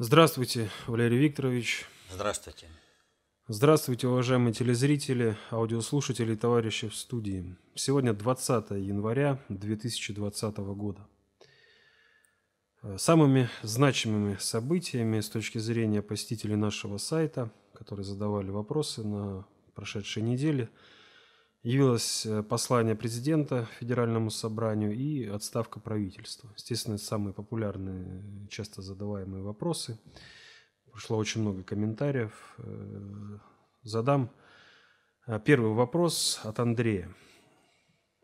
Здравствуйте, 0.00 0.70
Валерий 0.86 1.18
Викторович. 1.18 1.84
Здравствуйте. 2.08 2.68
Здравствуйте, 3.48 4.06
уважаемые 4.06 4.54
телезрители, 4.54 5.36
аудиослушатели 5.50 6.34
и 6.34 6.36
товарищи 6.36 6.86
в 6.86 6.94
студии. 6.94 7.56
Сегодня 7.74 8.12
20 8.12 8.70
января 8.70 9.42
2020 9.48 10.56
года. 10.58 11.04
Самыми 12.96 13.50
значимыми 13.64 14.36
событиями 14.36 15.18
с 15.18 15.28
точки 15.28 15.58
зрения 15.58 16.00
посетителей 16.00 16.54
нашего 16.54 16.98
сайта, 16.98 17.50
которые 17.74 18.04
задавали 18.04 18.50
вопросы 18.50 19.02
на 19.02 19.48
прошедшей 19.74 20.22
неделе, 20.22 20.70
явилось 21.62 22.26
послание 22.48 22.94
президента 22.94 23.68
Федеральному 23.78 24.30
собранию 24.30 24.94
и 24.94 25.26
отставка 25.26 25.80
правительства. 25.80 26.50
Естественно, 26.56 26.94
это 26.94 27.04
самые 27.04 27.34
популярные, 27.34 28.48
часто 28.48 28.82
задаваемые 28.82 29.42
вопросы– 29.42 29.98
Пришло 30.98 31.16
очень 31.16 31.42
много 31.42 31.62
комментариев. 31.62 32.32
Э, 32.58 33.38
задам 33.84 34.32
э, 35.28 35.38
первый 35.44 35.72
вопрос 35.72 36.40
от 36.42 36.58
Андрея. 36.58 37.14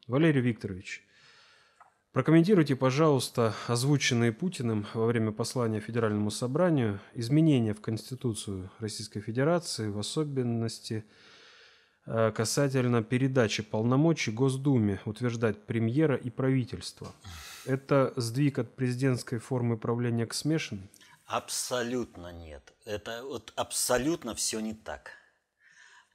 Валерий 0.09 0.41
Викторович, 0.41 1.05
прокомментируйте, 2.11 2.75
пожалуйста, 2.75 3.55
озвученные 3.69 4.33
Путиным 4.33 4.87
во 4.93 5.07
время 5.07 5.31
послания 5.31 5.79
Федеральному 5.79 6.33
собранию 6.33 6.99
изменения 7.15 7.75
в 7.75 7.81
Конституцию 7.81 8.73
Российской 8.81 9.21
Федерации, 9.21 9.89
в 9.89 9.99
особенности 10.01 11.05
э, 11.07 11.34
касательно 12.07 13.03
передачи 13.03 13.63
полномочий 13.63 14.31
Госдуме 14.31 15.01
утверждать 15.05 15.65
премьера 15.67 16.17
и 16.17 16.31
правительство. 16.31 17.13
Это 17.65 18.13
сдвиг 18.17 18.59
от 18.59 18.75
президентской 18.75 19.39
формы 19.39 19.79
правления 19.79 20.27
к 20.27 20.35
смешанной? 20.35 20.91
Абсолютно 21.27 22.33
нет. 22.33 22.75
Это 22.85 23.23
вот 23.25 23.53
абсолютно 23.57 24.35
все 24.35 24.61
не 24.61 24.75
так. 24.75 25.13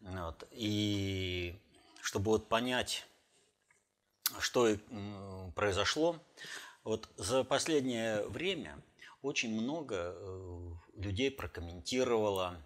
Вот. 0.01 0.47
И 0.51 1.59
чтобы 2.01 2.31
вот 2.31 2.47
понять, 2.47 3.07
что 4.39 4.77
произошло, 5.55 6.17
вот 6.83 7.09
за 7.17 7.43
последнее 7.43 8.25
время 8.27 8.79
очень 9.21 9.59
много 9.59 10.13
э, 10.15 10.71
людей 10.95 11.31
прокомментировало 11.31 12.61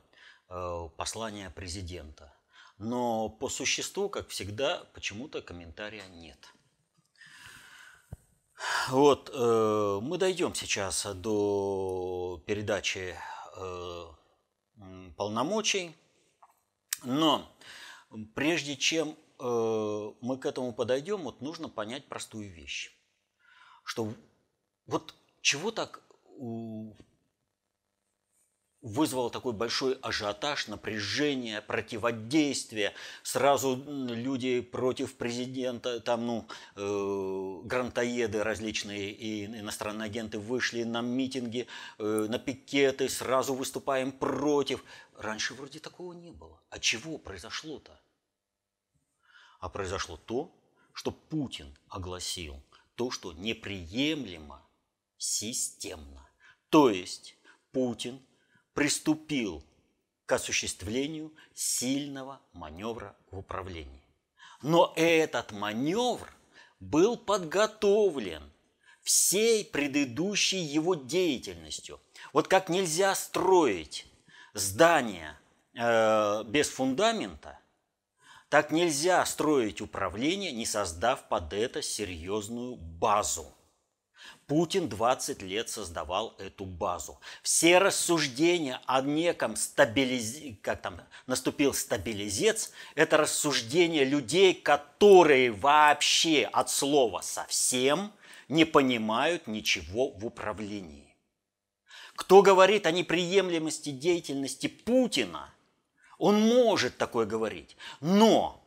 э, 0.49 0.89
послание 0.97 1.49
президента. 1.49 2.32
Но 2.77 3.29
по 3.29 3.49
существу, 3.49 4.09
как 4.09 4.29
всегда, 4.29 4.83
почему-то 4.93 5.41
комментария 5.41 6.05
нет. 6.07 6.53
Вот, 8.89 9.29
э, 9.33 9.99
мы 10.01 10.17
дойдем 10.17 10.55
сейчас 10.55 11.05
до 11.15 12.41
передачи 12.45 13.15
э, 13.57 14.05
полномочий, 15.17 15.95
но 17.03 17.49
прежде 18.35 18.75
чем 18.77 19.17
э, 19.39 20.11
мы 20.21 20.37
к 20.37 20.45
этому 20.45 20.73
подойдем, 20.73 21.23
вот 21.23 21.41
нужно 21.41 21.67
понять 21.67 22.07
простую 22.07 22.51
вещь, 22.53 22.95
что 23.83 24.13
вот 24.85 25.13
чего 25.41 25.71
так 25.71 26.01
вызвало 28.83 29.29
такой 29.29 29.53
большой 29.53 29.93
ажиотаж, 30.01 30.67
напряжение, 30.67 31.61
противодействие. 31.61 32.93
Сразу 33.23 33.81
люди 33.87 34.59
против 34.59 35.15
президента, 35.15 36.01
там, 36.01 36.27
ну, 36.27 36.47
э, 36.75 37.61
грантоеды 37.63 38.43
различные 38.43 39.11
и 39.11 39.45
иностранные 39.45 40.07
агенты 40.07 40.37
вышли 40.37 40.83
на 40.83 41.01
митинги, 41.01 41.67
э, 41.97 42.27
на 42.29 42.37
пикеты, 42.37 43.07
сразу 43.07 43.55
выступаем 43.55 44.11
против. 44.11 44.83
Раньше 45.17 45.53
вроде 45.53 45.79
такого 45.79 46.11
не 46.11 46.31
было. 46.31 46.61
А 46.69 46.77
чего 46.77 47.17
произошло-то? 47.17 47.97
А 49.59 49.69
произошло 49.69 50.17
то, 50.17 50.53
что 50.91 51.11
Путин 51.11 51.73
огласил 51.87 52.61
то, 52.95 53.11
что 53.11 53.31
неприемлемо 53.31 54.61
системно. 55.17 56.29
То 56.69 56.89
есть 56.89 57.37
Путин– 57.71 58.19
приступил 58.73 59.63
к 60.25 60.31
осуществлению 60.31 61.33
сильного 61.53 62.41
маневра 62.53 63.15
в 63.31 63.39
управлении. 63.39 64.01
Но 64.61 64.93
этот 64.95 65.51
маневр 65.51 66.33
был 66.79 67.17
подготовлен 67.17 68.43
всей 69.01 69.65
предыдущей 69.65 70.61
его 70.61 70.95
деятельностью. 70.95 71.99
Вот 72.31 72.47
как 72.47 72.69
нельзя 72.69 73.13
строить 73.15 74.05
здание 74.53 75.37
э, 75.75 76.43
без 76.45 76.69
фундамента, 76.69 77.59
так 78.47 78.71
нельзя 78.71 79.25
строить 79.25 79.81
управление, 79.81 80.51
не 80.51 80.65
создав 80.65 81.27
под 81.27 81.53
это 81.53 81.81
серьезную 81.81 82.75
базу. 82.75 83.53
Путин 84.47 84.89
20 84.89 85.41
лет 85.41 85.69
создавал 85.69 86.35
эту 86.37 86.65
базу. 86.65 87.19
Все 87.41 87.77
рассуждения 87.77 88.81
о 88.85 89.01
неком 89.01 89.55
стабилизе... 89.55 90.57
как 90.61 90.81
там 90.81 91.01
наступил 91.27 91.73
стабилизец, 91.73 92.71
это 92.95 93.17
рассуждения 93.17 94.03
людей, 94.03 94.53
которые 94.53 95.51
вообще 95.51 96.43
от 96.51 96.69
слова 96.69 97.21
совсем 97.21 98.11
не 98.49 98.65
понимают 98.65 99.47
ничего 99.47 100.11
в 100.11 100.25
управлении. 100.25 101.15
Кто 102.15 102.41
говорит 102.41 102.85
о 102.85 102.91
неприемлемости 102.91 103.89
деятельности 103.89 104.67
Путина, 104.67 105.53
он 106.17 106.39
может 106.39 106.97
такое 106.97 107.25
говорить, 107.25 107.75
но 107.99 108.62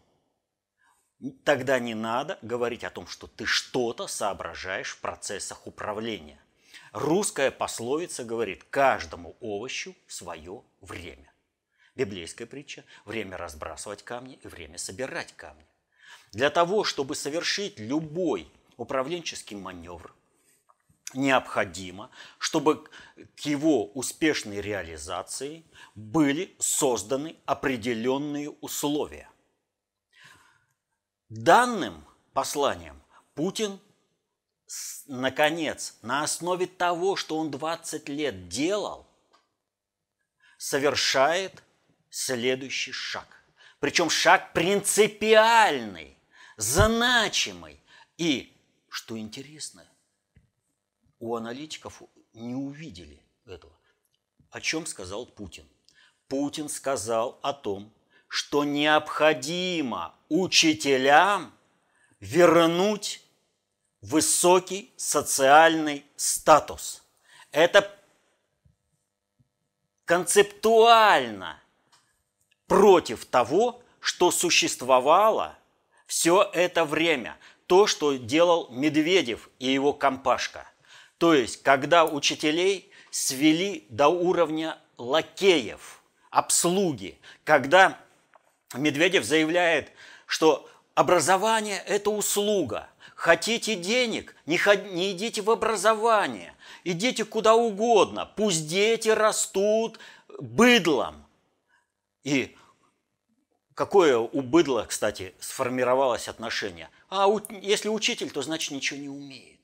Тогда 1.45 1.79
не 1.79 1.95
надо 1.95 2.39
говорить 2.43 2.85
о 2.85 2.91
том, 2.91 3.07
что 3.07 3.27
ты 3.27 3.47
что-то 3.47 4.07
соображаешь 4.07 4.91
в 4.91 5.01
процессах 5.01 5.67
управления. 5.67 6.39
Русская 6.93 7.51
пословица 7.51 8.23
говорит, 8.23 8.65
каждому 8.65 9.37
овощу 9.41 9.95
свое 10.07 10.63
время. 10.83 11.33
Библейская 11.95 12.45
притча– 12.45 12.85
время 13.07 13.39
разбрасывать 13.39 14.03
камни 14.03 14.39
и 14.43 14.49
время 14.49 14.77
собирать 14.77 15.33
камни. 15.35 15.67
Для 16.33 16.51
того, 16.51 16.85
чтобы 16.85 17.15
совершить 17.15 17.79
любой 17.79 18.51
управленческий 18.77 19.57
маневр, 19.57 20.15
необходимо, 21.15 22.11
чтобы 22.39 22.85
к 23.37 23.41
его 23.41 23.87
успешной 23.93 24.61
реализации 24.61 25.65
были 25.95 26.55
созданы 26.59 27.37
определенные 27.47 28.51
условия– 28.51 29.31
Данным 31.29 32.05
посланием 32.33 33.03
Путин, 33.35 33.81
наконец, 35.07 35.97
на 36.03 36.23
основе 36.23 36.67
того, 36.67 37.17
что 37.17 37.37
он 37.39 37.51
20 37.51 38.09
лет 38.09 38.49
делал, 38.49 39.07
совершает 40.57 41.65
следующий 42.11 42.93
шаг. 42.93 43.27
Причем 43.81 44.09
шаг 44.09 44.53
принципиальный, 44.53 46.17
значимый. 46.57 47.81
И, 48.17 48.57
что 48.89 49.19
интересно, 49.19 49.85
у 51.19 51.35
аналитиков 51.35 52.03
не 52.33 52.55
увидели 52.55 53.21
этого. 53.45 53.77
О 54.51 54.61
чем 54.61 54.87
сказал 54.87 55.27
Путин? 55.27 55.69
Путин 56.29 56.69
сказал 56.69 57.39
о 57.43 57.53
том, 57.53 57.93
что 58.37 58.65
необходимо 58.65 60.15
учителям 60.29 61.55
вернуть 62.21 63.23
высокий 64.03 64.93
социальный 64.99 66.05
статус. 66.17 67.03
Это 67.51 67.91
концептуально 70.05 71.59
против 72.67 73.25
того, 73.25 73.81
что 74.01 74.31
существовало 74.31 75.57
все 76.07 76.43
это 76.53 76.85
время. 76.85 77.39
То, 77.67 77.87
что 77.87 78.17
делал 78.17 78.69
Медведев 78.69 79.49
и 79.59 79.73
его 79.73 79.95
компашка. 79.95 80.71
То 81.17 81.33
есть, 81.33 81.63
когда 81.63 82.05
учителей 82.05 82.91
свели 83.11 83.87
до 83.89 84.09
уровня 84.09 84.79
лакеев, 84.99 86.03
обслуги, 86.29 87.19
когда 87.43 87.99
Медведев 88.77 89.25
заявляет, 89.25 89.91
что 90.27 90.69
образование– 90.95 91.83
это 91.87 92.11
услуга. 92.11 92.89
Хотите 93.15 93.77
денег? 93.77 94.35
Не, 94.47 94.57
идите 95.13 95.43
в 95.43 95.51
образование. 95.51 96.55
Идите 96.85 97.25
куда 97.25 97.55
угодно. 97.55 98.31
Пусть 98.37 98.69
дети 98.69 99.09
растут 99.09 99.99
быдлом. 100.39 101.27
И 102.25 102.57
какое 103.75 104.19
у 104.19 104.43
быдла, 104.43 104.87
кстати, 104.89 105.35
сформировалось 105.41 106.29
отношение? 106.29 106.91
А 107.09 107.27
если 107.63 107.89
учитель, 107.89 108.31
то 108.31 108.43
значит 108.43 108.73
ничего 108.73 109.01
не 109.01 109.09
умеет. 109.09 109.56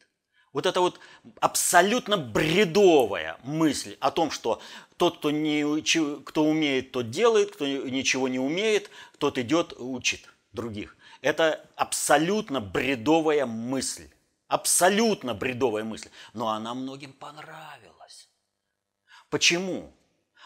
Вот 0.52 0.66
это 0.66 0.80
вот 0.80 1.00
абсолютно 1.40 2.18
бредовая 2.18 3.38
мысль 3.42 3.96
о 4.00 4.10
том, 4.10 4.30
что 4.30 4.60
тот, 4.98 5.18
кто, 5.18 5.30
не, 5.30 6.20
кто 6.24 6.44
умеет, 6.44 6.92
тот 6.92 7.10
делает, 7.10 7.54
кто 7.54 7.66
ничего 7.66 8.28
не 8.28 8.38
умеет, 8.38 8.90
тот 9.18 9.38
идет, 9.38 9.72
учит 9.78 10.28
других. 10.52 10.96
Это 11.22 11.64
абсолютно 11.76 12.60
бредовая 12.60 13.46
мысль. 13.46 14.08
Абсолютно 14.48 15.32
бредовая 15.32 15.84
мысль. 15.84 16.10
Но 16.34 16.48
она 16.48 16.74
многим 16.74 17.14
понравилась. 17.14 18.28
Почему? 19.30 19.90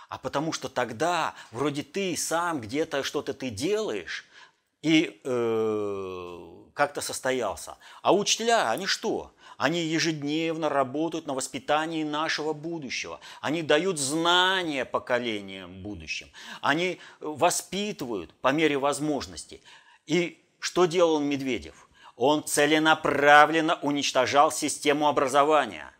А 0.08 0.18
потому 0.18 0.52
что 0.52 0.68
тогда 0.68 1.34
вроде 1.50 1.82
ты 1.82 2.16
сам 2.16 2.60
где-то 2.60 3.02
что-то 3.02 3.34
ты 3.34 3.50
делаешь 3.50 4.24
и 4.82 5.20
э, 5.24 6.64
как-то 6.74 7.00
состоялся. 7.00 7.76
А 8.02 8.14
учителя, 8.14 8.70
они 8.70 8.86
что? 8.86 9.34
Они 9.56 9.80
ежедневно 9.80 10.68
работают 10.68 11.26
на 11.26 11.34
воспитании 11.34 12.04
нашего 12.04 12.52
будущего. 12.52 13.20
Они 13.40 13.62
дают 13.62 13.98
знания 13.98 14.84
поколениям 14.84 15.82
будущим. 15.82 16.28
Они 16.60 17.00
воспитывают 17.20 18.34
по 18.34 18.52
мере 18.52 18.78
возможности. 18.78 19.62
И 20.06 20.42
что 20.60 20.86
делал 20.86 21.20
Медведев? 21.20 21.88
Он 22.16 22.44
целенаправленно 22.44 23.78
уничтожал 23.82 24.50
систему 24.50 25.08
образования. 25.08 25.92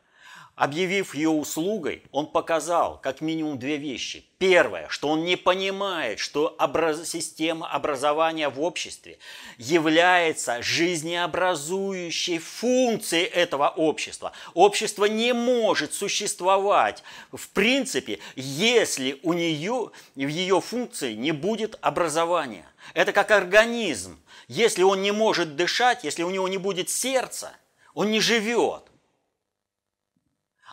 Объявив 0.56 1.14
ее 1.14 1.28
услугой, 1.28 2.02
он 2.12 2.26
показал 2.26 2.98
как 3.02 3.20
минимум 3.20 3.58
две 3.58 3.76
вещи. 3.76 4.24
Первое, 4.38 4.88
что 4.88 5.08
он 5.08 5.24
не 5.24 5.36
понимает, 5.36 6.18
что 6.18 6.56
образ... 6.58 7.08
система 7.08 7.70
образования 7.70 8.48
в 8.48 8.62
обществе 8.62 9.18
является 9.58 10.62
жизнеобразующей 10.62 12.38
функцией 12.38 13.26
этого 13.26 13.68
общества. 13.68 14.32
Общество 14.54 15.04
не 15.04 15.34
может 15.34 15.92
существовать 15.92 17.02
в 17.32 17.48
принципе, 17.50 18.18
если 18.34 19.20
у 19.22 19.34
нее 19.34 19.90
в 20.14 20.26
ее 20.26 20.60
функции 20.60 21.14
не 21.14 21.32
будет 21.32 21.78
образования. 21.82 22.66
Это 22.94 23.12
как 23.12 23.30
организм. 23.30 24.18
Если 24.48 24.82
он 24.82 25.02
не 25.02 25.10
может 25.10 25.56
дышать, 25.56 26.04
если 26.04 26.22
у 26.22 26.30
него 26.30 26.48
не 26.48 26.58
будет 26.58 26.88
сердца, 26.88 27.52
он 27.94 28.10
не 28.10 28.20
живет. 28.20 28.85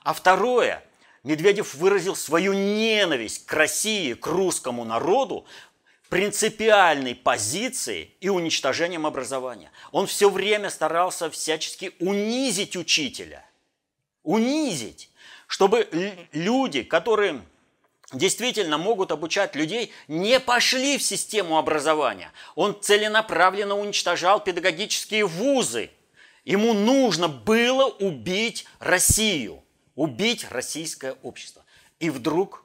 А 0.03 0.13
второе, 0.13 0.83
Медведев 1.23 1.75
выразил 1.75 2.15
свою 2.15 2.53
ненависть 2.53 3.45
к 3.45 3.53
России, 3.53 4.13
к 4.13 4.27
русскому 4.27 4.83
народу 4.83 5.45
принципиальной 6.09 7.15
позицией 7.15 8.15
и 8.19 8.29
уничтожением 8.29 9.07
образования. 9.07 9.71
Он 9.91 10.05
все 10.05 10.29
время 10.29 10.69
старался 10.69 11.29
всячески 11.31 11.94
унизить 12.00 12.75
учителя. 12.75 13.45
Унизить, 14.21 15.09
чтобы 15.47 15.88
люди, 16.33 16.83
которые 16.83 17.41
действительно 18.11 18.77
могут 18.77 19.11
обучать 19.11 19.55
людей, 19.55 19.91
не 20.07 20.39
пошли 20.39 20.97
в 20.97 21.03
систему 21.03 21.57
образования. 21.57 22.31
Он 22.55 22.79
целенаправленно 22.79 23.75
уничтожал 23.75 24.44
педагогические 24.44 25.25
вузы. 25.25 25.89
Ему 26.44 26.73
нужно 26.73 27.27
было 27.27 27.85
убить 27.85 28.65
Россию 28.79 29.62
убить 29.95 30.45
российское 30.50 31.13
общество. 31.24 31.63
И 32.00 32.10
вдруг 32.10 32.63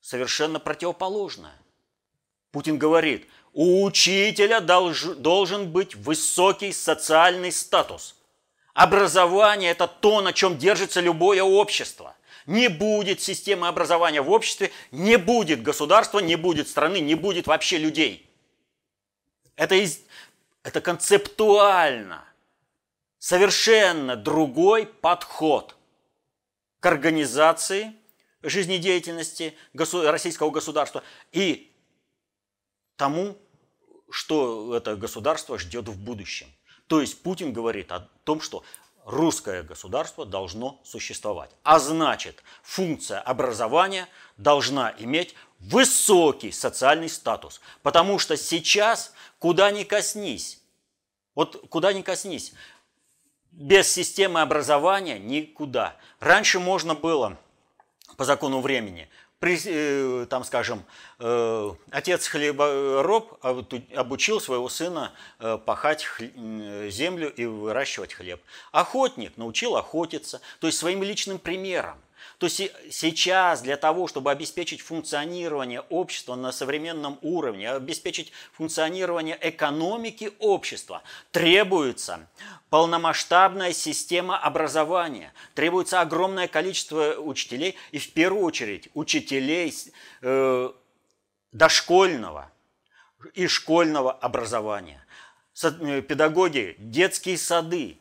совершенно 0.00 0.58
противоположное. 0.58 1.54
Путин 2.50 2.78
говорит, 2.78 3.28
у 3.52 3.84
учителя 3.84 4.60
долж, 4.60 5.04
должен 5.04 5.70
быть 5.70 5.94
высокий 5.94 6.72
социальный 6.72 7.52
статус. 7.52 8.16
Образование– 8.74 9.70
это 9.72 9.86
то, 9.86 10.20
на 10.20 10.32
чем 10.32 10.58
держится 10.58 11.00
любое 11.00 11.42
общество. 11.42 12.16
Не 12.46 12.68
будет 12.68 13.20
системы 13.20 13.68
образования 13.68 14.20
в 14.20 14.30
обществе, 14.30 14.72
не 14.90 15.16
будет 15.16 15.62
государства, 15.62 16.18
не 16.18 16.36
будет 16.36 16.68
страны, 16.68 17.00
не 17.00 17.14
будет 17.14 17.46
вообще 17.46 17.78
людей. 17.78 18.28
Это, 19.54 19.76
из, 19.76 20.00
это 20.62 20.80
концептуально 20.80 22.24
совершенно 23.18 24.16
другой 24.16 24.86
подход– 24.86 25.76
к 26.82 26.86
организации 26.86 27.94
жизнедеятельности 28.42 29.56
российского 29.72 30.50
государства 30.50 31.04
и 31.30 31.72
тому, 32.96 33.38
что 34.10 34.76
это 34.76 34.96
государство 34.96 35.58
ждет 35.60 35.88
в 35.88 35.96
будущем. 35.96 36.48
То 36.88 37.00
есть 37.00 37.22
Путин 37.22 37.52
говорит 37.52 37.92
о 37.92 38.00
том, 38.24 38.40
что 38.40 38.64
русское 39.04 39.62
государство 39.62 40.26
должно 40.26 40.80
существовать. 40.84 41.50
А 41.62 41.78
значит, 41.78 42.42
функция 42.64 43.20
образования 43.20 44.08
должна 44.36 44.92
иметь 44.98 45.36
высокий 45.60 46.50
социальный 46.50 47.08
статус. 47.08 47.60
Потому 47.84 48.18
что 48.18 48.36
сейчас, 48.36 49.12
куда 49.38 49.70
ни 49.70 49.84
коснись, 49.84 50.60
вот 51.36 51.68
куда 51.68 51.92
ни 51.92 52.02
коснись, 52.02 52.52
без 53.52 53.90
системы 53.90 54.40
образования 54.40 55.18
никуда. 55.18 55.96
Раньше 56.20 56.58
можно 56.58 56.94
было 56.94 57.38
по 58.16 58.24
закону 58.24 58.60
времени, 58.60 59.08
при, 59.42 59.58
э, 59.64 60.26
там, 60.26 60.44
скажем, 60.44 60.84
э, 61.18 61.70
отец 61.90 62.28
хлебороб 62.28 63.44
обучил 63.94 64.40
своего 64.40 64.68
сына 64.68 65.12
э, 65.40 65.58
пахать 65.64 66.06
землю 66.88 67.32
и 67.34 67.44
выращивать 67.44 68.14
хлеб. 68.14 68.40
Охотник 68.70 69.36
научил 69.36 69.76
охотиться, 69.76 70.40
то 70.60 70.68
есть 70.68 70.78
своим 70.78 71.02
личным 71.02 71.38
примером. 71.38 71.98
То 72.42 72.48
сейчас 72.48 73.62
для 73.62 73.76
того, 73.76 74.08
чтобы 74.08 74.32
обеспечить 74.32 74.80
функционирование 74.80 75.80
общества 75.80 76.34
на 76.34 76.50
современном 76.50 77.16
уровне, 77.22 77.70
обеспечить 77.70 78.32
функционирование 78.52 79.38
экономики 79.40 80.32
общества, 80.40 81.04
требуется 81.30 82.28
полномасштабная 82.68 83.72
система 83.72 84.36
образования, 84.36 85.32
требуется 85.54 86.00
огромное 86.00 86.48
количество 86.48 87.14
учителей 87.16 87.76
и 87.92 87.98
в 88.00 88.12
первую 88.12 88.42
очередь 88.42 88.88
учителей 88.94 89.72
э, 90.22 90.72
дошкольного 91.52 92.50
и 93.34 93.46
школьного 93.46 94.10
образования. 94.10 95.06
Э, 95.62 96.02
педагоги, 96.02 96.74
детские 96.80 97.38
сады, 97.38 97.98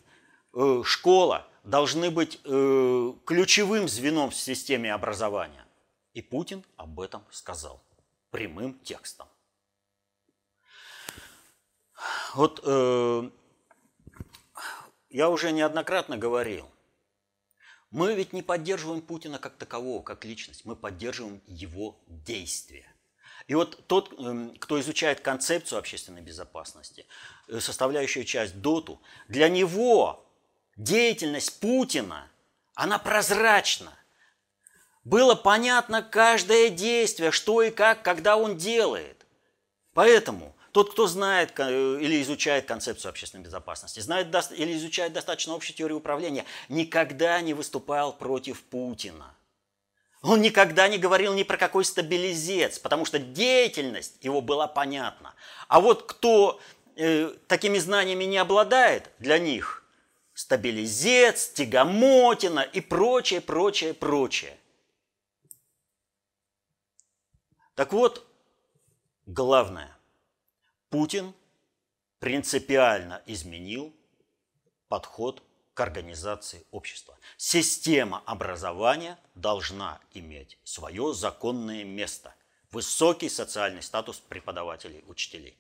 э, 0.56 0.82
школа– 0.84 1.46
должны 1.64 2.10
быть 2.10 2.40
э, 2.44 3.14
ключевым 3.26 3.88
звеном 3.88 4.32
в 4.32 4.36
системе 4.36 4.94
образования. 4.94 5.66
И 6.14 6.22
Путин 6.22 6.64
об 6.76 7.00
этом 7.00 7.24
сказал 7.32 7.82
прямым 8.32 8.80
текстом. 8.80 9.28
Вот 12.34 12.62
э, 12.64 13.30
я 15.10 15.30
уже 15.30 15.52
неоднократно 15.52 16.18
говорил, 16.18 16.68
мы 17.92 18.16
ведь 18.16 18.32
не 18.32 18.42
поддерживаем 18.42 19.02
Путина 19.02 19.38
как 19.38 19.58
такового, 19.58 20.02
как 20.02 20.24
личность, 20.24 20.66
мы 20.66 20.76
поддерживаем 20.76 21.42
его 21.46 22.00
действия. 22.08 22.88
И 23.48 23.56
вот 23.56 23.86
тот, 23.88 24.14
эм, 24.18 24.56
кто 24.58 24.80
изучает 24.80 25.20
концепцию 25.20 25.80
общественной 25.80 26.22
безопасности, 26.22 27.06
э, 27.50 27.60
составляющую 27.60 28.24
часть 28.24 28.62
ДОТу, 28.62 29.02
для 29.28 29.50
него 29.50 30.31
деятельность 30.78 31.60
Путина, 31.60 32.28
она 32.76 32.98
прозрачна. 32.98 33.94
Было 35.04 35.36
понятно 35.36 36.04
каждое 36.04 36.70
действие, 36.70 37.32
что 37.32 37.62
и 37.62 37.72
как, 37.72 38.04
когда 38.04 38.38
он 38.38 38.58
делает. 38.58 39.26
Поэтому 39.94 40.56
тот, 40.72 40.92
кто 40.92 41.08
знает 41.08 41.54
э, 41.58 42.00
или 42.00 42.22
изучает 42.22 42.66
концепцию 42.66 43.10
общественной 43.10 43.44
безопасности, 43.44 44.00
знает 44.00 44.28
или 44.52 44.78
изучает 44.78 45.14
достаточно 45.14 45.54
общую 45.54 45.76
теорию 45.76 45.98
управления, 45.98 46.46
никогда 46.70 47.42
не 47.42 47.54
выступал 47.54 48.14
против 48.14 48.64
Путина. 48.64 49.36
Он 50.22 50.42
никогда 50.42 50.88
не 50.88 51.00
говорил 51.00 51.34
ни 51.34 51.44
про 51.44 51.58
какой 51.58 51.84
стабилизец, 51.84 52.78
потому 52.78 53.06
что 53.06 53.18
деятельность 53.18 54.24
его 54.24 54.42
была 54.42 54.68
понятна. 54.68 55.34
А 55.68 55.82
вот 55.82 56.04
кто 56.04 56.60
э, 56.96 57.34
такими 57.48 57.80
знаниями 57.80 58.26
не 58.26 58.38
обладает, 58.38 59.10
для 59.18 59.40
них 59.40 59.81
стабилизец, 60.42 61.50
тягомотина 61.50 62.62
и 62.62 62.82
прочее, 62.82 63.42
прочее, 63.42 63.94
прочее. 63.94 64.58
Так 67.76 67.94
вот, 67.94 68.28
главное, 69.28 69.96
Путин 70.90 71.34
принципиально 72.20 73.22
изменил 73.28 73.96
подход 74.88 75.44
к 75.76 75.80
организации 75.80 76.66
общества. 76.72 77.18
Система 77.38 78.24
образования 78.26 79.20
должна 79.36 80.02
иметь 80.14 80.58
свое 80.64 81.14
законное 81.14 81.84
место, 81.84 82.34
высокий 82.72 83.30
социальный 83.30 83.84
статус 83.84 84.18
преподавателей, 84.18 85.04
учителей. 85.08 85.58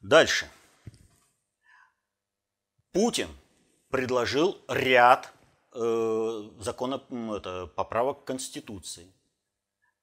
Дальше– 0.00 0.50
Путин 2.96 3.28
предложил 3.90 4.56
ряд 4.68 5.30
э, 5.74 6.48
закона, 6.60 7.02
это, 7.36 7.66
поправок 7.66 8.22
к 8.22 8.24
Конституции. 8.24 9.06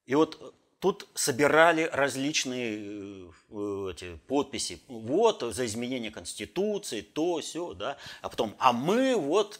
И 0.06 0.14
вот 0.14 0.54
тут 0.78 1.08
собирали 1.12 1.90
различные 1.92 3.32
э, 3.50 3.90
эти 3.90 4.14
подписи. 4.28 4.80
Вот 4.86 5.42
за 5.42 5.66
изменение 5.66 6.12
Конституции, 6.12 7.00
то, 7.00 7.40
все, 7.40 7.74
да. 7.74 7.96
А 8.22 8.28
потом, 8.28 8.54
а 8.60 8.72
мы 8.72 9.16
вот 9.16 9.58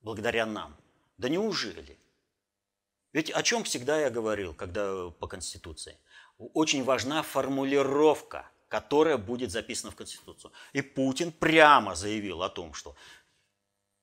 благодаря 0.00 0.46
нам. 0.46 0.74
Да 1.18 1.28
неужели? 1.28 1.98
Ведь 3.12 3.30
о 3.30 3.42
чем 3.42 3.64
всегда 3.64 4.00
я 4.00 4.08
говорил, 4.08 4.54
когда 4.54 5.10
по 5.10 5.26
Конституции? 5.26 5.98
Очень 6.38 6.84
важна 6.84 7.22
формулировка, 7.22 8.50
которая 8.70 9.18
будет 9.18 9.50
записана 9.50 9.90
в 9.90 9.96
Конституцию. 9.96 10.52
И 10.72 10.80
Путин 10.80 11.32
прямо 11.32 11.94
заявил 11.96 12.42
о 12.42 12.48
том, 12.48 12.72
что 12.72 12.94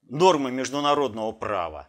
нормы 0.03 0.51
международного 0.51 1.31
права 1.31 1.87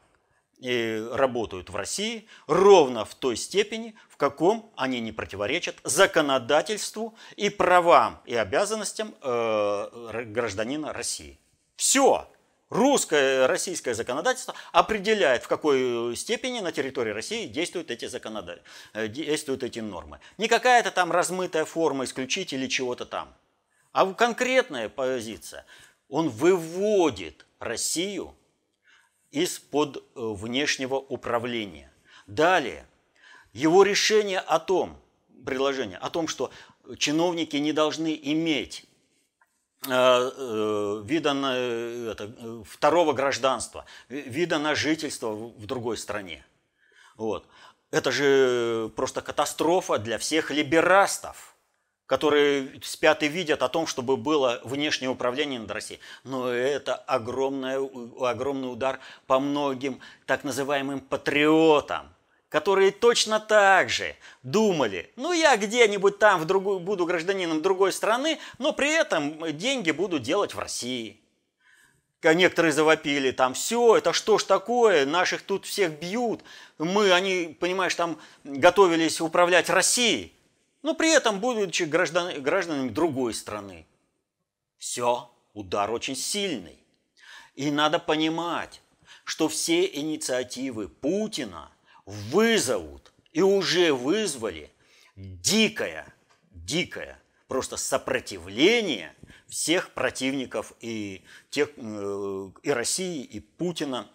э, 0.63 1.07
работают 1.13 1.71
в 1.71 1.77
России 1.77 2.29
ровно 2.47 3.05
в 3.05 3.17
той 3.17 3.37
степени, 3.37 3.97
в 4.09 4.17
каком 4.17 4.73
они 4.77 5.01
не 5.01 5.11
противоречат 5.11 5.77
законодательству 5.83 7.17
и 7.37 7.51
правам 7.51 8.21
и 8.25 8.37
обязанностям 8.37 9.13
э, 9.23 10.25
гражданина 10.27 10.93
России. 10.93 11.41
Все 11.75 12.31
русское, 12.71 13.47
российское 13.47 13.95
законодательство 13.95 14.55
определяет, 14.73 15.43
в 15.43 15.49
какой 15.49 16.15
степени 16.17 16.61
на 16.61 16.73
территории 16.73 17.11
России 17.11 17.47
действуют 17.47 17.91
эти, 17.91 18.07
законодатель, 18.07 18.63
э, 18.93 19.09
действуют 19.09 19.63
эти 19.63 19.81
нормы. 19.81 20.21
Не 20.37 20.49
какая-то 20.49 20.91
там 20.91 21.13
размытая 21.13 21.65
форма 21.65 22.05
исключить 22.05 22.53
или 22.53 22.67
чего-то 22.67 23.07
там, 23.07 23.35
а 23.93 24.13
конкретная 24.13 24.89
позиция. 24.89 25.65
Он 26.09 26.29
выводит 26.29 27.47
Россию 27.59 28.35
из-под 29.31 29.99
э, 29.99 30.01
внешнего 30.15 30.97
управления. 30.97 31.93
Далее, 32.27 32.87
его 33.53 33.83
решение 33.83 34.41
о 34.41 34.59
том, 34.59 34.99
предложение 35.45 35.99
о 35.99 36.11
том, 36.11 36.29
что 36.29 36.51
чиновники 36.99 37.57
не 37.57 37.73
должны 37.73 38.19
иметь 38.23 38.85
Э, 38.85 38.85
э, 38.85 38.98
вида 39.87 41.35
на 41.35 41.53
э, 41.57 42.13
это, 42.13 42.65
второго 42.65 43.13
гражданства, 43.13 43.85
вида 44.09 44.59
на 44.59 44.75
жительство 44.75 45.31
в 45.31 45.67
другой 45.67 45.97
стране. 45.97 46.45
Вот. 47.17 47.47
Это 47.91 48.11
же 48.11 48.91
просто 48.97 49.23
катастрофа 49.23 49.99
для 49.99 50.19
всех 50.19 50.51
либерастов, 50.51 51.55
которые 52.07 52.81
спят 52.83 53.23
и 53.23 53.29
видят 53.29 53.63
о 53.63 53.69
том, 53.69 53.87
чтобы 53.87 54.17
было 54.17 54.61
внешнее 54.65 55.11
управление 55.11 55.61
над 55.61 55.71
Россией. 55.71 56.01
Но 56.25 56.49
это 56.49 56.95
огромный, 56.95 57.77
огромный 58.21 58.73
удар 58.73 59.01
по 59.27 59.39
многим 59.39 60.01
так 60.27 60.45
называемым 60.45 61.01
патриотам, 61.01 62.15
которые 62.49 62.93
точно 62.93 63.41
так 63.41 63.91
же 63.91 64.17
думали, 64.43 65.11
ну 65.17 65.33
я 65.33 65.57
где-нибудь 65.57 66.19
там 66.19 66.41
в 66.41 66.47
другую, 66.47 66.81
буду 66.81 67.05
гражданином 67.05 67.61
другой 67.61 67.93
страны, 67.93 68.39
но 68.59 68.73
при 68.73 68.93
этом 68.93 69.57
деньги 69.57 69.91
буду 69.91 70.19
делать 70.19 70.55
в 70.55 70.59
России. 70.59 71.21
Некоторые 72.23 72.73
завопили, 72.73 73.31
там 73.31 73.55
все, 73.55 73.97
это 73.97 74.13
что 74.13 74.39
ж 74.39 74.45
такое, 74.45 75.07
наших 75.07 75.43
тут 75.43 75.67
всех 75.67 76.01
бьют, 76.01 76.43
мы, 76.79 77.13
они, 77.13 77.57
понимаешь, 77.61 77.95
там 77.95 78.19
готовились 78.43 79.21
управлять 79.21 79.71
Россией, 79.71 80.33
но 80.83 80.95
при 80.95 81.13
этом 81.13 81.39
будучи 81.39 81.85
граждан, 81.85 82.43
гражданами 82.43 82.89
другой 82.89 83.35
страны. 83.35 83.87
Все, 84.79 85.31
удар 85.55 85.91
очень 85.91 86.17
сильный. 86.17 86.79
И 87.55 87.71
надо 87.71 87.99
понимать, 87.99 88.81
что 89.25 89.49
все 89.49 89.85
инициативы 89.85 90.89
Путина– 90.89 91.71
вызовут 92.09 93.13
и 93.33 93.43
уже 93.43 93.93
вызвали 93.93 94.71
дикое, 95.15 96.07
дикое 96.51 97.21
просто 97.49 97.77
сопротивление 97.77 99.15
всех 99.47 99.91
противников 99.93 100.73
и, 100.81 101.23
тех, 101.51 101.71
э, 101.77 102.51
и 102.63 102.71
России, 102.71 103.23
и 103.23 103.41
Путина, 103.41 104.09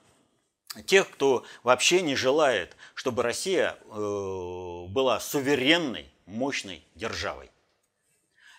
тех, 0.87 1.09
кто 1.11 1.45
вообще 1.61 2.01
не 2.01 2.15
желает, 2.15 2.75
чтобы 2.95 3.21
Россия 3.21 3.77
э, 3.77 4.85
была 4.89 5.19
суверенной, 5.19 6.11
мощной 6.25 6.83
державой. 6.95 7.51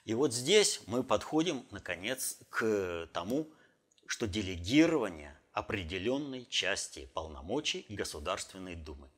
И 0.05 0.15
вот 0.15 0.33
здесь 0.33 0.81
мы 0.87 1.03
подходим, 1.03 1.67
наконец, 1.73 2.39
к 2.51 3.09
тому, 3.13 3.49
что 4.07 4.29
делегирование 4.29 5.37
определенной 5.53 6.47
части 6.47 7.09
полномочий 7.15 7.87
Государственной 7.89 8.77
Думы. 8.77 9.09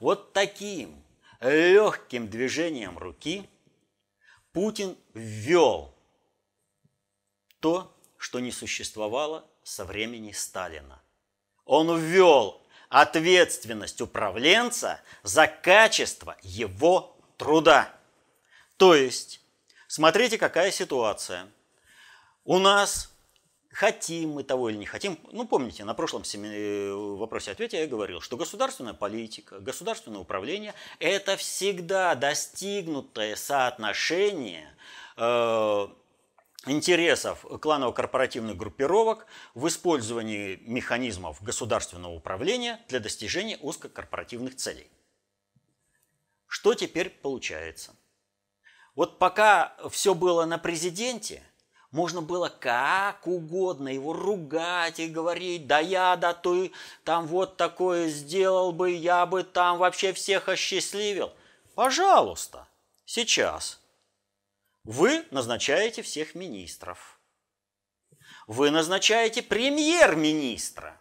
Вот 0.00 0.32
таким 0.32 1.02
легким 1.40 2.28
движением 2.28 2.98
руки 2.98 3.48
Путин 4.52 4.96
ввел 5.14 5.94
то, 7.60 7.94
что 8.16 8.40
не 8.40 8.52
существовало 8.52 9.44
со 9.62 9.84
времени 9.84 10.32
Сталина. 10.32 11.02
Он 11.64 11.98
ввел 11.98 12.62
ответственность 12.88 14.00
управленца 14.00 15.00
за 15.22 15.46
качество 15.46 16.36
его 16.42 17.16
труда. 17.36 17.92
То 18.76 18.94
есть, 18.94 19.40
смотрите, 19.88 20.38
какая 20.38 20.70
ситуация. 20.70 21.48
У 22.44 22.58
нас 22.58 23.12
хотим 23.76 24.30
мы 24.30 24.42
того 24.42 24.70
или 24.70 24.78
не 24.78 24.86
хотим. 24.86 25.18
Ну, 25.32 25.46
помните, 25.46 25.84
на 25.84 25.92
прошлом 25.92 26.22
э, 26.22 26.92
вопросе-ответе 26.92 27.78
я 27.80 27.86
говорил, 27.86 28.22
что 28.22 28.38
государственная 28.38 28.94
политика, 28.94 29.60
государственное 29.60 30.20
управление– 30.20 30.72
это 30.98 31.36
всегда 31.36 32.14
достигнутое 32.14 33.36
соотношение 33.36 34.74
э, 35.18 35.88
интересов 36.66 37.44
кланово-корпоративных 37.60 38.56
группировок 38.56 39.26
в 39.54 39.68
использовании 39.68 40.56
механизмов 40.62 41.42
государственного 41.42 42.14
управления 42.14 42.80
для 42.88 42.98
достижения 42.98 43.58
узкокорпоративных 43.58 44.56
целей. 44.56 44.88
Что 46.46 46.72
теперь 46.72 47.10
получается? 47.10 47.94
Вот 48.94 49.18
пока 49.18 49.76
все 49.90 50.14
было 50.14 50.46
на 50.46 50.56
президенте– 50.56 51.42
можно 51.96 52.20
было 52.20 52.50
как 52.50 53.26
угодно 53.26 53.88
его 53.88 54.12
ругать 54.12 55.00
и 55.00 55.08
говорить, 55.08 55.66
да 55.66 55.78
я, 55.78 56.14
да 56.16 56.34
ты 56.34 56.72
там 57.04 57.26
вот 57.26 57.56
такое 57.56 58.08
сделал 58.08 58.72
бы, 58.72 58.90
я 58.90 59.24
бы 59.24 59.42
там 59.42 59.78
вообще 59.78 60.12
всех 60.12 60.50
осчастливил. 60.50 61.32
Пожалуйста, 61.74 62.68
сейчас 63.06 63.80
вы 64.84 65.24
назначаете 65.30 66.02
всех 66.02 66.34
министров. 66.34 67.18
Вы 68.46 68.70
назначаете 68.70 69.42
премьер-министра. 69.42 71.00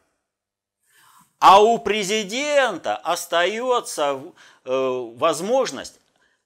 А 1.39 1.61
у 1.61 1.77
президента 1.77 2.95
остается 2.95 4.21
э, 4.63 5.11
возможность 5.17 5.99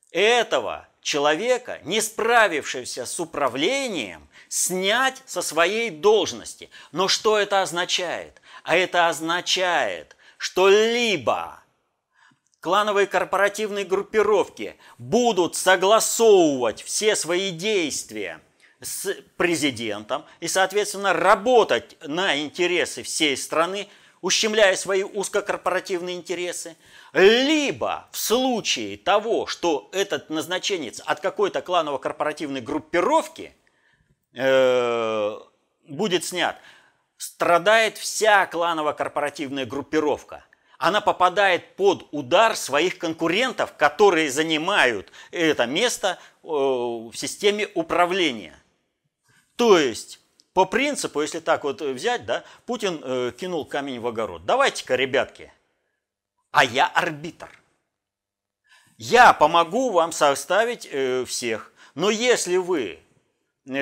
этого 0.09 0.87
человека, 1.01 1.79
не 1.83 2.01
справившегося 2.01 3.05
с 3.05 3.19
управлением, 3.19 4.28
снять 4.49 5.21
со 5.25 5.41
своей 5.41 5.91
должности. 5.91 6.69
Но 6.91 7.07
что 7.07 7.37
это 7.37 7.61
означает? 7.61 8.41
А 8.63 8.75
это 8.75 9.07
означает, 9.07 10.17
что 10.37 10.67
либо 10.67 11.63
клановые 12.59 13.07
корпоративные 13.07 13.85
группировки 13.85 14.75
будут 14.97 15.55
согласовывать 15.55 16.81
все 16.81 17.15
свои 17.15 17.51
действия 17.51 18.41
с 18.81 19.13
президентом 19.37 20.25
и, 20.39 20.47
соответственно, 20.47 21.13
работать 21.13 21.97
на 22.05 22.41
интересы 22.41 23.03
всей 23.03 23.37
страны, 23.37 23.87
ущемляя 24.21 24.75
свои 24.75 25.03
узкокорпоративные 25.03 26.15
интересы, 26.15 26.75
либо 27.13 28.07
в 28.11 28.17
случае 28.17 28.97
того, 28.97 29.47
что 29.47 29.89
этот 29.91 30.29
назначенец 30.29 31.01
от 31.05 31.19
какой-то 31.19 31.61
кланово-корпоративной 31.61 32.61
группировки 32.61 33.53
э, 34.33 35.39
будет 35.87 36.25
снят, 36.25 36.57
страдает 37.17 37.97
вся 37.97 38.45
кланово-корпоративная 38.45 39.65
группировка. 39.65 40.45
Она 40.77 41.01
попадает 41.01 41.75
под 41.75 42.07
удар 42.11 42.55
своих 42.55 42.97
конкурентов, 42.99 43.73
которые 43.75 44.31
занимают 44.31 45.11
это 45.31 45.65
место 45.65 46.19
э, 46.43 46.47
в 46.47 47.13
системе 47.15 47.67
управления. 47.73 48.57
То 49.55 49.77
есть 49.77 50.21
по 50.53 50.65
принципу, 50.65 51.21
если 51.21 51.39
так 51.39 51.63
вот 51.63 51.81
взять, 51.81 52.25
да, 52.25 52.43
Путин 52.65 53.01
э, 53.03 53.31
кинул 53.37 53.65
камень 53.65 53.99
в 53.99 54.07
огород. 54.07 54.45
Давайте-ка, 54.45 54.95
ребятки, 54.95 55.51
а 56.51 56.63
я 56.63 56.87
арбитр. 56.87 57.49
Я 58.97 59.33
помогу 59.33 59.91
вам 59.91 60.11
составить 60.11 60.89
всех. 61.27 61.71
Но 61.95 62.09
если 62.09 62.57
вы 62.57 62.99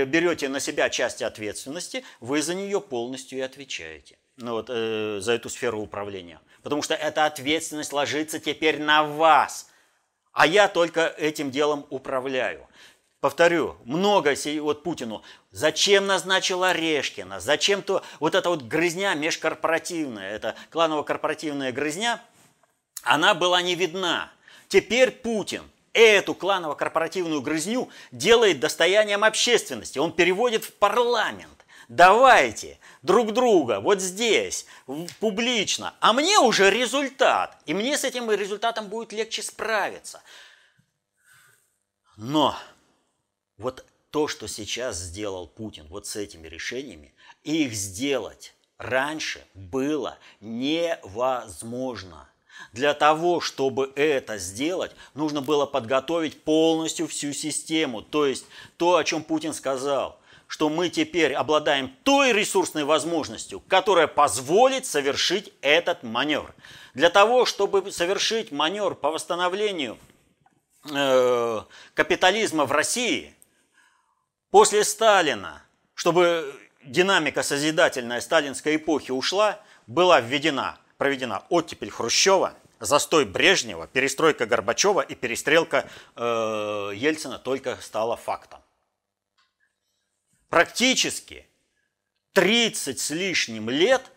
берете 0.06 0.50
на 0.50 0.60
себя 0.60 0.90
часть 0.90 1.22
ответственности, 1.22 2.04
вы 2.20 2.42
за 2.42 2.54
нее 2.54 2.82
полностью 2.82 3.40
и 3.40 3.42
отвечаете. 3.42 4.18
Ну 4.36 4.52
вот, 4.52 4.70
э, 4.70 5.20
за 5.22 5.34
эту 5.34 5.50
сферу 5.50 5.82
управления. 5.82 6.40
Потому 6.62 6.82
что 6.82 6.94
эта 6.94 7.26
ответственность 7.26 7.94
ложится 7.94 8.40
теперь 8.40 8.80
на 8.80 9.04
вас. 9.04 9.70
А 10.34 10.46
я 10.46 10.68
только 10.68 11.08
этим 11.18 11.50
делом 11.50 11.88
управляю. 11.90 12.68
Повторю, 13.20 13.78
много 13.86 14.36
вот 14.62 14.84
Путину. 14.84 15.24
Зачем 15.50 16.06
назначил 16.06 16.64
Орешкина? 16.64 17.40
Зачем 17.40 17.82
то 17.82 18.04
вот 18.20 18.36
эта 18.36 18.50
вот 18.50 18.62
грызня 18.64 19.16
межкорпоративная, 19.16 20.36
это 20.36 20.56
кланово-корпоративная 20.70 21.72
грызня, 21.72 22.22
она 23.02 23.34
была 23.34 23.62
не 23.64 23.74
видна. 23.74 24.32
Теперь 24.68 25.12
Путин 25.12 25.64
эту 25.98 26.36
кланово-корпоративную 26.36 27.42
грызню 27.42 27.90
делает 28.12 28.60
достоянием 28.60 29.24
общественности. 29.24 30.00
Он 30.00 30.12
переводит 30.12 30.64
в 30.64 30.74
парламент. 30.74 31.66
Давайте 31.90 32.80
друг 33.02 33.34
друга 33.34 33.80
вот 33.80 34.02
здесь, 34.02 34.66
публично, 35.20 35.96
а 36.00 36.14
мне 36.14 36.38
уже 36.38 36.70
результат. 36.70 37.58
И 37.66 37.74
мне 37.74 37.98
с 37.98 38.04
этим 38.04 38.30
результатом 38.30 38.88
будет 38.88 39.14
легче 39.14 39.42
справиться. 39.42 40.22
Но 42.18 42.58
вот 43.58 43.86
то, 44.12 44.28
что 44.28 44.48
сейчас 44.48 44.98
сделал 44.98 45.48
Путин 45.48 45.88
вот 45.88 46.06
с 46.08 46.16
этими 46.16 46.48
решениями, 46.48 47.14
их 47.44 47.74
сделать 47.74 48.54
раньше 48.78 49.46
было 49.54 50.18
невозможно. 50.42 52.30
Для 52.74 52.94
того, 52.94 53.40
чтобы 53.42 53.92
это 53.96 54.38
сделать, 54.38 54.92
нужно 55.14 55.42
было 55.42 55.66
подготовить 55.66 56.44
полностью 56.44 57.08
всю 57.08 57.34
систему. 57.34 58.02
То 58.02 58.26
есть 58.26 58.46
то, 58.78 58.98
о 58.98 59.04
чем 59.04 59.24
Путин 59.24 59.54
сказал, 59.54 60.20
что 60.48 60.70
мы 60.70 60.90
теперь 60.90 61.34
обладаем 61.34 61.94
той 62.04 62.32
ресурсной 62.32 62.84
возможностью, 62.84 63.62
которая 63.68 64.08
позволит 64.08 64.86
совершить 64.86 65.52
этот 65.62 66.04
маневр. 66.04 66.54
Для 66.94 67.10
того, 67.10 67.46
чтобы 67.46 67.92
совершить 67.92 68.52
маневр 68.52 68.96
по 68.96 69.12
восстановлению 69.12 69.98
э, 70.90 71.62
капитализма 71.94 72.66
в 72.66 72.72
России, 72.72 73.36
после 74.50 74.84
Сталина, 74.84 75.64
чтобы 75.94 76.56
динамика 76.84 77.44
созидательная 77.44 78.22
сталинской 78.22 78.78
эпохи 78.78 79.12
ушла, 79.12 79.60
была 79.86 80.22
введена 80.22 80.78
проведена 80.98 81.44
оттепель 81.50 81.90
Хрущева, 81.90 82.54
застой 82.80 83.26
Брежнева, 83.26 83.88
перестройка 83.88 84.46
Горбачева 84.46 85.02
и 85.02 85.16
перестрелка 85.16 85.90
э, 86.16 86.92
Ельцина 86.96 87.40
только 87.40 87.78
стала 87.82 88.18
фактом. 88.18 88.62
Практически 90.50 91.48
30 92.34 93.00
с 93.00 93.10
лишним 93.10 93.70
лет 93.70 94.12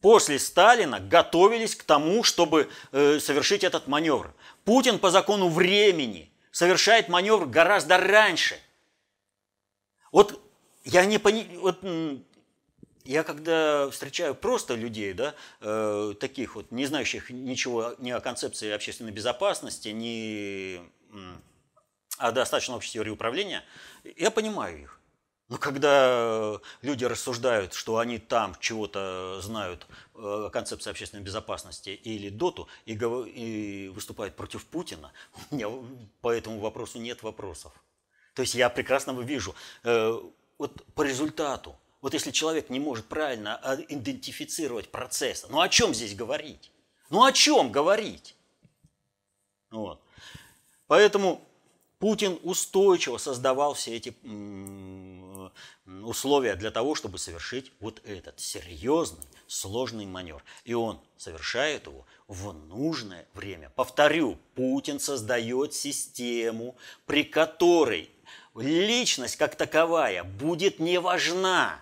после 0.00 0.38
Сталина 0.38 1.00
готовились 1.00 1.76
к 1.76 1.84
тому, 1.84 2.22
чтобы 2.22 2.70
э, 2.92 3.18
совершить 3.20 3.64
этот 3.64 3.86
маневр. 3.86 4.34
Путин 4.64 4.98
по 4.98 5.10
закону 5.10 5.48
времени 5.48 6.32
совершает 6.50 7.08
маневр 7.08 7.46
гораздо 7.46 7.98
раньше. 7.98 8.58
Вот 10.10 10.40
я 10.84 11.04
не 11.04 11.18
понимаю, 11.18 11.60
вот 11.60 11.82
я 13.04 13.24
когда 13.24 13.90
встречаю 13.90 14.34
просто 14.34 14.74
людей, 14.74 15.12
да, 15.12 15.34
э, 15.60 16.14
таких 16.20 16.54
вот, 16.56 16.70
не 16.70 16.86
знающих 16.86 17.30
ничего 17.30 17.94
ни 17.98 18.10
о 18.10 18.20
концепции 18.20 18.70
общественной 18.70 19.12
безопасности, 19.12 19.88
ни 19.88 20.80
о 22.18 22.32
достаточно 22.32 22.76
общей 22.76 22.92
теории 22.92 23.10
управления, 23.10 23.64
я 24.16 24.30
понимаю 24.30 24.82
их. 24.82 24.98
Но 25.48 25.58
когда 25.58 26.60
люди 26.80 27.04
рассуждают, 27.04 27.74
что 27.74 27.98
они 27.98 28.18
там 28.18 28.56
чего-то 28.58 29.38
знают 29.42 29.86
э, 30.14 30.46
о 30.46 30.50
концепции 30.50 30.88
общественной 30.88 31.22
безопасности 31.22 31.90
или 31.90 32.30
ДОТу 32.30 32.68
и, 32.86 32.94
и 32.94 33.88
выступают 33.88 34.34
против 34.34 34.64
Путина, 34.64 35.12
у 35.50 35.54
меня 35.54 35.68
по 36.22 36.32
этому 36.32 36.58
вопросу 36.58 36.98
нет 36.98 37.22
вопросов. 37.22 37.72
То 38.34 38.40
есть 38.40 38.54
я 38.54 38.70
прекрасно 38.70 39.10
вижу, 39.20 39.54
э, 39.82 40.18
вот 40.56 40.82
по 40.94 41.02
результату 41.02 41.76
вот 42.02 42.14
если 42.14 42.32
человек 42.32 42.68
не 42.68 42.80
может 42.80 43.06
правильно 43.06 43.56
а, 43.62 43.76
идентифицировать 43.76 44.90
процесс, 44.90 45.46
ну 45.48 45.60
о 45.60 45.68
чем 45.68 45.94
здесь 45.94 46.14
говорить? 46.14 46.70
Ну 47.08 47.24
о 47.24 47.32
чем 47.32 47.70
говорить? 47.70 48.34
Вот. 49.70 50.00
Поэтому 50.88 51.40
Путин 52.00 52.40
устойчиво 52.42 53.18
создавал 53.18 53.74
все 53.74 53.96
эти 53.96 54.12
условия 56.02 56.56
для 56.56 56.72
того, 56.72 56.96
чтобы 56.96 57.18
совершить 57.18 57.72
вот 57.78 58.02
этот 58.04 58.40
серьезный, 58.40 59.24
сложный 59.46 60.04
маневр. 60.04 60.42
И 60.64 60.74
он 60.74 61.00
совершает 61.16 61.86
его 61.86 62.04
в 62.26 62.52
нужное 62.52 63.28
время. 63.34 63.70
Повторю, 63.76 64.36
Путин 64.56 64.98
создает 64.98 65.74
систему, 65.74 66.74
при 67.06 67.22
которой 67.22 68.10
личность 68.56 69.36
как 69.36 69.54
таковая 69.54 70.24
будет 70.24 70.80
не 70.80 70.98
важна 70.98 71.80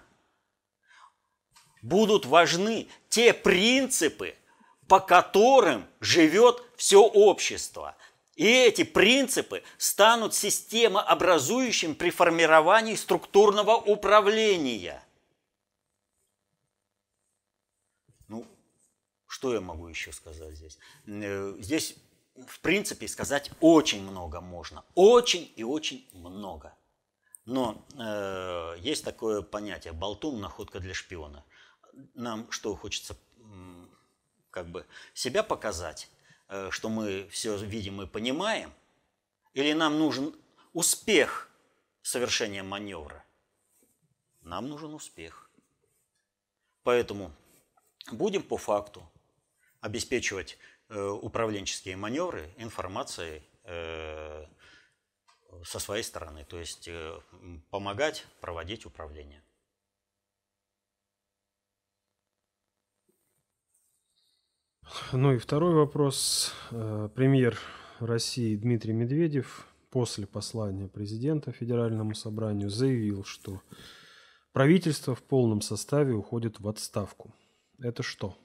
будут 1.83 2.27
важны 2.27 2.89
те 3.09 3.33
принципы, 3.33 4.35
по 4.89 5.01
которым 5.01 5.87
живет 6.01 6.63
все 6.77 7.03
общество. 7.03 7.97
И 8.37 8.47
эти 8.47 8.85
принципы 8.85 9.63
станут 9.77 10.35
системообразующим 10.35 11.95
при 11.95 12.11
формировании 12.11 12.95
структурного 12.95 13.77
управления. 13.77 15.03
Ну, 18.29 18.47
что 19.27 19.53
я 19.55 19.61
могу 19.61 19.89
еще 19.89 20.13
сказать 20.13 20.57
здесь? 20.57 20.79
Э, 21.07 21.55
здесь, 21.59 21.97
в 22.47 22.61
принципе, 22.61 23.09
сказать 23.09 23.51
очень 23.61 24.03
много 24.03 24.41
можно. 24.41 24.85
Очень 24.95 25.53
и 25.57 25.63
очень 25.63 26.09
много. 26.13 26.75
Но 27.45 27.85
э, 27.99 28.77
есть 28.81 29.05
такое 29.05 29.43
понятие 29.43 29.93
болтун, 29.93 30.41
находка 30.41 30.81
для 30.81 30.95
шпиона 30.95 31.45
нам 32.15 32.51
что 32.51 32.75
хочется 32.77 33.17
как 34.51 34.69
бы 34.69 34.87
себя 35.15 35.43
показать, 35.43 36.11
э, 36.49 36.71
что 36.71 36.89
мы 36.89 37.29
все 37.31 37.57
видим 37.57 38.03
и 38.03 38.07
понимаем, 38.07 38.73
или 39.55 39.73
нам 39.73 39.99
нужен 39.99 40.35
успех 40.73 41.49
совершения 42.03 42.63
маневра? 42.63 43.25
Нам 44.43 44.69
нужен 44.69 44.95
успех. 44.95 45.51
Поэтому 46.83 47.33
будем 48.11 48.43
по 48.43 48.57
факту 48.57 49.09
обеспечивать 49.81 50.59
э, 50.89 51.01
управленческие 51.01 51.97
маневры 51.97 52.53
информацией 52.57 53.43
э, 53.65 54.47
со 55.65 55.79
своей 55.79 56.03
стороны, 56.03 56.45
то 56.45 56.59
есть 56.59 56.89
помогать 57.71 58.25
проводить 58.41 58.87
управление. 58.87 59.43
Ну 65.13 65.35
и 65.35 65.39
второй 65.39 65.75
вопрос. 65.75 66.53
Э, 66.71 67.09
премьер 67.15 67.59
России 68.01 68.57
Дмитрий 68.57 68.93
Медведев 68.93 69.67
после 69.91 70.27
послания 70.27 70.89
президента 70.89 71.53
Федеральному 71.53 72.15
собранию 72.15 72.71
заявил, 72.71 73.25
что 73.25 73.61
правительство 74.53 75.15
в 75.15 75.23
полном 75.23 75.61
составе 75.61 76.13
уходит 76.13 76.61
в 76.61 76.69
отставку. 76.69 77.35
Это 77.79 78.03
что? 78.03 78.37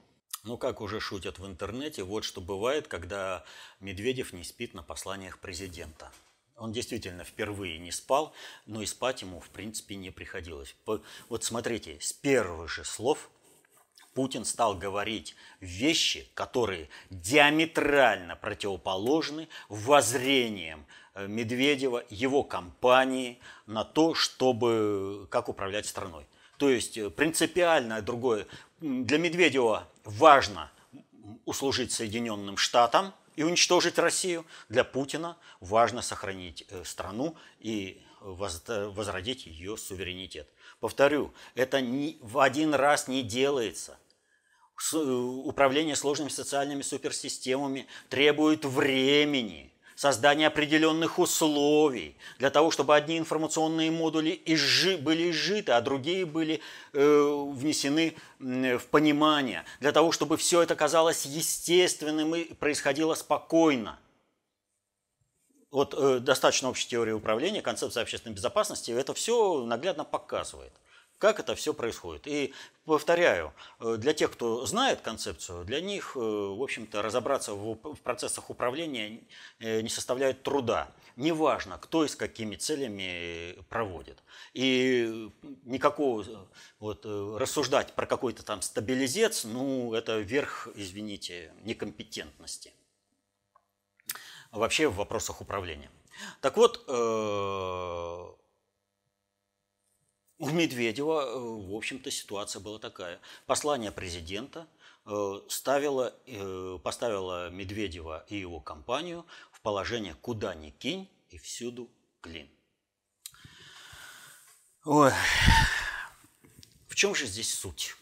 Ну, 0.44 0.56
как 0.56 0.80
уже 0.80 1.00
шутят 1.00 1.38
в 1.38 1.46
интернете, 1.46 2.04
вот 2.04 2.24
что 2.24 2.40
бывает, 2.40 2.86
когда 2.86 3.44
Медведев 3.80 4.32
не 4.32 4.44
спит 4.44 4.74
на 4.74 4.82
посланиях 4.82 5.38
президента. 5.38 6.12
Он 6.56 6.72
действительно 6.72 7.24
впервые 7.24 7.78
не 7.78 7.90
спал, 7.90 8.32
но 8.64 8.80
и 8.80 8.86
спать 8.86 9.22
ему, 9.22 9.40
в 9.40 9.50
принципе, 9.50 9.96
не 9.96 10.10
приходилось. 10.10 10.74
Вот 11.28 11.44
смотрите, 11.44 11.98
с 12.00 12.12
первых 12.12 12.70
же 12.70 12.84
слов 12.84 13.30
Путин 14.16 14.46
стал 14.46 14.74
говорить 14.74 15.36
вещи, 15.60 16.26
которые 16.32 16.88
диаметрально 17.10 18.34
противоположны 18.34 19.46
воззрениям 19.68 20.86
э, 21.12 21.26
Медведева, 21.26 22.02
его 22.08 22.42
компании 22.42 23.38
на 23.66 23.84
то, 23.84 24.14
чтобы 24.14 25.28
как 25.30 25.50
управлять 25.50 25.84
страной. 25.84 26.26
То 26.56 26.70
есть 26.70 26.96
э, 26.96 27.10
принципиально 27.10 28.00
другое. 28.00 28.46
Для 28.80 29.18
Медведева 29.18 29.86
важно 30.04 30.72
услужить 31.44 31.92
Соединенным 31.92 32.56
Штатам 32.56 33.12
и 33.36 33.42
уничтожить 33.42 33.98
Россию. 33.98 34.46
Для 34.70 34.82
Путина 34.82 35.36
важно 35.60 36.00
сохранить 36.00 36.64
э, 36.70 36.84
страну 36.84 37.36
и 37.60 38.02
возродить 38.22 39.44
ее 39.44 39.76
суверенитет. 39.76 40.48
Повторю, 40.80 41.34
это 41.54 41.84
в 42.22 42.38
один 42.38 42.74
раз 42.74 43.08
не 43.08 43.22
делается– 43.22 43.98
управление 44.92 45.96
сложными 45.96 46.28
социальными 46.28 46.82
суперсистемами 46.82 47.86
требует 48.08 48.64
времени, 48.64 49.72
создание 49.94 50.48
определенных 50.48 51.18
условий 51.18 52.16
для 52.38 52.50
того, 52.50 52.70
чтобы 52.70 52.94
одни 52.94 53.18
информационные 53.18 53.90
модули 53.90 54.40
изжи, 54.44 54.98
были 54.98 55.30
изжиты, 55.30 55.72
а 55.72 55.80
другие 55.80 56.26
были 56.26 56.60
э, 56.92 57.46
внесены 57.52 58.14
в 58.38 58.86
понимание, 58.90 59.64
для 59.80 59.92
того, 59.92 60.12
чтобы 60.12 60.36
все 60.36 60.62
это 60.62 60.76
казалось 60.76 61.24
естественным 61.24 62.34
и 62.34 62.52
происходило 62.54 63.14
спокойно. 63.14 63.98
Вот 65.70 65.94
э, 65.94 66.20
достаточно 66.20 66.68
общей 66.68 66.88
теории 66.88 67.12
управления, 67.12 67.62
концепция 67.62 68.02
общественной 68.02 68.34
безопасности 68.34 68.90
это 68.90 69.14
все 69.14 69.64
наглядно 69.64 70.04
показывает 70.04 70.72
как 71.18 71.40
это 71.40 71.54
все 71.54 71.72
происходит. 71.72 72.26
И 72.26 72.52
повторяю, 72.84 73.52
э, 73.80 73.96
для 73.96 74.12
тех, 74.12 74.32
кто 74.32 74.66
знает 74.66 75.00
концепцию, 75.00 75.64
для 75.64 75.80
них, 75.80 76.12
э, 76.16 76.18
в 76.18 76.62
общем-то, 76.62 77.02
разобраться 77.02 77.54
в 77.54 77.76
процессах 78.02 78.50
управления 78.50 79.20
э, 79.58 79.80
не 79.80 79.88
составляет 79.88 80.42
труда. 80.42 80.92
Неважно, 81.16 81.78
кто 81.78 82.04
и 82.04 82.08
с 82.08 82.16
какими 82.16 82.56
целями 82.56 83.56
проводит. 83.70 84.22
И 84.52 85.30
никакого 85.64 86.46
вот, 86.78 87.06
рассуждать 87.06 87.94
про 87.94 88.06
какой-то 88.06 88.44
там 88.44 88.60
стабилизец, 88.60 89.44
ну, 89.44 89.94
это 89.94 90.18
верх, 90.18 90.68
извините, 90.74 91.54
некомпетентности. 91.62 92.74
Вообще 94.52 94.88
в 94.88 94.96
вопросах 94.96 95.40
управления. 95.40 95.90
Так 96.40 96.56
вот, 96.56 96.84
у 100.38 100.50
Медведева, 100.50 101.22
э, 101.22 101.38
в 101.38 101.74
общем-то, 101.74 102.10
ситуация 102.10 102.60
была 102.60 102.78
такая. 102.78 103.20
Послание 103.46 103.90
президента 103.90 104.66
э, 105.06 105.40
ставило, 105.48 106.14
э, 106.26 106.78
поставило 106.82 107.50
Медведева 107.50 108.24
и 108.28 108.36
его 108.36 108.60
компанию 108.60 109.24
в 109.52 109.60
положение 109.60 110.14
«куда 110.20 110.54
ни 110.54 110.70
кинь 110.70 111.08
и 111.30 111.38
всюду 111.38 111.88
клин». 112.20 112.48
Ой. 114.84 115.12
В 116.86 116.94
чем 116.94 117.14
же 117.14 117.26
здесь 117.26 117.52
суть? 117.52 117.96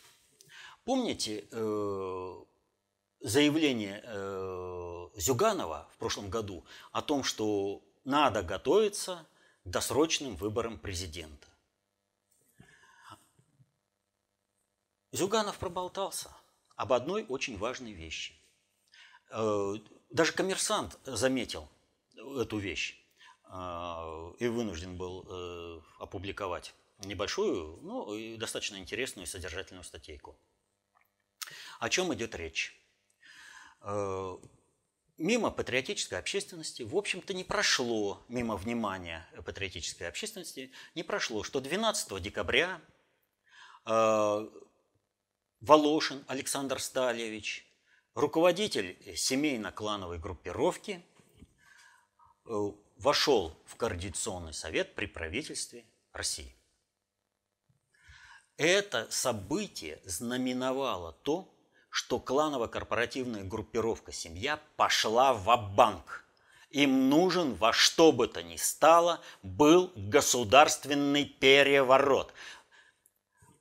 Помните 0.84 1.46
заявление 3.20 4.02
Зюганова 5.16 5.88
в 5.94 5.96
прошлом 5.96 6.28
году 6.28 6.62
о 6.92 7.00
том, 7.00 7.24
что 7.24 7.82
надо 8.04 8.42
готовиться 8.42 9.26
к 9.64 9.70
досрочным 9.70 10.36
выборам 10.36 10.78
президента? 10.78 11.48
Зюганов 15.14 15.59
проболтался 15.59 16.37
об 16.74 16.92
одной 16.92 17.24
очень 17.29 17.57
важной 17.57 17.92
вещи. 17.92 18.35
Э, 19.31 19.74
даже 20.11 20.33
коммерсант 20.33 20.98
заметил 21.05 21.68
эту 22.16 22.59
вещь 22.59 23.00
э, 23.44 24.33
и 24.40 24.48
вынужден 24.48 24.96
был 24.96 25.24
э, 25.24 25.81
опубликовать 26.00 26.74
небольшую, 26.98 27.79
но 27.83 28.07
ну, 28.07 28.37
достаточно 28.38 28.77
интересную 28.77 29.27
и 29.27 29.29
содержательную 29.29 29.85
статейку. 29.85 30.37
О 31.79 31.88
чем 31.88 32.12
идет 32.12 32.35
речь? 32.35 32.77
Мимо 35.16 35.50
патриотической 35.53 36.18
общественности, 36.18 36.83
в 36.83 36.96
общем-то, 36.96 37.35
не 37.35 37.44
прошло, 37.44 38.24
мимо 38.27 38.57
внимания 38.57 39.29
патриотической 39.44 40.09
общественности, 40.09 40.72
не 40.96 41.05
прошло, 41.05 41.44
что 41.44 41.61
12 41.61 42.20
декабря 42.20 42.81
Волошин 45.66 46.22
Александр 46.27 46.79
Стальевич, 46.79 47.66
руководитель 48.14 48.98
семейно-клановой 49.16 50.18
группировки, 50.18 51.03
э, 52.44 52.72
вошел 52.98 53.59
в 53.64 53.77
Координационный 53.77 54.53
совет 54.53 54.94
при 54.94 55.07
правительстве 55.07 55.87
России. 56.12 56.55
Это 58.59 59.07
событие 59.11 60.03
знаменовало 60.05 61.12
то, 61.12 61.48
что 61.88 62.20
кланово-корпоративная 62.20 63.44
группировка 63.44 64.12
«Семья» 64.12 64.61
пошла 64.77 65.33
в 65.33 65.57
банк 65.74 66.27
Им 66.68 67.09
нужен 67.09 67.55
во 67.55 67.72
что 67.72 68.12
бы 68.12 68.29
то 68.29 68.42
ни 68.42 68.57
стало 68.57 69.22
был 69.42 69.90
государственный 69.96 71.24
переворот 71.24 72.35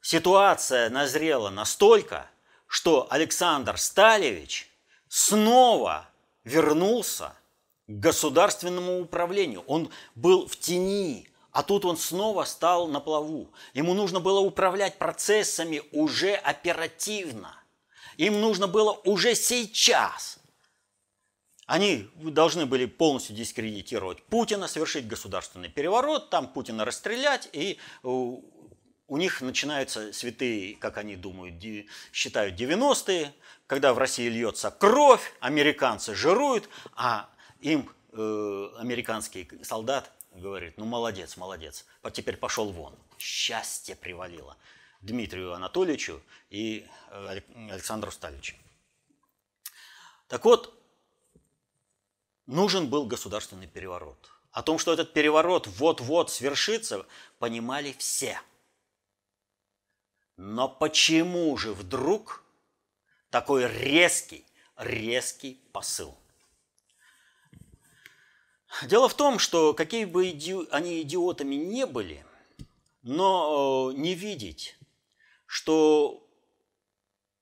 ситуация 0.03 0.91
назрела 0.91 1.49
настолько, 1.49 2.29
что 2.67 3.07
Александр 3.09 3.79
Сталевич 3.79 4.69
снова 5.07 6.07
вернулся 6.43 7.33
к 7.87 7.99
государственному 7.99 8.99
управлению. 8.99 9.63
Он 9.65 9.89
был 10.13 10.47
в 10.47 10.57
тени, 10.57 11.27
а 11.51 11.63
тут 11.63 11.85
он 11.85 11.97
снова 11.97 12.43
стал 12.43 12.87
на 12.87 12.99
плаву. 12.99 13.51
Ему 13.73 13.93
нужно 13.93 14.19
было 14.19 14.39
управлять 14.39 14.97
процессами 14.99 15.81
уже 15.91 16.35
оперативно. 16.35 17.55
Им 18.17 18.41
нужно 18.41 18.67
было 18.67 18.91
уже 19.05 19.33
сейчас. 19.33 20.39
Они 21.65 22.09
должны 22.15 22.65
были 22.65 22.85
полностью 22.85 23.35
дискредитировать 23.35 24.21
Путина, 24.23 24.67
совершить 24.67 25.07
государственный 25.07 25.69
переворот, 25.69 26.29
там 26.29 26.47
Путина 26.49 26.83
расстрелять 26.83 27.47
и 27.53 27.79
э, 28.03 28.31
у 29.13 29.17
них 29.17 29.41
начинаются 29.41 30.11
святые, 30.11 30.75
как 30.75 30.97
они 30.97 31.15
думают, 31.15 31.63
считают 32.11 32.59
90-е, 32.59 33.31
когда 33.67 33.93
в 33.93 33.99
России 33.99 34.27
льется 34.27 34.71
кровь, 34.71 35.35
американцы 35.39 36.15
жируют, 36.15 36.67
а 36.95 37.29
им 37.61 37.87
э, 38.11 38.69
американский 38.79 39.47
солдат 39.61 40.11
говорит, 40.31 40.79
ну 40.79 40.85
молодец, 40.85 41.37
молодец, 41.37 41.85
теперь 42.11 42.37
пошел 42.37 42.71
вон. 42.71 42.95
Счастье 43.19 43.95
привалило 43.95 44.57
Дмитрию 45.01 45.53
Анатольевичу 45.53 46.19
и 46.49 46.87
э, 47.11 47.39
Александру 47.69 48.09
Сталичу. 48.09 48.55
Так 50.27 50.43
вот, 50.43 50.75
нужен 52.47 52.89
был 52.89 53.05
государственный 53.05 53.67
переворот. 53.67 54.31
О 54.51 54.63
том, 54.63 54.79
что 54.79 54.91
этот 54.91 55.13
переворот 55.13 55.67
вот-вот 55.67 56.31
свершится, 56.31 57.05
понимали 57.37 57.93
все– 57.99 58.41
но 60.37 60.67
почему 60.67 61.55
же 61.57 61.73
вдруг 61.73 62.43
такой 63.29 63.67
резкий, 63.67 64.45
резкий 64.77 65.61
посыл? 65.71 66.17
Дело 68.83 69.07
в 69.07 69.13
том, 69.13 69.37
что 69.37 69.73
какие 69.73 70.05
бы 70.05 70.31
иди... 70.31 70.55
они 70.71 71.01
идиотами 71.03 71.55
не 71.55 71.85
были, 71.85 72.25
но 73.03 73.91
э, 73.91 73.97
не 73.97 74.15
видеть, 74.15 74.75
что 75.45 76.27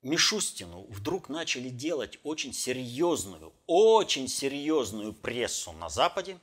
Мишустину 0.01 0.87
вдруг 0.89 1.29
начали 1.29 1.69
делать 1.69 2.19
очень 2.23 2.53
серьезную, 2.53 3.53
очень 3.67 4.27
серьезную 4.27 5.13
прессу 5.13 5.71
на 5.71 5.87
Западе, 5.87 6.37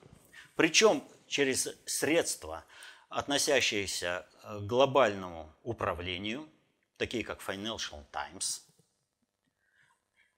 причем 0.57 1.05
через 1.27 1.69
средства– 1.85 2.65
относящиеся 3.09 4.27
э, 4.43 4.59
к 4.59 4.67
глобальному 4.67 5.53
управлению, 5.63 6.49
такие 6.97 7.25
как 7.25 7.41
Financial 7.41 8.05
Times, 8.11 8.63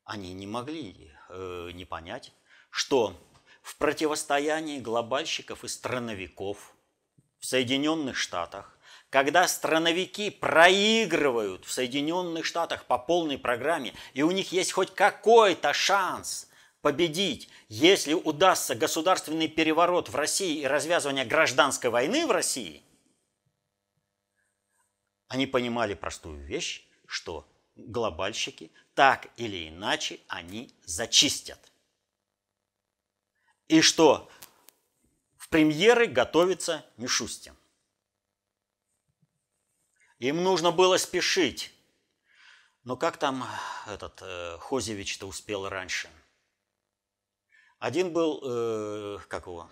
они 0.05 0.33
не 0.33 0.47
могли 0.47 1.13
э, 1.29 1.71
не 1.73 1.85
понять, 1.85 2.33
что 2.71 3.17
в 3.63 3.77
противостоянии 3.77 4.81
глобальщиков 4.81 5.65
и 5.65 5.69
страновиков 5.69 6.75
в 7.39 7.47
Соединенных 7.47 8.17
Штатах, 8.17 8.77
когда 9.09 9.49
страновики 9.49 10.31
проигрывают 10.31 11.65
в 11.65 11.73
Соединенных 11.73 12.45
Штатах 12.45 12.85
по 12.85 12.99
полной 12.99 13.39
программе, 13.39 13.95
и 14.15 14.23
у 14.23 14.31
них 14.31 14.53
есть 14.53 14.73
хоть 14.73 14.95
какой-то 14.95 15.73
шанс 15.73 16.49
победить, 16.83 17.49
если 17.69 18.15
удастся 18.15 18.75
государственный 18.75 19.49
переворот 19.49 20.09
в 20.09 20.15
России 20.15 20.61
и 20.61 20.67
развязывание 20.67 21.25
гражданской 21.25 21.91
войны 21.91 22.27
в 22.27 22.31
России, 22.31 22.83
они 25.29 25.47
понимали 25.47 25.95
простую 25.95 26.45
вещь, 26.45 26.87
что 27.07 27.47
глобальщики 27.77 28.73
так 28.95 29.29
или 29.37 29.69
иначе 29.69 30.21
они 30.27 30.75
зачистят. 30.85 31.59
И 33.69 33.83
что 33.83 34.29
в 35.37 35.49
премьеры 35.49 36.07
готовится 36.07 36.85
Мишустин. 36.97 37.57
Им 40.19 40.43
нужно 40.43 40.73
было 40.73 40.97
спешить. 40.97 41.73
Но 42.83 42.97
как 42.97 43.17
там 43.17 43.47
этот 43.87 44.21
э, 44.23 44.59
Хозевич-то 44.59 45.27
успел 45.27 45.69
раньше– 45.69 46.11
один 47.81 48.13
был, 48.13 48.41
э, 48.45 49.19
как 49.29 49.47
его, 49.47 49.69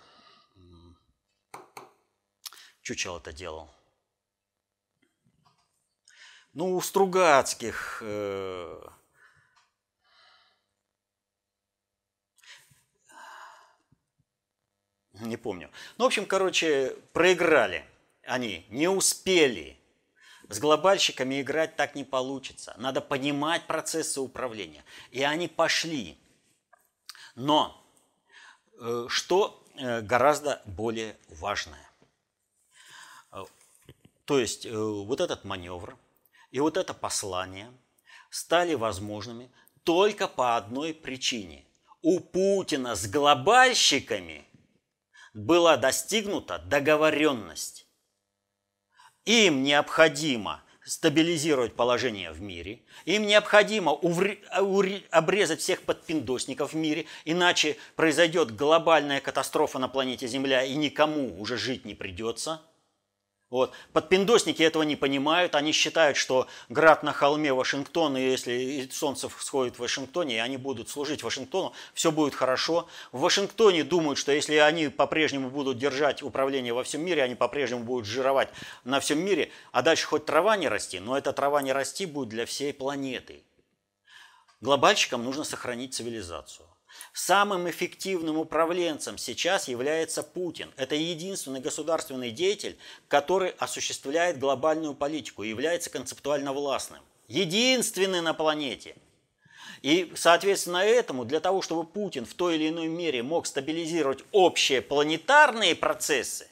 Чучел 2.81 3.17
это 3.17 3.31
делал. 3.31 3.69
Ну, 6.53 6.75
у 6.75 6.81
Стругацких 6.81 7.99
э, 8.01 8.89
Не 15.13 15.35
помню. 15.35 15.69
Ну, 15.97 16.05
в 16.05 16.07
общем, 16.07 16.25
короче, 16.25 16.95
проиграли 17.11 17.85
они, 18.23 18.65
не 18.69 18.87
успели. 18.87 19.77
С 20.47 20.59
глобальщиками 20.59 21.41
играть 21.41 21.75
так 21.75 21.93
не 21.93 22.03
получится. 22.03 22.73
Надо 22.77 23.01
понимать 23.01 23.67
процессы 23.67 24.19
управления. 24.19 24.83
И 25.11 25.21
они 25.21 25.47
пошли. 25.47 26.17
Но 27.35 27.78
что 29.09 29.63
э, 29.75 30.01
гораздо 30.01 30.61
более 30.65 31.17
важное. 31.29 31.89
Э, 33.31 33.45
то 34.25 34.39
есть 34.39 34.65
вот 34.69 35.21
этот 35.21 35.43
маневр 35.43 35.97
и 36.51 36.59
вот 36.59 36.77
это 36.77 36.93
послание 36.93 37.71
стали 38.29 38.75
возможными 38.75 39.51
только 39.83 40.27
по 40.27 40.55
одной 40.55 40.93
причине. 40.93 41.65
У 42.01 42.19
Путина 42.19 42.95
с 42.95 43.07
глобальщиками 43.07 44.45
была 45.33 45.77
достигнута 45.77 46.59
договоренность. 46.59 47.87
Им 49.25 49.63
необходимо 49.63 50.63
стабилизировать 50.85 51.75
положение 51.75 52.31
в 52.31 52.41
мире, 52.41 52.81
им 53.05 53.27
необходимо 53.27 53.91
обрезать 55.11 55.59
всех 55.59 55.81
подпиндосников 55.81 56.73
в 56.73 56.75
мире, 56.75 57.05
иначе 57.25 57.77
произойдет 57.95 58.55
глобальная 58.55 59.21
катастрофа 59.21 59.79
на 59.79 59.87
планете 59.87 60.27
Земля, 60.27 60.63
и 60.63 60.75
никому 60.75 61.39
уже 61.39 61.57
жить 61.57 61.85
не 61.85 61.95
придется– 61.95 62.61
вот. 63.49 63.73
Подпиндосники 63.93 64.61
этого 64.61 64.83
не 64.83 64.95
понимают, 64.95 65.55
они 65.55 65.71
считают, 65.71 66.17
что 66.17 66.47
град 66.69 67.01
на 67.01 67.13
холме 67.13 67.51
Вашингтон, 67.51 68.15
и 68.15 68.21
если 68.21 68.87
солнце 68.91 69.27
сходит 69.39 69.77
в 69.77 69.79
Вашингтоне, 69.79 70.35
и 70.35 70.39
они 70.39 70.57
будут 70.57 70.89
служить 70.89 71.23
Вашингтону, 71.23 71.73
все 71.95 72.11
будет 72.11 72.35
хорошо. 72.35 72.87
В 73.11 73.21
Вашингтоне 73.21 73.83
думают, 73.83 74.19
что 74.19 74.31
если 74.31 74.55
они 74.55 74.89
по-прежнему 74.89 75.49
будут 75.49 75.79
держать 75.79 76.21
управление 76.21 76.73
во 76.73 76.83
всем 76.83 77.03
мире, 77.03 77.23
они 77.23 77.33
по-прежнему 77.33 77.83
будут 77.83 78.05
жировать 78.05 78.49
на 78.83 78.99
всем 78.99 79.19
мире, 79.19 79.51
а 79.71 79.81
дальше 79.81 80.05
хоть 80.05 80.25
трава 80.25 80.55
не 80.55 80.67
расти, 80.67 80.99
но 80.99 81.17
эта 81.17 81.33
трава 81.33 81.63
не 81.63 81.73
расти 81.73 82.05
будет 82.05 82.29
для 82.29 82.45
всей 82.45 82.71
планеты. 82.71 83.41
Глобальщикам 84.61 85.23
нужно 85.23 85.43
сохранить 85.43 85.95
цивилизацию. 85.95 86.68
Самым 87.21 87.69
эффективным 87.69 88.37
управленцем 88.37 89.17
сейчас 89.17 89.67
является 89.67 90.23
Путин. 90.23 90.71
Это 90.77 90.95
единственный 90.95 91.59
государственный 91.59 92.31
деятель, 92.31 92.77
который 93.09 93.49
осуществляет 93.59 94.39
глобальную 94.39 94.93
политику 94.93 95.43
и 95.43 95.49
является 95.49 95.89
концептуально 95.89 96.53
властным. 96.53 97.01
Единственный 97.27 98.21
на 98.21 98.33
планете. 98.33 98.95
И, 99.81 100.13
соответственно, 100.15 100.77
этому, 100.77 101.25
для 101.25 101.41
того, 101.41 101.61
чтобы 101.61 101.83
Путин 101.83 102.25
в 102.25 102.33
той 102.35 102.55
или 102.55 102.69
иной 102.69 102.87
мере 102.87 103.21
мог 103.21 103.47
стабилизировать 103.47 104.23
общие 104.31 104.81
планетарные 104.81 105.75
процессы, 105.75 106.47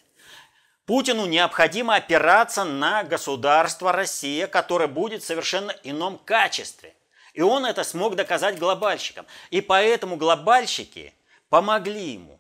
Путину 0.86 1.28
необходимо 1.28 1.96
опираться 1.96 2.66
на 2.66 3.06
государство 3.06 3.94
Россия, 3.94 4.48
которое 4.48 4.90
будет 4.90 5.24
в 5.24 5.26
совершенно 5.26 5.74
ином 5.84 6.20
качестве. 6.26 6.94
И 7.38 7.42
он 7.42 7.68
это 7.68 7.84
смог 7.84 8.16
доказать 8.16 8.58
глобальщикам. 8.58 9.28
И 9.52 9.62
поэтому 9.62 10.18
глобальщики 10.18 11.14
помогли 11.50 12.14
ему. 12.14 12.40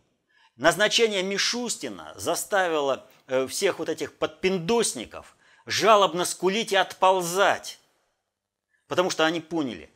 Назначение 0.55 1.21
Мишустина 1.21 2.13
заставило 2.15 3.05
э, 3.27 3.45
всех 3.45 3.77
вот 3.77 3.89
этих 3.89 4.17
подпиндосников 4.17 5.37
жалобно 5.67 6.25
скулить 6.25 6.71
и 6.71 6.75
отползать. 6.75 7.79
Потому 8.87 9.11
что 9.11 9.23
они 9.23 9.39
поняли, 9.39 9.91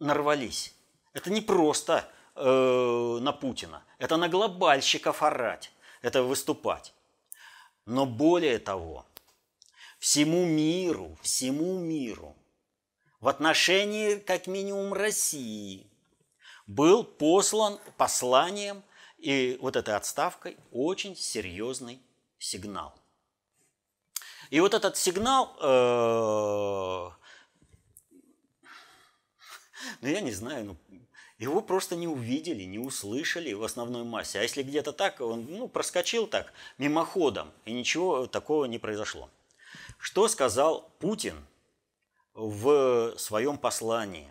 нарвались. 0.00 0.74
Это 1.12 1.30
не 1.30 1.40
просто 1.40 2.04
э, 2.34 3.18
на 3.20 3.30
Путина, 3.30 3.84
это 3.98 4.16
на 4.16 4.28
глобальщиков 4.28 5.22
орать, 5.22 5.70
это 6.02 6.24
выступать. 6.24 6.92
Но 7.86 8.04
более 8.04 8.58
того, 8.58 9.06
всему 10.00 10.44
миру, 10.44 11.16
всему 11.22 11.78
миру 11.78 12.34
в 13.20 13.28
отношении, 13.28 14.16
как 14.16 14.46
минимум, 14.46 14.92
России 14.92 15.86
был 16.66 17.02
послан 17.02 17.78
посланием 17.96 18.82
и 19.18 19.58
вот 19.60 19.76
этой 19.76 19.94
отставкой 19.96 20.56
очень 20.70 21.16
серьезный 21.16 22.00
сигнал. 22.38 22.94
И 24.50 24.60
вот 24.60 24.74
этот 24.74 24.96
сигнал, 24.96 25.56
э, 25.60 27.10
ну 30.00 30.08
я 30.08 30.20
не 30.20 30.32
знаю, 30.32 30.64
ну, 30.64 30.76
его 31.38 31.60
просто 31.60 31.96
не 31.96 32.06
увидели, 32.06 32.62
не 32.62 32.78
услышали 32.78 33.52
в 33.52 33.64
основной 33.64 34.04
массе. 34.04 34.38
А 34.38 34.42
если 34.42 34.62
где-то 34.62 34.92
так, 34.92 35.20
он 35.20 35.46
ну, 35.48 35.68
проскочил 35.68 36.26
так 36.26 36.52
мимоходом, 36.78 37.52
и 37.64 37.72
ничего 37.72 38.26
такого 38.26 38.66
не 38.66 38.78
произошло. 38.78 39.28
Что 39.98 40.28
сказал 40.28 40.88
Путин– 41.00 41.44
в 42.38 43.18
своем 43.18 43.58
послании. 43.58 44.30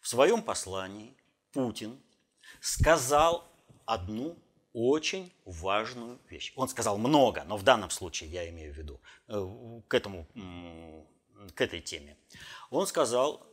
В 0.00 0.08
своем 0.08 0.40
послании 0.40 1.16
Путин 1.52 2.00
сказал 2.60 3.44
одну 3.84 4.38
очень 4.72 5.32
важную 5.44 6.20
вещь. 6.30 6.52
Он 6.54 6.68
сказал 6.68 6.98
много, 6.98 7.42
но 7.44 7.56
в 7.56 7.64
данном 7.64 7.90
случае 7.90 8.30
я 8.30 8.48
имею 8.48 8.72
в 8.72 8.76
виду 8.78 9.00
э, 9.26 9.80
к, 9.88 9.94
этому, 9.94 10.26
к 11.54 11.60
этой 11.60 11.80
теме. 11.80 12.16
Он 12.70 12.86
сказал 12.86 13.44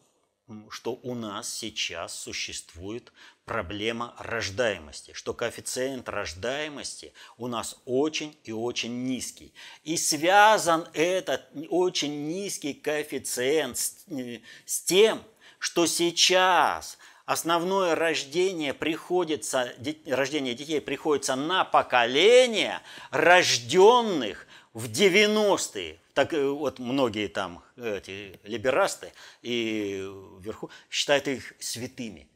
что 0.70 1.00
у 1.04 1.16
нас 1.16 1.54
сейчас 1.54 2.14
существует 2.14 3.12
проблема 3.46 4.16
рождаемости, 4.20 5.14
что 5.14 5.34
коэффициент 5.34 6.08
рождаемости 6.08 7.14
у 7.38 7.48
нас 7.48 7.78
очень 7.86 8.38
и 8.44 8.52
очень 8.52 9.06
низкий. 9.06 9.54
И 9.84 9.98
связан 9.98 10.88
этот 10.94 11.50
очень 11.70 12.28
низкий 12.28 12.74
коэффициент 12.74 13.78
с, 13.78 14.06
э, 14.10 14.42
с 14.66 14.82
тем, 14.82 15.24
что 15.58 15.88
сейчас 15.88 16.98
основное 17.26 17.96
рождение 17.96 18.74
приходится, 18.74 19.74
рождение 20.08 20.56
детей 20.56 20.82
приходится 20.82 21.36
на 21.36 21.64
поколение 21.64 22.82
рожденных 23.12 24.48
в 24.74 24.86
90-е, 24.86 26.00
так 26.14 26.34
э, 26.34 26.48
вот 26.48 26.80
многие 26.80 27.28
там 27.28 27.64
эти 27.76 28.40
либерасты 28.44 29.14
и 29.42 30.06
вверху 30.40 30.70
считают 30.90 31.28
их 31.28 31.54
святыми. 31.60 32.30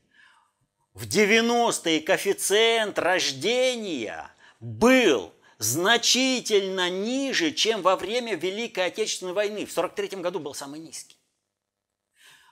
В 0.93 1.07
90-е 1.07 2.01
коэффициент 2.01 2.99
рождения 2.99 4.31
был 4.59 5.33
значительно 5.57 6.89
ниже, 6.89 7.51
чем 7.51 7.81
во 7.81 7.95
время 7.95 8.35
Великой 8.35 8.87
Отечественной 8.87 9.33
войны. 9.33 9.65
В 9.65 9.71
43 9.71 10.19
году 10.21 10.39
был 10.39 10.53
самый 10.53 10.79
низкий. 10.79 11.17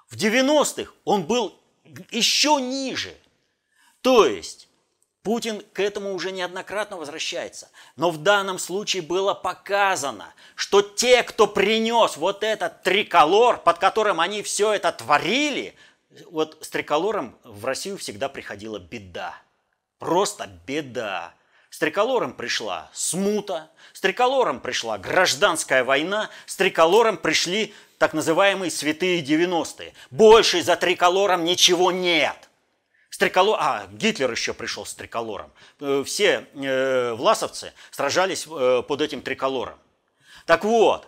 В 0.10 0.16
90-х 0.16 0.92
он 1.04 1.26
был 1.26 1.60
еще 2.12 2.60
ниже. 2.60 3.16
То 4.02 4.26
есть 4.26 4.68
Путин 5.24 5.62
к 5.74 5.80
этому 5.80 6.14
уже 6.14 6.32
неоднократно 6.32 6.98
возвращается. 6.98 7.70
Но 7.96 8.10
в 8.10 8.18
данном 8.18 8.58
случае 8.58 9.04
было 9.04 9.34
показано, 9.36 10.34
что 10.56 10.82
те, 10.82 11.22
кто 11.22 11.46
принес 11.46 12.18
вот 12.18 12.44
этот 12.44 12.82
триколор, 12.82 13.58
под 13.58 13.78
которым 13.78 14.20
они 14.20 14.42
все 14.42 14.74
это 14.74 14.92
творили, 14.92 15.76
вот 16.32 16.58
с 16.62 16.70
триколором 16.70 17.38
в 17.44 17.66
Россию 17.66 17.98
всегда 17.98 18.30
приходила 18.30 18.80
беда. 18.80 19.36
Просто 20.00 20.50
беда. 20.66 21.34
С 21.70 21.78
триколором 21.78 22.34
пришла 22.34 22.90
смута, 22.92 23.70
с 23.94 24.02
триколором 24.02 24.60
пришла 24.60 24.98
гражданская 24.98 25.84
война, 25.84 26.30
с 26.46 26.56
триколором 26.56 27.18
пришли 27.18 27.74
так 27.98 28.14
называемые 28.14 28.72
святые 28.72 29.24
90-е. 29.24 29.94
Больше 30.10 30.64
за 30.64 30.76
триколором 30.76 31.46
ничего 31.46 31.92
нет. 31.92 32.50
Триколор... 33.22 33.58
А, 33.62 33.88
Гитлер 33.92 34.32
еще 34.32 34.52
пришел 34.52 34.84
с 34.84 34.96
триколором. 34.96 35.52
Э, 35.80 36.02
все 36.04 36.48
э, 36.56 37.14
власовцы 37.14 37.72
сражались 37.92 38.48
э, 38.48 38.82
под 38.82 39.00
этим 39.00 39.22
триколором. 39.22 39.78
Так 40.48 40.64
вот, 40.64 41.08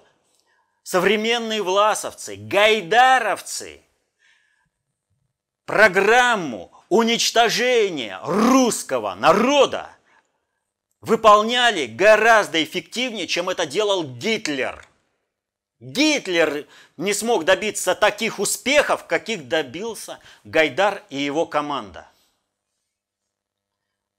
современные 0.84 1.64
власовцы, 1.64 2.36
гайдаровцы, 2.36 3.82
программу 5.66 6.72
уничтожения 6.88 8.20
русского 8.24 9.16
народа 9.16 9.90
выполняли 11.02 11.88
гораздо 11.88 12.64
эффективнее, 12.64 13.26
чем 13.26 13.50
это 13.50 13.66
делал 13.66 14.04
Гитлер– 14.04 14.88
Гитлер 15.84 16.66
не 16.96 17.14
смог 17.14 17.44
добиться 17.44 17.94
таких 17.94 18.40
успехов, 18.40 19.06
каких 19.06 19.50
добился 19.50 20.22
Гайдар 20.46 21.04
и 21.10 21.18
его 21.18 21.46
команда. 21.46 22.10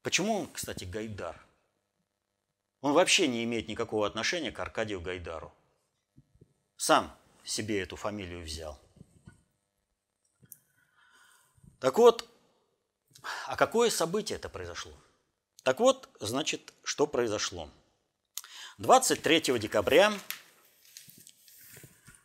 Почему 0.03 0.41
он, 0.41 0.53
кстати, 0.53 0.85
Гайдар? 0.85 1.41
Он 2.83 2.93
вообще 2.93 3.29
не 3.29 3.45
имеет 3.45 3.67
никакого 3.67 4.07
отношения 4.07 4.53
к 4.53 4.61
Аркадию 4.61 5.01
Гайдару. 5.01 5.55
Сам 6.77 7.17
себе 7.45 7.81
эту 7.81 7.97
фамилию 7.97 8.43
взял. 8.43 8.79
Так 11.81 11.97
вот, 11.97 12.29
а 13.47 13.57
какое 13.57 13.89
событие 13.89 14.37
это 14.37 14.51
произошло? 14.51 14.93
Так 15.63 15.81
вот, 15.81 16.11
значит, 16.21 16.75
что 16.83 17.07
произошло. 17.07 17.71
23 18.77 19.59
декабря 19.59 20.13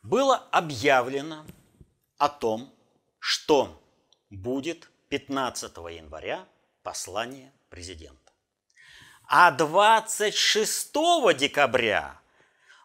было 0.09 0.37
объявлено 0.51 1.45
о 2.17 2.29
том, 2.29 2.73
что 3.19 3.79
будет 4.31 4.89
15 5.09 5.77
января 5.91 6.45
послание 6.81 7.53
президента. 7.69 8.33
А 9.27 9.51
26 9.51 10.91
декабря 11.37 12.19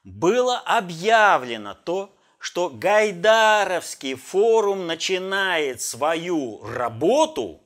было 0.05 0.59
объявлено 0.59 1.73
то, 1.73 2.15
что 2.39 2.69
Гайдаровский 2.69 4.17
форум 4.17 4.87
начинает 4.87 5.81
свою 5.81 6.63
работу 6.63 7.63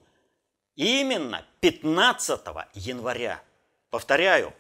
именно 0.77 1.45
15 1.59 2.43
января. 2.75 3.43
Повторяю, 3.91 4.55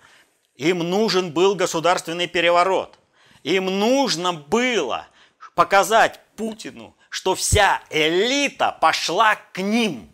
им 0.56 0.78
нужен 0.80 1.30
был 1.32 1.54
государственный 1.54 2.26
переворот. 2.26 2.97
Им 3.42 3.66
нужно 3.66 4.32
было 4.32 5.06
показать 5.54 6.20
Путину, 6.36 6.96
что 7.10 7.34
вся 7.34 7.82
элита 7.90 8.72
пошла 8.80 9.36
к 9.52 9.58
ним. 9.58 10.12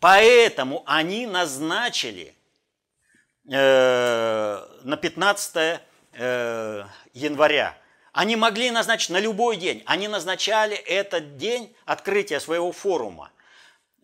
Поэтому 0.00 0.82
они 0.86 1.26
назначили 1.26 2.34
э, 3.50 4.66
на 4.84 4.96
15 4.96 5.80
э, 6.12 6.84
января. 7.14 7.76
Они 8.12 8.36
могли 8.36 8.70
назначить 8.70 9.10
на 9.10 9.18
любой 9.18 9.56
день. 9.56 9.82
Они 9.86 10.08
назначали 10.08 10.76
этот 10.76 11.36
день 11.36 11.74
открытия 11.84 12.40
своего 12.40 12.72
форума 12.72 13.30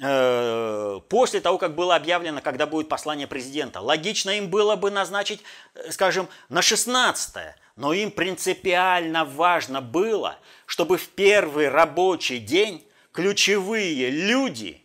э, 0.01 1.01
после 1.09 1.41
того, 1.41 1.59
как 1.59 1.75
было 1.75 1.95
объявлено, 1.95 2.41
когда 2.41 2.67
будет 2.67 2.89
послание 2.89 3.27
президента. 3.27 3.81
Логично 3.81 4.31
им 4.31 4.49
было 4.49 4.77
бы 4.77 4.91
назначить, 4.91 5.43
э, 5.75 5.93
скажем, 5.93 6.29
на 6.49 6.63
16 6.63 7.55
но 7.77 7.93
им 7.93 8.11
принципиально 8.11 9.25
важно 9.25 9.81
было, 9.81 10.39
чтобы 10.67 10.97
в 10.97 11.09
первый 11.09 11.69
рабочий 11.69 12.39
день 12.39 12.87
ключевые 13.13 14.11
люди 14.11 14.83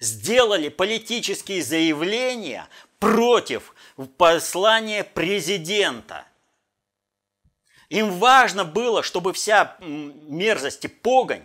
сделали 0.00 0.68
политические 0.68 1.62
заявления 1.62 2.68
против 2.98 3.74
послания 4.16 5.04
президента. 5.04 6.24
Им 7.88 8.10
важно 8.18 8.64
было, 8.64 9.02
чтобы 9.02 9.32
вся 9.32 9.76
мерзость 9.80 10.84
и 10.84 10.88
погонь, 10.88 11.44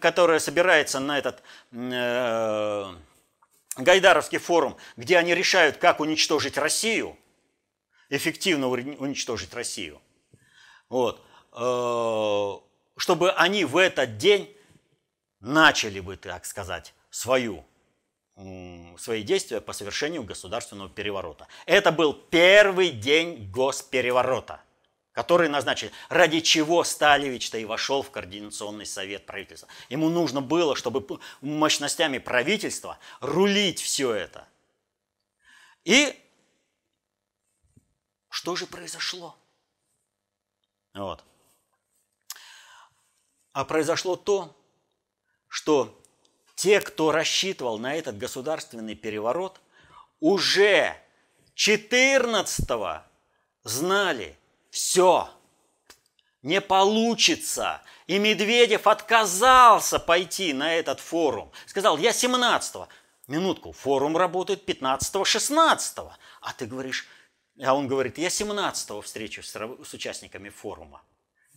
которая 0.00 0.38
собирается 0.38 1.00
на 1.00 1.18
этот 1.18 1.42
э, 1.70 2.94
Гайдаровский 3.76 4.38
форум, 4.38 4.78
где 4.96 5.18
они 5.18 5.34
решают, 5.34 5.76
как 5.76 6.00
уничтожить 6.00 6.56
Россию, 6.56 7.18
эффективно 8.10 8.68
уничтожить 8.68 9.54
Россию, 9.54 10.00
вот, 10.88 11.24
э, 11.52 12.52
чтобы 12.96 13.32
они 13.32 13.64
в 13.64 13.76
этот 13.76 14.18
день 14.18 14.54
начали 15.40 16.00
бы, 16.00 16.16
так 16.16 16.44
сказать, 16.44 16.94
свою 17.10 17.64
свои 18.98 19.22
действия 19.22 19.60
по 19.60 19.72
совершению 19.72 20.24
государственного 20.24 20.90
переворота. 20.90 21.46
Это 21.66 21.92
был 21.92 22.12
первый 22.12 22.90
день 22.90 23.48
госпереворота, 23.50 24.60
который 25.12 25.48
назначили. 25.48 25.92
Ради 26.08 26.40
чего 26.40 26.82
Сталевич-то 26.82 27.58
и 27.58 27.64
вошел 27.64 28.02
в 28.02 28.10
Координационный 28.10 28.86
совет 28.86 29.24
правительства. 29.24 29.68
Ему 29.88 30.08
нужно 30.08 30.40
было, 30.40 30.74
чтобы 30.74 31.20
мощностями 31.42 32.18
правительства 32.18 32.98
рулить 33.20 33.80
все 33.80 34.12
это. 34.12 34.48
И 35.84 36.18
что 38.34 38.56
же 38.56 38.66
произошло? 38.66 39.36
Вот. 40.92 41.22
А 43.52 43.64
произошло 43.64 44.16
то, 44.16 44.60
что 45.46 45.96
те, 46.56 46.80
кто 46.80 47.12
рассчитывал 47.12 47.78
на 47.78 47.94
этот 47.94 48.18
государственный 48.18 48.96
переворот, 48.96 49.60
уже 50.18 51.00
14 51.54 52.66
знали, 53.62 54.36
все, 54.70 55.30
не 56.42 56.60
получится. 56.60 57.82
И 58.08 58.18
Медведев 58.18 58.88
отказался 58.88 60.00
пойти 60.00 60.52
на 60.52 60.74
этот 60.74 60.98
форум. 60.98 61.52
Сказал, 61.66 61.98
я 61.98 62.10
17-го. 62.10 62.88
Минутку, 63.28 63.70
форум 63.70 64.16
работает 64.16 64.68
15-го, 64.68 65.22
16-го. 65.22 66.12
А 66.40 66.52
ты 66.52 66.66
говоришь, 66.66 67.06
а 67.62 67.74
он 67.74 67.88
говорит, 67.88 68.18
я 68.18 68.28
17-го 68.28 69.00
встречусь 69.00 69.48
с, 69.48 69.94
участниками 69.94 70.48
форума. 70.48 71.02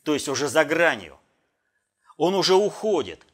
То 0.03 0.13
есть 0.13 0.27
уже 0.27 0.47
за 0.47 0.63
гранью. 0.65 1.19
Он 2.17 2.35
уже 2.35 2.55
уходит. 2.55 3.25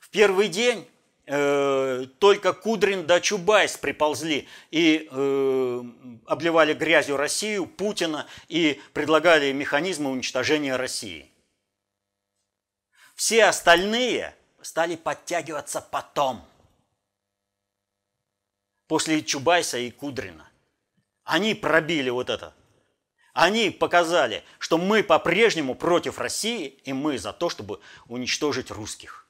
В 0.00 0.10
первый 0.10 0.48
день 0.48 0.86
Э, 1.32 2.06
только 2.18 2.52
Кудрин 2.52 3.06
да 3.06 3.20
Чубайс 3.20 3.76
приползли 3.76 4.48
и 4.72 5.08
э, 5.08 5.82
обливали 6.26 6.74
грязью 6.74 7.16
Россию, 7.16 7.66
Путина 7.66 8.26
и 8.48 8.80
предлагали 8.94 9.52
механизмы 9.52 10.10
уничтожения 10.10 10.74
России. 10.74 11.30
Все 13.14 13.44
остальные 13.44 14.34
стали 14.60 14.96
подтягиваться 14.96 15.80
потом, 15.80 16.44
после 18.88 19.22
Чубайса 19.22 19.78
и 19.78 19.92
Кудрина. 19.92 20.49
Они 21.30 21.54
пробили 21.54 22.10
вот 22.10 22.28
это. 22.28 22.52
Они 23.34 23.70
показали, 23.70 24.42
что 24.58 24.78
мы 24.78 25.04
по-прежнему 25.04 25.76
против 25.76 26.18
России, 26.18 26.66
и 26.82 26.92
мы 26.92 27.18
за 27.18 27.32
то, 27.32 27.48
чтобы 27.48 27.80
уничтожить 28.08 28.72
русских. 28.72 29.28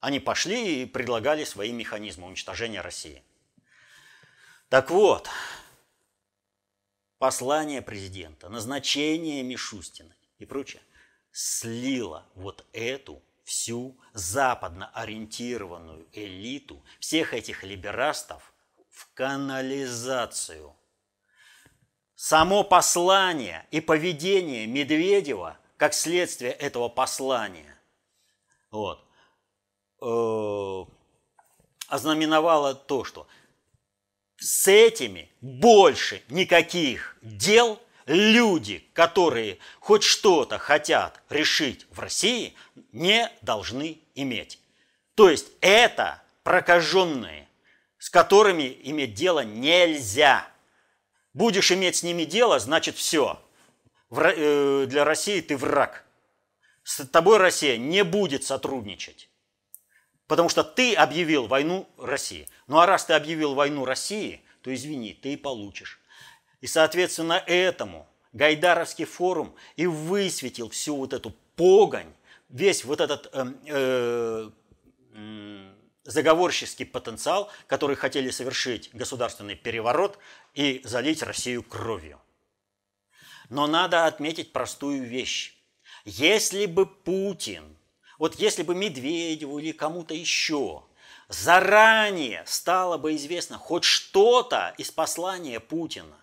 Они 0.00 0.18
пошли 0.18 0.80
и 0.80 0.86
предлагали 0.86 1.44
свои 1.44 1.72
механизмы 1.72 2.26
уничтожения 2.26 2.80
России. 2.80 3.22
Так 4.70 4.90
вот, 4.90 5.28
послание 7.18 7.82
президента, 7.82 8.48
назначение 8.48 9.42
Мишустина 9.42 10.16
и 10.38 10.46
прочее 10.46 10.80
слило 11.32 12.26
вот 12.34 12.64
эту 12.72 13.22
всю 13.44 14.00
западно 14.14 14.90
ориентированную 14.94 16.08
элиту 16.12 16.82
всех 16.98 17.34
этих 17.34 17.62
либерастов 17.62 18.54
в 18.88 19.12
канализацию. 19.12 20.74
Само 22.20 22.64
послание 22.64 23.64
и 23.70 23.80
поведение 23.80 24.66
Медведева 24.66 25.56
как 25.76 25.94
следствие 25.94 26.50
этого 26.50 26.88
послания 26.88 27.78
вот, 28.72 28.98
э, 30.02 30.84
ознаменовало 31.86 32.74
то, 32.74 33.04
что 33.04 33.28
с 34.36 34.66
этими 34.66 35.30
больше 35.40 36.20
никаких 36.28 37.16
дел 37.22 37.80
люди, 38.06 38.84
которые 38.94 39.58
хоть 39.78 40.02
что-то 40.02 40.58
хотят 40.58 41.22
решить 41.28 41.86
в 41.88 42.00
России, 42.00 42.56
не 42.90 43.30
должны 43.42 44.00
иметь. 44.16 44.58
То 45.14 45.30
есть 45.30 45.52
это 45.60 46.20
прокаженные, 46.42 47.48
с 47.98 48.10
которыми 48.10 48.76
иметь 48.82 49.14
дело 49.14 49.44
нельзя. 49.44 50.48
Будешь 51.38 51.70
иметь 51.70 51.94
с 51.94 52.02
ними 52.02 52.24
дело, 52.24 52.58
значит 52.58 52.96
все. 52.96 53.40
Э, 54.10 54.86
для 54.88 55.04
России 55.04 55.40
ты 55.40 55.56
враг. 55.56 56.04
С 56.82 57.06
тобой 57.06 57.38
Россия 57.38 57.76
не 57.76 58.02
будет 58.02 58.42
сотрудничать. 58.42 59.28
Потому 60.26 60.48
что 60.48 60.64
ты 60.64 60.96
объявил 60.96 61.46
войну 61.46 61.88
России. 61.96 62.48
Ну 62.66 62.80
а 62.80 62.86
раз 62.86 63.04
ты 63.04 63.12
объявил 63.12 63.54
войну 63.54 63.84
России, 63.84 64.42
то 64.62 64.74
извини, 64.74 65.14
ты 65.14 65.34
и 65.34 65.36
получишь. 65.36 66.00
И 66.60 66.66
соответственно 66.66 67.40
этому 67.46 68.08
Гайдаровский 68.32 69.04
форум 69.04 69.54
и 69.76 69.86
высветил 69.86 70.68
всю 70.70 70.96
вот 70.96 71.12
эту 71.12 71.32
погонь, 71.54 72.12
весь 72.48 72.84
вот 72.84 73.00
этот 73.00 73.30
э, 73.32 73.46
э, 73.66 74.50
э, 75.14 75.72
заговорческий 76.08 76.86
потенциал, 76.86 77.50
который 77.66 77.94
хотели 77.94 78.30
совершить 78.30 78.90
государственный 78.94 79.54
переворот 79.54 80.18
и 80.54 80.80
залить 80.84 81.22
Россию 81.22 81.62
кровью. 81.62 82.20
Но 83.48 83.66
надо 83.66 84.06
отметить 84.06 84.52
простую 84.52 85.04
вещь. 85.04 85.54
Если 86.04 86.66
бы 86.66 86.86
Путин 86.86 87.78
вот 88.18 88.34
если 88.34 88.64
бы 88.64 88.74
Медведеву 88.74 89.58
или 89.58 89.72
кому-то 89.72 90.12
еще 90.12 90.84
заранее 91.28 92.42
стало 92.46 92.98
бы 92.98 93.14
известно 93.14 93.58
хоть 93.58 93.84
что-то 93.84 94.74
из 94.76 94.90
послания 94.90 95.60
Путина, 95.60 96.16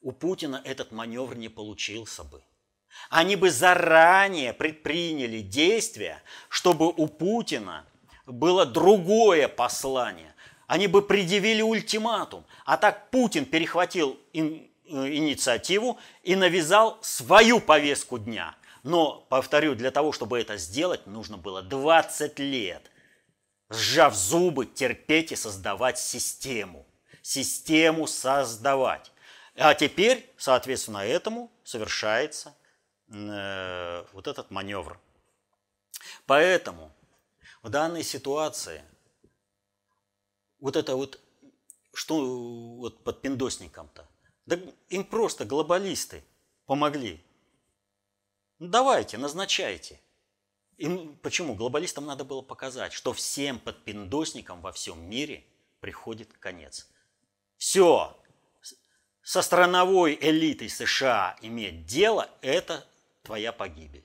у 0.00 0.12
Путина 0.12 0.60
этот 0.64 0.92
маневр 0.92 1.36
не 1.36 1.48
получился 1.48 2.24
бы. 2.24 2.42
Они 3.10 3.36
бы 3.36 3.50
заранее 3.50 4.54
предприняли 4.54 5.40
действия, 5.40 6.22
чтобы 6.48 6.86
у 6.88 7.06
Путина 7.06 7.84
было 8.24 8.64
другое 8.64 9.48
послание. 9.48 10.34
Они 10.66 10.86
бы 10.86 11.02
предъявили 11.02 11.62
ультиматум. 11.62 12.44
А 12.64 12.76
так 12.76 13.10
Путин 13.10 13.44
перехватил 13.44 14.18
э, 14.32 14.40
инициативу 14.40 15.98
и 16.22 16.34
навязал 16.36 16.98
свою 17.02 17.60
повестку 17.60 18.18
дня. 18.18 18.56
Но, 18.82 19.26
повторю, 19.28 19.74
для 19.74 19.90
того, 19.90 20.12
чтобы 20.12 20.40
это 20.40 20.56
сделать, 20.56 21.06
нужно 21.06 21.36
было 21.36 21.62
20 21.62 22.38
лет. 22.38 22.90
Сжав 23.68 24.14
зубы, 24.14 24.66
терпеть 24.66 25.32
и 25.32 25.36
создавать 25.36 25.98
систему. 25.98 26.86
Систему 27.22 28.06
создавать. 28.06 29.10
А 29.56 29.74
теперь, 29.74 30.30
соответственно, 30.36 30.98
этому 30.98 31.50
совершается 31.64 32.54
э, 33.08 34.04
вот 34.12 34.28
этот 34.28 34.50
маневр. 34.50 35.00
Поэтому 36.26 36.92
в 37.62 37.68
данной 37.68 38.04
ситуации 38.04 38.82
вот 40.60 40.76
это 40.76 40.96
вот, 40.96 41.20
что 41.92 42.76
вот 42.76 43.02
под 43.04 43.22
пиндосником-то, 43.22 44.08
да 44.46 44.58
им 44.88 45.04
просто 45.04 45.44
глобалисты 45.44 46.24
помогли. 46.66 47.22
Ну, 48.58 48.68
давайте, 48.68 49.18
назначайте. 49.18 50.00
Им, 50.78 51.16
почему? 51.22 51.54
Глобалистам 51.54 52.06
надо 52.06 52.24
было 52.24 52.42
показать, 52.42 52.92
что 52.92 53.12
всем 53.12 53.58
подпиндосникам 53.58 54.60
во 54.60 54.72
всем 54.72 55.08
мире 55.08 55.44
приходит 55.80 56.32
конец. 56.38 56.88
Все, 57.56 58.16
со 59.22 59.42
страновой 59.42 60.16
элитой 60.20 60.68
США 60.68 61.36
иметь 61.40 61.86
дело– 61.86 62.30
это 62.42 62.86
твоя 63.22 63.52
погибель. 63.52 64.04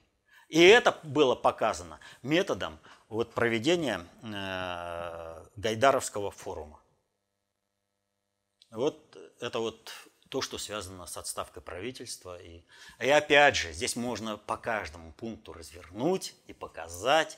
И 0.49 0.59
это 0.59 0.97
было 1.03 1.35
показано 1.35 1.99
методом 2.23 2.79
вот 3.11 3.33
проведения 3.33 4.07
э, 4.23 5.45
Гайдаровского 5.57 6.31
форума. 6.31 6.81
Вот 8.71 9.17
это 9.41 9.59
вот 9.59 9.91
то, 10.29 10.41
что 10.41 10.57
связано 10.57 11.05
с 11.05 11.17
отставкой 11.17 11.61
правительства. 11.61 12.41
И, 12.41 12.63
и 13.01 13.09
опять 13.09 13.57
же, 13.57 13.73
здесь 13.73 13.97
можно 13.97 14.37
по 14.37 14.55
каждому 14.55 15.11
пункту 15.11 15.51
развернуть 15.51 16.33
и 16.47 16.53
показать. 16.53 17.37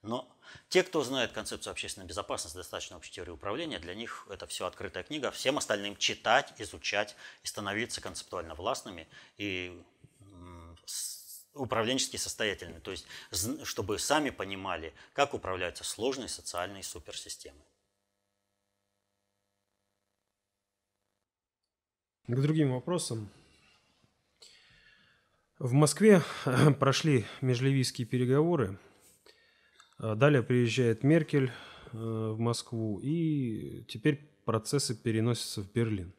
Но 0.00 0.34
те, 0.70 0.82
кто 0.82 1.04
знает 1.04 1.32
концепцию 1.32 1.72
общественной 1.72 2.06
безопасности, 2.06 2.56
достаточно 2.56 2.96
общей 2.96 3.12
теории 3.12 3.30
управления, 3.30 3.78
для 3.78 3.94
них 3.94 4.26
это 4.30 4.46
все 4.46 4.64
открытая 4.64 5.02
книга. 5.02 5.30
Всем 5.30 5.58
остальным 5.58 5.98
читать, 5.98 6.54
изучать 6.56 7.14
и 7.42 7.46
становиться 7.46 8.00
концептуально 8.00 8.54
властными 8.54 9.06
и 9.36 9.84
управленчески 11.54 12.16
состоятельными. 12.16 12.80
То 12.80 12.90
есть, 12.90 13.06
чтобы 13.62 13.98
сами 13.98 14.30
понимали, 14.30 14.92
как 15.12 15.34
управляются 15.34 15.84
сложные 15.84 16.28
социальные 16.28 16.82
суперсистемы. 16.82 17.60
К 22.26 22.40
другим 22.40 22.72
вопросам. 22.72 23.30
В 25.58 25.72
Москве 25.72 26.22
прошли 26.78 27.26
межливийские 27.40 28.06
переговоры 28.06 28.78
а 29.98 30.14
далее 30.14 30.42
приезжает 30.42 31.04
Меркель 31.04 31.50
э, 31.92 31.96
в 31.96 32.38
Москву, 32.38 33.00
и 33.00 33.84
теперь 33.88 34.16
процессы 34.44 34.94
переносятся 34.94 35.62
в 35.62 35.72
Берлин. 35.72 36.12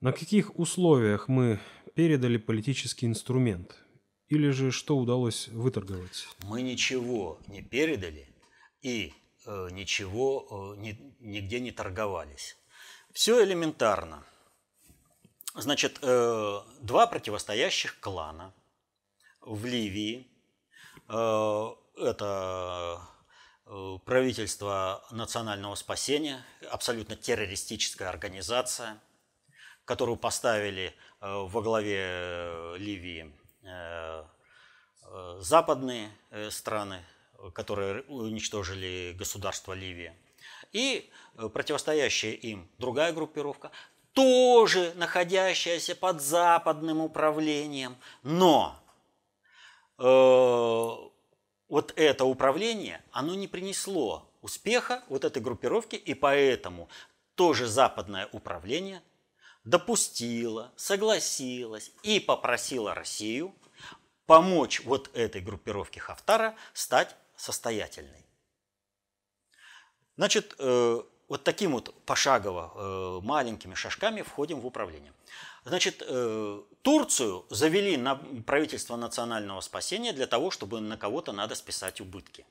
На 0.00 0.12
каких 0.12 0.56
условиях 0.58 1.28
мы 1.28 1.58
передали 1.94 2.36
политический 2.36 3.06
инструмент? 3.06 3.76
Или 4.28 4.50
же 4.50 4.72
что 4.72 4.96
удалось 4.96 5.48
выторговать? 5.48 6.28
Мы 6.42 6.62
ничего 6.62 7.38
не 7.46 7.62
передали 7.62 8.28
и 8.82 9.14
э, 9.44 9.68
ничего 9.70 10.74
э, 10.76 10.80
ни, 10.80 11.14
нигде 11.20 11.60
не 11.60 11.70
торговались. 11.70 12.56
Все 13.12 13.42
элементарно. 13.44 14.24
Значит, 15.54 16.00
э, 16.02 16.60
два 16.80 17.06
противостоящих 17.06 18.00
клана 18.00 18.52
в 19.40 19.64
Ливии 19.64 20.26
э, 21.08 21.68
это 21.96 23.00
э, 23.64 23.98
правительство 24.04 25.04
национального 25.12 25.76
спасения, 25.76 26.44
абсолютно 26.70 27.14
террористическая 27.14 28.08
организация, 28.08 29.00
которую 29.84 30.16
поставили 30.16 30.94
э, 31.20 31.46
во 31.46 31.62
главе 31.62 32.00
э, 32.00 32.76
Ливии 32.78 33.32
западные 35.38 36.10
страны, 36.50 37.04
которые 37.52 38.02
уничтожили 38.02 39.14
государство 39.18 39.72
Ливия. 39.72 40.16
И 40.72 41.10
противостоящая 41.52 42.32
им 42.32 42.68
другая 42.78 43.12
группировка, 43.12 43.70
тоже 44.12 44.92
находящаяся 44.96 45.94
под 45.94 46.20
западным 46.22 47.00
управлением, 47.00 47.96
но 48.22 48.78
вот 51.68 51.92
это 51.96 52.24
управление, 52.24 53.02
оно 53.12 53.34
не 53.34 53.48
принесло 53.48 54.30
успеха 54.42 55.02
вот 55.08 55.24
этой 55.24 55.42
группировке, 55.42 55.96
и 55.96 56.14
поэтому 56.14 56.88
тоже 57.34 57.66
западное 57.66 58.28
управление 58.32 59.02
допустило, 59.66 60.72
согласилось 60.76 61.90
и 62.02 62.20
попросило 62.20 62.94
Россию 62.94 63.54
помочь 64.24 64.80
вот 64.84 65.10
этой 65.14 65.42
группировке 65.42 66.00
Хафтара 66.00 66.56
стать 66.72 67.14
состоятельной. 67.36 68.24
Значит, 70.16 70.54
э, 70.58 71.02
вот 71.28 71.44
таким 71.44 71.72
вот 71.72 71.94
пошагово 72.04 72.72
э, 72.74 73.20
маленькими 73.22 73.74
шажками 73.74 74.22
входим 74.22 74.60
в 74.60 74.66
управление. 74.66 75.12
Значит, 75.64 76.02
э, 76.06 76.62
Турцию 76.82 77.44
завели 77.50 77.96
на 77.96 78.16
правительство 78.46 78.96
национального 78.96 79.60
спасения 79.60 80.12
для 80.12 80.26
того, 80.26 80.50
чтобы 80.50 80.80
на 80.80 80.96
кого-то 80.96 81.32
надо 81.32 81.54
списать 81.54 82.00
убытки. 82.00 82.46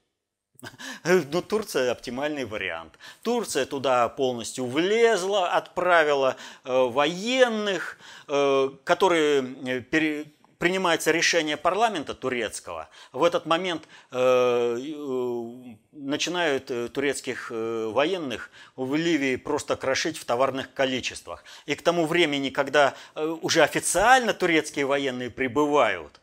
Но 1.04 1.22
ну, 1.32 1.42
Турция 1.42 1.92
оптимальный 1.92 2.46
вариант. 2.46 2.94
Турция 3.22 3.66
туда 3.66 4.10
полностью 4.10 4.66
влезла, 4.66 5.50
отправила 5.50 6.36
э, 6.64 6.72
военных, 6.72 7.98
э, 8.28 8.70
которые 8.84 9.82
пере, 9.82 10.26
принимается 10.58 11.12
решение 11.12 11.58
парламента 11.58 12.14
турецкого, 12.14 12.90
в 13.12 13.24
этот 13.24 13.46
момент 13.46 13.88
э, 14.12 14.78
э, 14.80 15.76
начинают 15.92 16.72
э, 16.72 16.88
турецких 16.88 17.52
э, 17.52 17.92
военных 17.94 18.50
в 18.76 18.96
Ливии 18.96 19.36
просто 19.36 19.76
крошить 19.76 20.18
в 20.18 20.26
товарных 20.26 20.74
количествах. 20.74 21.44
И 21.66 21.76
к 21.76 21.82
тому 21.82 22.06
времени, 22.06 22.50
когда 22.50 22.94
э, 23.16 23.26
уже 23.42 23.64
официально 23.64 24.34
турецкие 24.34 24.86
военные 24.86 25.30
прибывают, 25.30 26.22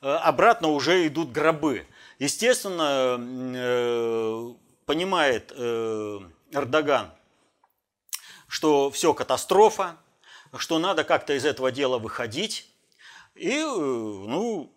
э, 0.00 0.08
обратно 0.08 0.68
уже 0.68 1.06
идут 1.06 1.32
гробы. 1.32 1.86
Естественно, 2.18 3.16
э, 3.18 4.54
понимает 4.86 5.52
э, 5.54 6.20
Эрдоган, 6.52 7.10
что 8.48 8.90
все 8.90 9.14
катастрофа, 9.14 9.96
что 10.56 10.78
надо 10.78 11.04
как-то 11.04 11.32
из 11.34 11.44
этого 11.44 11.72
дела 11.72 11.98
выходить, 11.98 12.68
и, 13.34 13.50
э, 13.50 13.64
ну, 13.64 14.72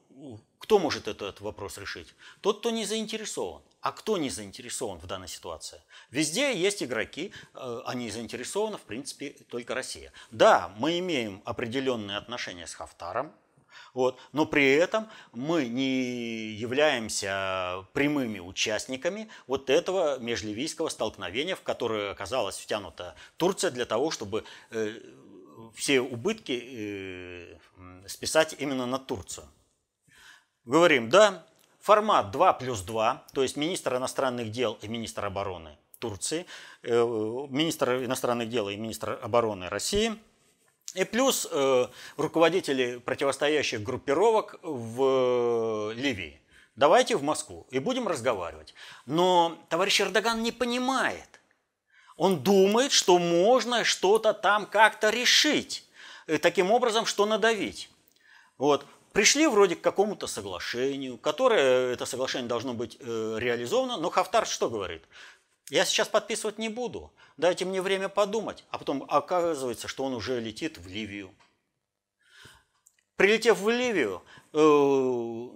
кто 0.60 0.80
может 0.80 1.08
этот 1.08 1.42
вопрос 1.42 1.78
решить? 1.78 2.16
Тот, 2.42 2.60
кто 2.60 2.72
не 2.72 2.86
заинтересован. 2.86 3.62
А 3.82 3.92
кто 3.92 4.18
не 4.18 4.32
заинтересован 4.32 4.98
в 4.98 5.06
данной 5.06 5.28
ситуации? 5.28 5.80
Везде 6.10 6.58
есть 6.58 6.82
игроки, 6.82 7.32
они 7.54 8.10
заинтересованы, 8.10 8.78
в 8.78 8.82
принципе, 8.82 9.30
только 9.48 9.76
Россия. 9.76 10.12
Да, 10.32 10.74
мы 10.80 10.98
имеем 10.98 11.44
определенные 11.46 12.18
отношения 12.18 12.66
с 12.66 12.74
Хафтаром, 12.74 13.32
вот, 13.96 14.20
но 14.34 14.46
при 14.46 14.74
этом 14.74 15.08
мы 15.32 15.66
не 15.66 16.52
являемся 16.52 17.86
прямыми 17.93 18.39
участниками 18.39 19.30
вот 19.48 19.70
этого 19.70 20.20
межливийского 20.20 20.89
столкновения, 20.89 21.56
в 21.56 21.62
которое 21.62 22.12
оказалась 22.12 22.58
втянута 22.58 23.16
Турция 23.38 23.72
для 23.72 23.86
того, 23.86 24.12
чтобы 24.12 24.43
э, 24.70 25.00
все 25.74 26.02
убытки 26.02 26.62
э, 26.62 28.08
списать 28.08 28.54
именно 28.60 28.86
на 28.86 29.00
Турцию. 29.00 29.48
Говорим, 30.66 31.10
да, 31.10 31.46
формат 31.80 32.32
2 32.32 32.54
плюс 32.54 32.82
2, 32.82 33.28
то 33.34 33.43
есть 33.43 33.56
министр 33.56 33.96
иностранных 33.96 34.52
дел 34.52 34.78
и 34.82 34.89
министр 34.89 35.26
обороны 35.26 35.78
Турции, 36.00 36.46
э, 36.84 37.02
министр 37.50 38.04
иностранных 38.04 38.50
дел 38.50 38.68
и 38.68 38.76
министр 38.76 39.18
обороны 39.22 39.70
России, 39.70 40.20
и 40.96 41.04
плюс 41.04 41.48
э, 41.52 41.88
руководители 42.18 42.98
противостоящих 42.98 43.84
группировок 43.84 44.60
в 44.64 45.93
Ливии. 45.93 46.41
Давайте 46.76 47.16
в 47.16 47.24
Москву 47.24 47.68
и 47.70 47.80
будем 47.80 48.08
разговаривать. 48.08 48.74
Но 49.06 49.58
товарищ 49.70 50.02
Эрдоган 50.02 50.41
не 50.43 50.52
понимает– 50.52 51.30
он 52.18 52.41
думает, 52.41 52.91
что 52.91 53.18
можно 53.18 53.84
что-то 53.84 54.34
там 54.34 54.66
как-то 54.66 55.10
решить. 55.10 55.86
И 56.28 56.38
таким 56.38 56.72
образом, 56.72 57.06
что 57.06 57.26
надавить. 57.26 57.89
Вот. 58.58 58.86
Пришли 59.12 59.48
вроде 59.48 59.76
к 59.76 59.82
какому-то 59.82 60.28
соглашению, 60.28 61.18
которое, 61.18 61.93
это 61.93 62.06
соглашение 62.06 62.50
должно 62.50 62.74
быть 62.74 62.98
э, 63.00 63.38
реализовано, 63.39 63.98
но 63.98 64.10
Хафтар 64.10 64.46
что 64.46 64.70
говорит? 64.70 65.04
Я 65.70 65.86
сейчас 65.86 66.07
подписывать 66.07 66.59
не 66.59 66.70
буду. 66.70 67.11
Дайте 67.38 67.66
мне 67.66 67.82
время 67.82 68.07
подумать. 68.07 68.63
А 68.70 68.78
потом 68.78 69.03
оказывается, 69.07 69.88
что 69.88 70.03
он 70.03 70.13
уже 70.13 70.39
летит 70.39 70.78
в 70.78 70.88
Ливию. 70.88 71.34
Прилетев 73.16 73.59
в 73.59 73.70
Ливию, 73.70 74.24
э, 74.53 74.57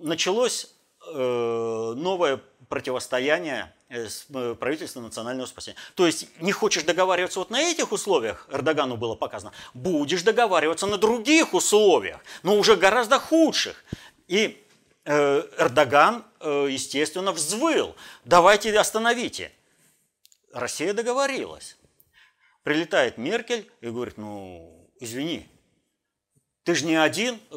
началось 0.01 0.73
э, 1.13 1.93
новое 1.95 2.39
противостояние 2.69 3.73
э, 3.89 4.07
с 4.07 4.25
правительством 4.59 5.03
национального 5.03 5.45
спасения. 5.45 5.77
То 5.93 6.07
есть 6.07 6.27
не 6.39 6.53
хочешь 6.53 6.83
договариваться 6.83 7.39
вот 7.39 7.49
на 7.49 7.61
этих 7.61 7.91
условиях, 7.91 8.47
Эрдогану 8.49 8.95
было 8.95 9.15
показано, 9.15 9.51
будешь 9.73 10.23
договариваться 10.23 10.87
на 10.87 10.97
других 10.97 11.53
условиях, 11.53 12.21
но 12.43 12.55
уже 12.55 12.77
гораздо 12.77 13.19
худших. 13.19 13.83
И 14.27 14.63
Эрдоган, 15.03 16.23
естественно, 16.41 17.31
взвыл. 17.31 17.95
Давайте 18.25 18.77
остановите. 18.77 19.51
Россия 20.53 20.93
договорилась. 20.93 21.77
Прилетает 22.63 23.17
Меркель 23.17 23.69
и 23.81 23.89
говорит, 23.89 24.17
ну, 24.17 24.89
извини, 24.99 25.49
ты 26.63 26.75
же 26.75 26.85
не 26.85 26.95
один 26.95 27.39
э, 27.51 27.55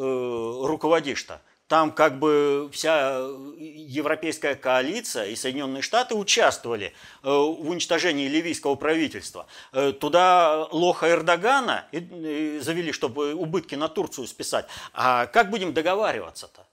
руководишь-то. 0.64 1.42
Там 1.66 1.90
как 1.90 2.18
бы 2.18 2.68
вся 2.70 3.18
европейская 3.58 4.54
коалиция 4.54 5.28
и 5.28 5.36
Соединенные 5.36 5.80
Штаты 5.80 6.14
участвовали 6.14 6.86
э, 6.86 6.92
в 7.22 7.68
уничтожении 7.68 8.28
ливийского 8.28 8.74
правительства. 8.74 9.46
Э, 9.72 9.92
туда 9.92 10.68
лоха 10.70 11.10
Эрдогана 11.10 11.86
завели, 11.90 12.92
чтобы 12.92 13.34
убытки 13.34 13.74
на 13.74 13.88
Турцию 13.88 14.26
списать. 14.26 14.66
А 14.92 15.26
как 15.26 15.50
будем 15.50 15.72
договариваться-то? 15.72 16.66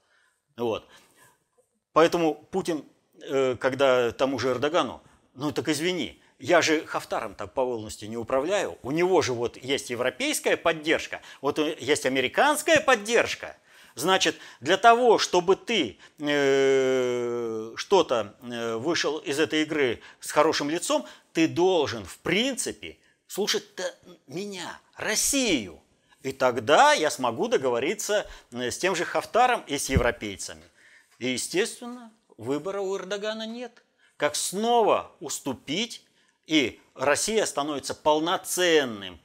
Вот. 0.57 0.85
Поэтому 1.93 2.35
Путин, 2.35 2.83
э, 3.21 3.55
когда 3.55 4.11
тому 4.11 4.37
же 4.37 4.49
Эрдогану 4.49 5.01
ну 5.39 5.51
так 5.51 5.69
извини, 5.69 6.21
я 6.37 6.61
же 6.61 6.85
Хафтаром 6.85 7.33
так 7.33 7.53
по 7.53 7.63
волности 7.63 8.05
не 8.05 8.17
управляю. 8.17 8.77
У 8.83 8.91
него 8.91 9.21
же 9.21 9.33
вот 9.33 9.57
есть 9.57 9.89
европейская 9.89 10.57
поддержка, 10.57 11.21
вот 11.41 11.57
есть 11.57 12.05
американская 12.05 12.81
поддержка. 12.81 13.55
Значит, 13.95 14.35
для 14.61 14.77
того, 14.77 15.17
чтобы 15.17 15.55
ты 15.55 15.97
э, 16.19 17.73
что-то 17.75 18.35
э, 18.41 18.75
вышел 18.75 19.17
из 19.17 19.39
этой 19.39 19.63
игры 19.63 20.01
с 20.19 20.31
хорошим 20.31 20.69
лицом, 20.69 21.05
ты 21.33 21.47
должен, 21.47 22.05
в 22.05 22.17
принципе, 22.19 22.97
слушать 23.27 23.65
меня, 24.27 24.79
Россию. 24.95 25.81
И 26.23 26.31
тогда 26.31 26.93
я 26.93 27.09
смогу 27.09 27.47
договориться 27.47 28.25
э, 28.51 28.71
с 28.71 28.77
тем 28.77 28.95
же 28.95 29.05
Хафтаром 29.05 29.63
и 29.67 29.77
с 29.77 29.89
европейцами. 29.89 30.63
И, 31.17 31.29
естественно, 31.29 32.13
выбора 32.37 32.79
у 32.81 32.95
Эрдогана 32.97 33.45
нет 33.47 33.83
как 34.19 34.35
снова 34.35 35.11
уступить, 35.21 36.03
и 36.45 36.81
Россия 36.93 37.45
становится 37.45 37.95
полноценным 37.95 39.17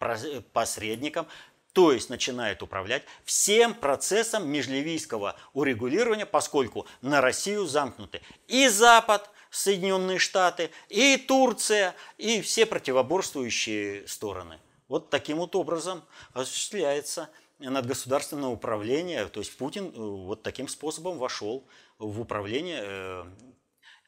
посредником, 0.53 1.27
то 1.73 1.91
есть 1.91 2.11
начинает 2.11 2.63
управлять 2.63 3.03
всем 3.25 3.75
процессом 3.75 4.47
межливийского 4.47 5.35
урегулирования, 5.53 6.27
поскольку 6.27 6.87
на 7.03 7.21
Россию 7.21 7.67
замкнуты 7.67 8.23
и 8.47 8.69
Запад, 8.69 9.29
Соединенные 9.51 10.21
Штаты, 10.21 10.71
и 10.89 11.17
Турция, 11.17 11.97
и 12.17 12.41
все 12.41 12.65
противоборствующие 12.65 14.07
стороны. 14.07 14.61
Вот 14.87 15.11
таким 15.11 15.39
вот 15.39 15.57
образом 15.57 16.05
осуществляется 16.35 17.29
надгосударственное 17.59 18.51
управление, 18.51 19.27
то 19.27 19.41
есть 19.41 19.57
Путин 19.57 19.87
э, 19.87 19.91
вот 19.99 20.45
таким 20.45 20.69
способом 20.69 21.19
вошел 21.19 21.65
в 21.99 22.21
управление 22.21 22.81
э, 22.85 23.25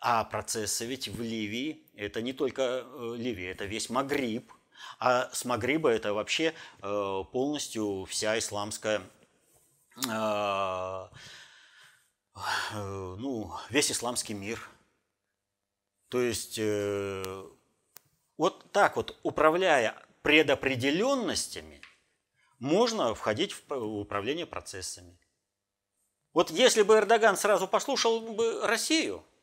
а 0.09 0.23
процессы 0.23 0.87
ведь 0.87 1.09
в 1.09 1.21
Ливии, 1.21 1.83
это 1.97 2.23
не 2.23 2.33
только 2.33 2.63
э, 2.63 3.15
Ливия, 3.17 3.51
это 3.51 3.65
весь 3.65 3.91
Магриб. 3.91 4.53
А 5.01 5.29
с 5.33 5.45
Магриба 5.45 5.91
это 5.91 6.15
вообще 6.15 6.55
э, 6.81 7.25
полностью 7.33 8.05
вся 8.05 8.39
исламская, 8.39 9.03
э, 10.07 11.09
ну, 12.73 13.53
весь 13.69 13.91
исламский 13.91 14.35
мир. 14.35 14.63
То 16.09 16.21
есть 16.21 16.61
вот 18.37 18.71
так 18.71 18.95
вот, 18.95 19.19
управляя 19.25 20.01
предопределенностями, 20.23 21.83
можно 22.61 23.13
входить 23.17 23.57
в 23.69 23.75
управление 23.75 24.47
процессами. 24.47 25.19
Вот 26.33 26.53
если 26.53 26.83
бы 26.83 26.95
Эрдоган 26.95 27.37
сразу 27.37 27.67
послушал 27.67 28.21
бы 28.21 28.65
Россию– 28.65 29.25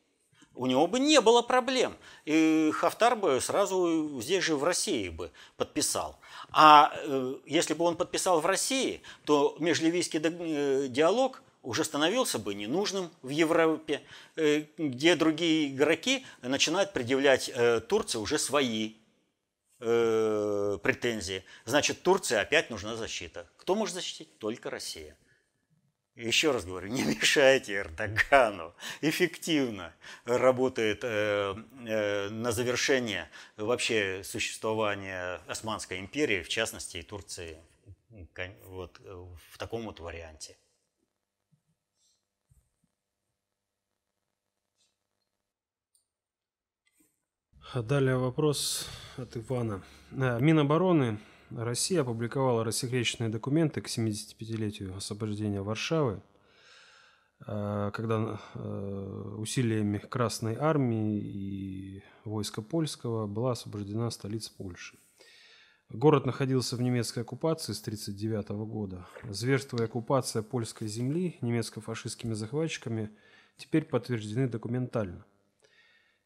у 0.56 0.66
него 0.66 0.88
бы 0.88 1.00
не 1.00 1.20
было 1.22 1.42
проблем. 1.42 1.96
И 2.26 2.72
Хафтар 2.74 3.16
бы 3.16 3.40
сразу 3.42 4.22
здесь 4.22 4.44
же 4.44 4.56
в 4.56 4.64
России 4.64 5.10
бы 5.10 5.32
подписал. 5.58 6.20
А 6.52 6.94
э, 6.96 7.36
если 7.46 7.74
бы 7.74 7.86
он 7.86 7.96
подписал 7.96 8.40
в 8.40 8.46
России, 8.46 9.02
то 9.26 9.56
межливийский 9.60 10.20
э, 10.24 10.88
диалог 10.88 11.42
уже 11.64 11.84
становился 11.84 12.40
бы 12.40 12.54
ненужным 12.54 13.10
в 13.22 13.30
Европе, 13.30 14.02
э, 14.36 14.66
где 14.78 15.16
другие 15.16 15.74
игроки 15.74 16.26
начинают 16.42 16.94
предъявлять 16.94 17.52
Турции 17.88 18.20
уже 18.20 18.38
свои 18.38 18.96
претензии. 19.80 21.44
Значит, 21.66 22.04
Турции 22.04 22.38
опять 22.38 22.70
нужна 22.70 22.96
защита. 22.96 23.50
Кто 23.58 23.76
может 23.76 23.96
защитить? 23.96 24.38
Только 24.38 24.70
Россия. 24.70 25.18
Еще 26.16 26.52
раз 26.52 26.64
говорю, 26.66 26.90
не 26.90 27.04
мешайте 27.16 27.76
Эрдогану. 27.76 28.74
Эффективно 29.02 29.94
работает 30.26 31.04
э, 31.04 31.56
э, 31.88 32.30
на 32.30 32.52
завершение 32.52 33.30
вообще 33.58 34.22
существования 34.24 35.42
Османской 35.48 36.00
империи, 36.00 36.44
в 36.44 36.50
частности 36.50 36.98
и 36.98 37.02
Турции, 37.02 37.58
вот, 38.66 39.00
в 39.00 39.58
таком 39.58 39.86
вот 39.86 40.00
варианте. 40.00 40.56
Далее 47.74 48.18
вопрос 48.18 48.88
от 49.18 49.36
Ивана. 49.36 49.84
Э, 50.12 50.40
Минобороны 50.40 51.18
Россия 51.56 52.02
опубликовала 52.02 52.64
рассекреченные 52.64 53.30
документы 53.30 53.82
к 53.82 53.88
75-летию 53.88 54.96
освобождения 54.96 55.62
Варшавы, 55.62 56.22
э, 57.46 57.92
когда 57.94 58.40
э, 58.56 59.36
усилиями 59.38 60.00
Красной 60.00 60.56
Армии 60.56 61.20
и 61.20 62.04
войска 62.26 62.62
польского 62.62 63.28
была 63.28 63.52
освобождена 63.52 64.10
столица 64.10 64.52
Польши. 64.58 64.98
Город 65.90 66.26
находился 66.26 66.76
в 66.76 66.82
немецкой 66.82 67.20
оккупации 67.20 67.74
с 67.74 67.82
1939 67.82 68.50
года. 68.68 69.08
Зверство 69.30 69.78
и 69.78 69.86
оккупация 69.86 70.42
польской 70.42 70.88
земли 70.88 71.38
немецко-фашистскими 71.42 72.34
захватчиками 72.34 73.12
теперь 73.58 73.84
подтверждены 73.84 74.48
документально. 74.48 75.24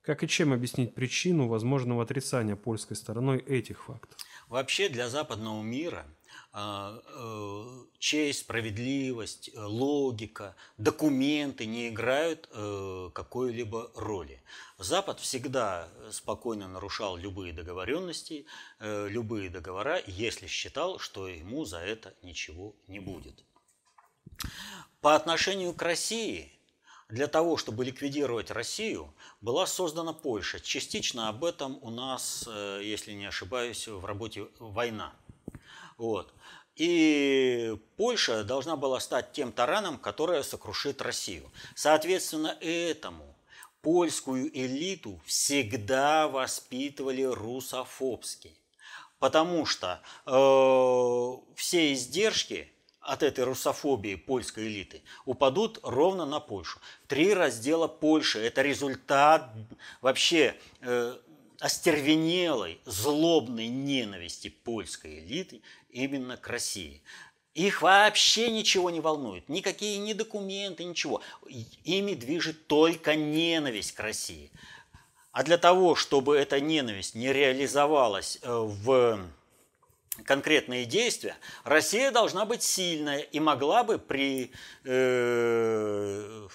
Как 0.01 0.23
и 0.23 0.27
чем 0.29 0.53
объяснить 0.53 0.95
причину 0.95 1.49
возможного 1.49 2.03
отрицания 2.03 2.55
польской 2.55 2.95
стороной 2.95 3.39
этих 3.39 3.83
фактов? 3.83 4.17
Вообще 4.47 4.87
для 4.87 5.09
западного 5.09 5.61
мира 5.61 6.05
а, 6.53 7.01
э, 7.05 7.85
честь, 7.99 8.39
справедливость, 8.39 9.49
э, 9.53 9.59
логика, 9.59 10.55
документы 10.77 11.65
не 11.65 11.89
играют 11.89 12.49
э, 12.51 13.11
какой-либо 13.13 13.91
роли. 13.93 14.41
Запад 14.77 15.19
всегда 15.19 15.89
спокойно 16.11 16.67
нарушал 16.67 17.17
любые 17.17 17.53
договоренности, 17.53 18.45
любые 18.79 19.49
договора, 19.49 20.01
если 20.07 20.47
считал, 20.47 20.97
что 20.99 21.27
ему 21.27 21.65
за 21.65 21.79
это 21.79 22.15
ничего 22.21 22.75
не 22.87 22.99
будет. 22.99 23.43
По 25.01 25.15
отношению 25.15 25.73
к 25.73 25.81
России 25.81 26.56
для 27.09 27.27
того, 27.27 27.57
чтобы 27.57 27.85
ликвидировать 27.85 28.51
Россию, 28.51 29.13
была 29.41 29.65
создана 29.65 30.13
Польша. 30.13 30.59
Частично 30.59 31.29
об 31.29 31.45
этом 31.45 31.79
у 31.81 31.89
нас, 31.89 32.45
э, 32.47 32.81
если 32.83 33.13
не 33.13 33.25
ошибаюсь, 33.25 33.87
в 33.87 34.05
работе 34.05 34.47
«Война». 34.59 35.13
Вот. 35.97 36.33
И 36.75 37.75
Польша 37.95 38.43
должна 38.43 38.75
была 38.75 38.99
стать 38.99 39.31
тем 39.31 39.51
тараном, 39.51 39.97
которое 39.97 40.43
сокрушит 40.43 41.01
Россию. 41.01 41.51
Соответственно, 41.75 42.55
этому 42.61 43.35
польскую 43.81 44.55
элиту 44.55 45.19
всегда 45.25 46.27
воспитывали 46.27 47.23
русофобски. 47.23 48.55
Потому 49.17 49.65
что 49.65 50.01
э, 50.27 51.55
все 51.55 51.93
издержки 51.93 52.71
от 53.07 53.23
этой 53.23 53.45
русофобии 53.45 54.15
польской 54.15 54.67
элиты 54.67 55.01
упадут 55.25 55.79
ровно 55.81 56.25
на 56.25 56.41
Польшу. 56.41 56.79
Три 57.07 57.33
раздела 57.33 57.87
Польши– 57.87 58.39
это 58.41 58.61
результат 58.61 59.49
вообще 60.01 60.55
э, 60.81 61.17
остервенелой, 61.61 62.81
злобной 62.83 63.69
ненависти 63.69 64.49
польской 64.49 65.19
элиты 65.19 65.61
именно 65.89 66.35
к 66.35 66.47
России. 66.49 67.01
Их 67.53 67.81
вообще 67.81 68.51
ничего 68.51 68.89
не 68.89 68.99
волнует, 68.99 69.47
никакие 69.47 69.99
ни 69.99 70.11
документы, 70.11 70.83
ничего. 70.83 71.21
Ими 71.85 72.13
движет 72.13 72.67
только 72.67 73.15
ненависть 73.15 73.93
к 73.93 74.01
России. 74.01 74.51
А 75.31 75.43
для 75.43 75.57
того, 75.57 75.95
чтобы 75.95 76.35
эта 76.35 76.59
ненависть 76.59 77.15
не 77.15 77.31
реализовалась 77.31 78.37
э, 78.41 78.51
в 78.51 79.21
конкретные 80.25 80.85
действия, 80.85 81.35
Россия 81.63 82.11
должна 82.11 82.45
быть 82.45 82.63
сильная 82.63 83.19
и 83.19 83.39
могла 83.39 83.83
бы 83.83 83.99
при, 83.99 84.51
э, 84.83 86.47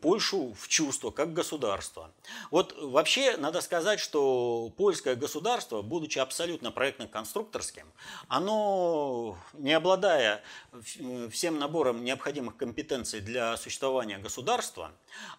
Польшу 0.00 0.54
в 0.58 0.66
чувство 0.68 1.10
как 1.10 1.34
государство. 1.34 2.10
Вот 2.50 2.74
вообще 2.80 3.36
надо 3.36 3.60
сказать, 3.60 4.00
что 4.00 4.72
польское 4.78 5.14
государство, 5.14 5.82
будучи 5.82 6.18
абсолютно 6.18 6.70
проектно-конструкторским, 6.70 7.86
оно, 8.28 9.36
не 9.52 9.74
обладая 9.74 10.42
всем 11.30 11.58
набором 11.58 12.02
необходимых 12.02 12.56
компетенций 12.56 13.20
для 13.20 13.58
существования 13.58 14.16
государства, 14.16 14.92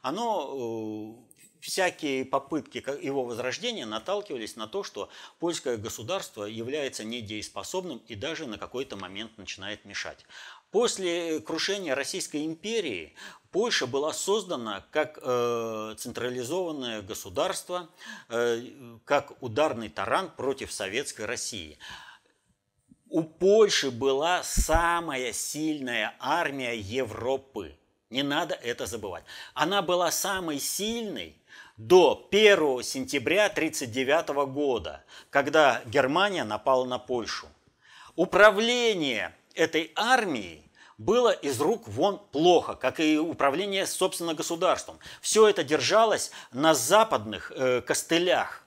оно 0.03 1.17
э, 1.17 1.30
всякие 1.61 2.25
попытки 2.25 2.83
его 3.01 3.23
возрождения 3.23 3.85
наталкивались 3.85 4.55
на 4.55 4.67
то, 4.67 4.83
что 4.83 5.09
польское 5.39 5.77
государство 5.77 6.43
является 6.43 7.03
недееспособным 7.03 8.01
и 8.07 8.15
даже 8.15 8.47
на 8.47 8.57
какой-то 8.57 8.97
момент 8.97 9.37
начинает 9.37 9.85
мешать. 9.85 10.25
После 10.71 11.39
крушения 11.41 11.95
Российской 11.95 12.45
империи 12.45 13.13
Польша 13.51 13.85
была 13.85 14.13
создана 14.13 14.85
как 14.91 15.19
э, 15.21 15.95
централизованное 15.97 17.01
государство, 17.01 17.89
э, 18.29 18.63
как 19.05 19.41
ударный 19.43 19.89
таран 19.89 20.31
против 20.31 20.71
советской 20.71 21.25
России. 21.25 21.77
У 23.09 23.23
Польши 23.23 23.91
была 23.91 24.41
самая 24.43 25.33
сильная 25.33 26.15
армия 26.19 26.79
Европы. 26.79 27.77
Не 28.09 28.23
надо 28.23 28.55
это 28.55 28.85
забывать. 28.85 29.25
Она 29.53 29.81
была 29.81 30.11
самой 30.11 30.59
сильной 30.59 31.35
до 31.87 32.27
1 32.29 32.83
сентября 32.83 33.47
1939 33.47 34.45
года, 34.53 35.03
когда 35.31 35.81
Германия 35.85 36.43
напала 36.43 36.85
на 36.85 36.99
Польшу. 36.99 37.47
Управление 38.15 39.33
этой 39.55 39.91
армией 39.95 40.61
было 40.99 41.31
из 41.31 41.59
рук 41.59 41.87
вон 41.87 42.19
плохо, 42.31 42.75
как 42.75 42.99
и 42.99 43.17
управление, 43.17 43.87
собственно, 43.87 44.35
государством. 44.35 44.99
Все 45.21 45.47
это 45.47 45.63
держалось 45.63 46.29
на 46.51 46.75
западных 46.75 47.51
э, 47.55 47.81
костылях. 47.81 48.63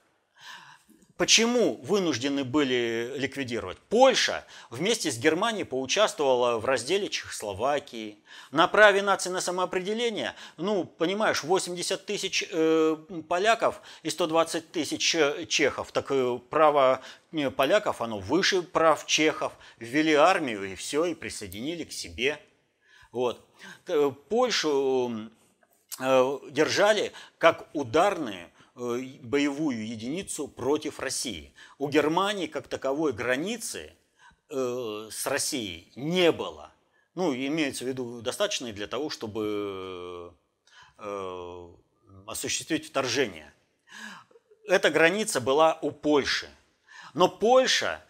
Почему 1.16 1.76
вынуждены 1.76 2.42
были 2.42 3.12
ликвидировать? 3.16 3.78
Польша 3.88 4.44
вместе 4.68 5.12
с 5.12 5.16
Германией 5.16 5.62
поучаствовала 5.62 6.58
в 6.58 6.64
разделе 6.64 7.08
Чехословакии. 7.08 8.18
На 8.50 8.66
праве 8.66 9.00
нации 9.00 9.30
на 9.30 9.40
самоопределение, 9.40 10.34
ну, 10.56 10.84
понимаешь, 10.84 11.44
80 11.44 12.04
тысяч 12.04 12.44
э, 12.50 12.96
поляков 13.28 13.80
и 14.02 14.10
120 14.10 14.72
тысяч 14.72 15.14
э, 15.14 15.46
чехов. 15.46 15.92
Так 15.92 16.10
э, 16.10 16.40
право 16.50 17.00
э, 17.30 17.48
поляков, 17.50 18.00
оно 18.02 18.18
выше 18.18 18.62
прав 18.62 19.06
чехов. 19.06 19.52
Ввели 19.78 20.14
армию 20.14 20.64
и 20.64 20.74
все, 20.74 21.04
и 21.04 21.14
присоединили 21.14 21.84
к 21.84 21.92
себе. 21.92 22.40
Вот. 23.12 23.40
Польшу 24.28 25.30
э, 26.00 26.38
держали 26.50 27.12
как 27.38 27.68
ударные 27.72 28.48
Э, 28.48 28.53
боевую 28.74 29.86
единицу 29.86 30.48
против 30.48 30.98
России. 30.98 31.54
У 31.78 31.88
Германии 31.88 32.46
как 32.46 32.68
таковой 32.68 33.12
границы 33.12 33.92
э, 34.50 35.08
с 35.10 35.26
Россией 35.26 35.92
не 35.94 36.32
было. 36.32 36.72
Ну, 37.14 37.32
имеется 37.32 37.84
в 37.84 37.88
виду 37.88 38.20
достаточной 38.20 38.72
для 38.72 38.88
того, 38.88 39.10
чтобы 39.10 40.34
э, 40.98 41.68
осуществить 42.26 42.86
вторжение. 42.86 43.52
Эта 44.66 44.90
граница 44.90 45.40
была 45.40 45.78
у 45.80 45.92
Польши. 45.92 46.48
Но 47.12 47.28
Польша 47.28 48.04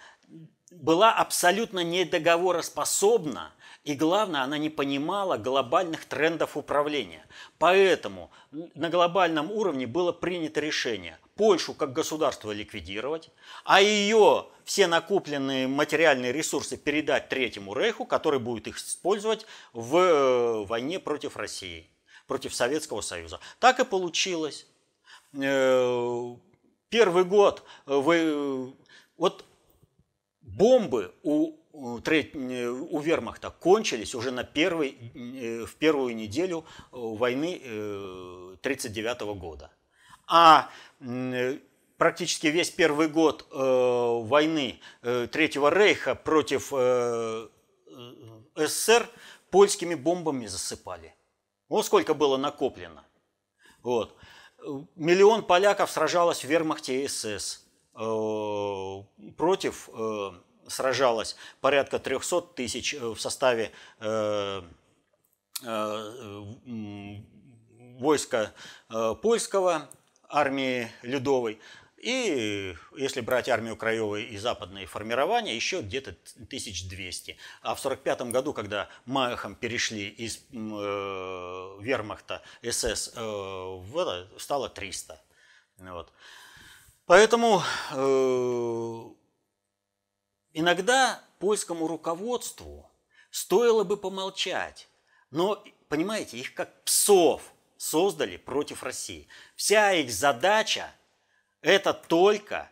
была 0.81 1.13
абсолютно 1.13 1.81
недоговороспособна 1.81 3.53
и 3.85 3.95
главное, 3.95 4.41
она 4.41 4.57
не 4.57 4.71
понимала 4.71 5.37
глобальных 5.37 6.07
трендов 6.07 6.57
управления. 6.57 7.27
Поэтому 7.59 8.31
на 8.51 8.89
глобальном 8.89 9.51
уровне 9.51 9.87
было 9.87 10.11
принято 10.11 10.61
решение 10.61 11.19
Польшу 11.35 11.75
как 11.75 11.93
государство 11.93 12.51
ликвидировать, 12.51 13.31
а 13.65 13.83
ее 13.83 14.47
все 14.65 14.87
накопленные 14.87 15.69
материальные 15.69 16.33
ресурсы 16.33 16.79
передать 16.79 17.29
Третьему 17.29 17.75
Рейху, 17.75 18.07
который 18.07 18.39
будет 18.39 18.69
их 18.69 18.79
использовать 18.79 19.45
в 19.75 19.97
э, 19.99 20.65
войне 20.65 20.99
против 20.99 21.37
России, 21.37 21.91
против 22.27 22.55
Советского 22.55 23.03
Союза. 23.03 23.39
Так 23.59 23.81
и 23.81 23.85
получилось. 23.85 24.67
Э, 25.35 26.37
первый 26.89 27.25
год 27.25 27.65
вы... 27.85 28.73
Вот 29.19 29.45
бомбы 30.45 31.15
у 31.23 31.57
у 31.75 33.01
вермахта 33.01 33.51
кончились 33.51 34.15
уже 34.15 34.31
на 34.31 34.45
первый, 34.45 34.97
э, 35.15 35.65
в 35.65 35.75
первую 35.75 36.15
неделю 36.15 36.65
э, 36.69 36.87
войны 36.93 37.57
1939 38.63 39.21
э, 39.21 39.35
года. 39.35 39.71
А 40.27 40.71
практически 41.99 42.47
весь 42.47 42.71
первый 42.71 43.09
год 43.09 43.47
войны 43.51 44.81
Третьего 45.03 45.69
Рейха 45.69 46.15
против 46.15 46.73
СССР 48.57 49.07
польскими 49.51 49.95
бомбами 49.95 50.47
засыпали. 50.47 51.15
Вот 51.69 51.85
сколько 51.85 52.15
было 52.15 52.39
накоплено. 52.39 53.05
Вот. 53.83 54.17
Миллион 54.97 55.43
поляков 55.43 55.91
сражалось 55.91 56.43
в 56.43 56.49
вермахте 56.49 57.07
СС 57.07 57.64
против 57.95 59.89
сражалось 60.69 61.37
порядка 61.61 61.99
300 61.99 62.41
тысяч 62.55 62.95
э, 62.95 62.99
в 62.99 63.21
составе 63.21 63.73
э, 64.01 64.63
э, 65.63 66.45
войска 67.99 68.53
польского, 69.23 69.89
армии 70.29 70.91
Людовой. 71.03 71.61
И 71.99 72.77
если 72.99 73.23
брать 73.23 73.49
армию 73.49 73.77
Краевой 73.77 74.25
и 74.25 74.37
западные 74.37 74.85
формирования, 74.85 75.57
еще 75.57 75.81
где-то 75.81 76.11
1200. 76.35 77.39
А 77.63 77.75
в 77.75 77.81
1945 77.81 78.31
году, 78.31 78.53
когда 78.53 78.91
Майхом 79.07 79.55
перешли 79.55 80.09
из 80.09 80.37
э, 80.37 81.79
вермахта 81.81 82.43
СС 82.63 83.13
э, 83.15 83.21
в 83.21 83.97
это, 83.97 84.29
стало 84.39 84.69
300. 84.69 85.19
Вот. 85.79 86.13
Поэтому 87.07 87.63
э, 87.93 89.15
Иногда 90.55 91.21
польскому 91.41 91.89
руководству 91.89 92.89
стоило 93.31 93.83
бы 93.83 93.97
помолчать, 93.97 94.89
но, 95.33 95.63
понимаете, 95.89 96.39
их 96.39 96.55
как 96.55 96.85
псов 96.85 97.43
создали 97.77 98.37
против 98.37 98.85
России. 98.85 99.27
Вся 99.57 99.93
их 99.95 100.13
задача– 100.13 100.95
это 101.61 101.93
только 101.93 102.71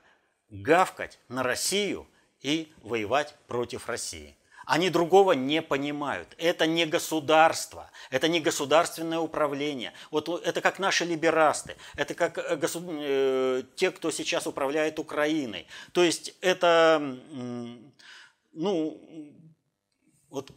гавкать 0.49 1.19
на 1.27 1.43
Россию 1.43 2.07
и 2.41 2.73
воевать 2.83 3.35
против 3.49 3.89
России. 3.89 4.37
Они 4.73 4.89
другого 4.89 5.33
не 5.33 5.61
понимают. 5.61 6.35
Это 6.39 6.67
не 6.67 6.87
государство, 6.87 7.91
это 8.11 8.27
не 8.27 8.41
государственное 8.41 9.19
управление. 9.19 9.93
Вот 10.11 10.31
это 10.31 10.63
как 10.63 10.79
наши 10.79 11.05
либерасты, 11.05 11.77
это 11.95 12.15
как 12.15 12.39
э, 12.39 12.57
госу... 12.57 12.83
э, 12.89 13.65
те, 13.77 13.91
кто 13.91 14.11
сейчас 14.11 14.47
управляет 14.47 14.99
Украиной. 14.99 15.67
То 15.93 16.03
есть 16.03 16.35
это, 16.41 17.19
ну, 18.55 18.99
вот 20.31 20.51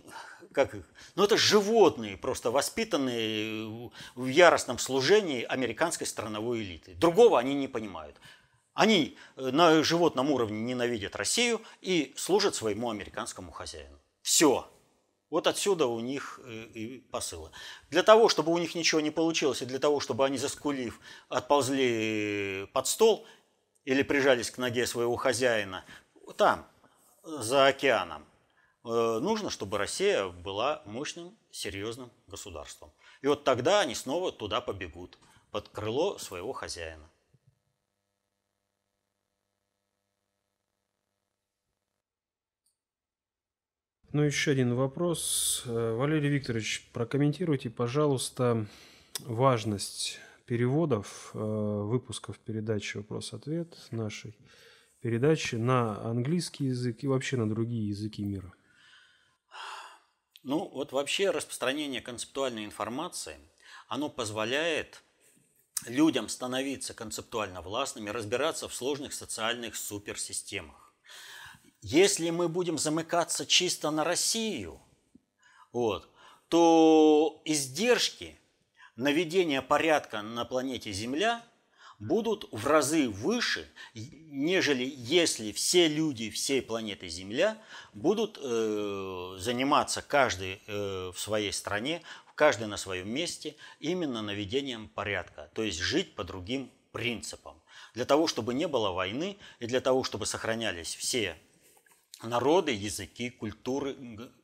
как 0.53 0.73
ну 1.15 1.25
это 1.25 1.35
животные, 1.35 2.15
просто 2.15 2.51
воспитанные 2.51 3.91
в 4.15 4.27
яростном 4.27 4.79
служении 4.79 5.43
американской 5.43 6.07
страновой 6.07 6.61
элиты. 6.61 6.93
Другого 6.93 7.37
они 7.37 7.53
не 7.53 7.67
понимают. 7.67 8.15
Они 8.73 9.17
э, 9.35 9.51
на 9.51 9.83
животном 9.83 10.31
уровне 10.31 10.61
ненавидят 10.61 11.17
Россию 11.17 11.61
и 11.81 12.13
служат 12.15 12.55
своему 12.55 12.89
американскому 12.89 13.51
хозяину. 13.51 13.99
Все. 14.25 14.67
Вот 15.29 15.45
отсюда 15.45 15.85
у 15.85 15.99
них 15.99 16.39
э, 16.43 16.63
и 16.73 16.99
посылы. 17.11 17.51
Для 17.91 18.01
того, 18.01 18.27
чтобы 18.27 18.51
у 18.51 18.57
них 18.57 18.73
ничего 18.73 18.99
не 18.99 19.11
получилось, 19.11 19.61
и 19.61 19.67
для 19.67 19.77
того, 19.77 19.99
чтобы 19.99 20.25
они, 20.25 20.39
заскулив, 20.39 20.99
отползли 21.29 22.67
под 22.73 22.87
стол 22.87 23.27
или 23.83 24.01
прижались 24.01 24.49
к 24.49 24.57
ноге 24.57 24.87
своего 24.87 25.15
хозяина, 25.15 25.85
там, 26.37 26.67
за 27.23 27.67
океаном, 27.67 28.25
э, 28.83 29.19
нужно, 29.21 29.51
чтобы 29.51 29.77
Россия 29.77 30.25
была 30.25 30.81
мощным, 30.85 31.37
серьезным 31.51 32.11
государством. 32.25 32.91
И 33.21 33.27
вот 33.27 33.43
тогда 33.43 33.81
они 33.81 33.93
снова 33.93 34.31
туда 34.31 34.59
побегут, 34.59 35.19
под 35.51 35.69
крыло 35.69 36.17
своего 36.17 36.51
хозяина. 36.51 37.07
Ну, 44.15 44.21
еще 44.21 44.51
один 44.51 44.75
вопрос. 44.75 45.63
Э, 45.65 45.93
Валерий 45.93 46.29
Викторович, 46.29 46.87
прокомментируйте, 46.93 47.69
пожалуйста, 47.69 48.65
важность 49.19 50.19
переводов, 50.45 51.31
э, 51.33 51.37
выпусков 51.37 52.39
передачи 52.39 52.95
«Вопрос-ответ» 52.95 53.75
нашей 53.91 54.33
передачи 55.01 55.55
на 55.55 55.99
английский 56.09 56.67
язык 56.67 57.03
и 57.03 57.07
вообще 57.07 57.35
на 57.35 57.49
другие 57.49 57.89
языки 57.89 58.23
мира? 58.23 58.53
Ну, 60.43 60.69
вот 60.69 60.93
вообще 60.93 61.31
распространение 61.31 61.99
концептуальной 61.99 62.63
информации, 62.63 63.35
оно 63.89 64.07
позволяет 64.07 65.03
людям 65.87 66.29
становиться 66.29 66.93
концептуально 66.93 67.61
властными, 67.61 68.11
разбираться 68.11 68.69
в 68.69 68.73
сложных 68.73 69.11
социальных 69.11 69.75
суперсистемах. 69.75 70.84
Если 71.87 72.31
мы 72.31 72.49
будем 72.49 72.79
замыкаться 72.79 73.45
чисто 73.45 73.91
на 73.91 74.03
Россию, 74.03 74.81
вот, 75.71 76.09
то 76.49 77.43
издержки 77.45 78.39
наведения 78.95 79.61
порядка 79.61 80.23
на 80.23 80.45
планете 80.45 80.91
Земля 80.91 81.45
будут 81.99 82.49
в 82.51 82.65
разы 82.65 83.07
выше, 83.07 83.69
нежели 83.93 84.91
если 84.97 85.51
все 85.51 85.87
люди 85.87 86.31
всей 86.31 86.63
планеты 86.63 87.07
Земля 87.07 87.55
будут 87.93 88.39
э, 88.41 89.35
заниматься 89.37 90.01
каждый 90.01 90.63
э, 90.65 91.11
в 91.13 91.19
своей 91.19 91.53
стране, 91.53 92.01
каждый 92.33 92.65
на 92.65 92.77
своем 92.77 93.13
месте, 93.13 93.57
именно 93.79 94.23
наведением 94.23 94.89
порядка, 94.89 95.51
то 95.53 95.61
есть 95.61 95.77
жить 95.77 96.15
по 96.15 96.23
другим 96.23 96.71
принципам. 96.91 97.61
Для 97.93 98.05
того, 98.05 98.25
чтобы 98.25 98.55
не 98.55 98.67
было 98.67 98.89
войны 98.89 99.37
и 99.59 99.67
для 99.67 99.81
того, 99.81 100.03
чтобы 100.03 100.25
сохранялись 100.25 100.95
все 100.95 101.37
народы, 102.25 102.71
языки, 102.71 103.29
культуры 103.29 103.95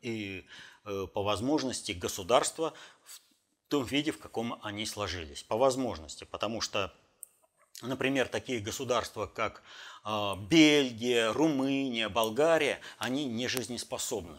и 0.02 0.46
э, 0.86 1.08
по 1.14 1.24
возможности 1.24 1.92
государства 1.92 2.74
в 3.04 3.22
том 3.68 3.86
виде, 3.86 4.12
в 4.12 4.20
каком 4.20 4.60
они 4.64 4.86
сложились. 4.86 5.44
По 5.44 5.58
возможности, 5.58 6.24
потому 6.24 6.62
что, 6.62 6.94
например, 7.82 8.28
такие 8.28 8.60
государства, 8.60 9.26
как 9.28 9.64
э, 10.06 10.36
Бельгия, 10.50 11.32
Румыния, 11.32 12.10
Болгария, 12.10 12.80
они 12.98 13.26
не 13.26 13.48
жизнеспособны. 13.48 14.38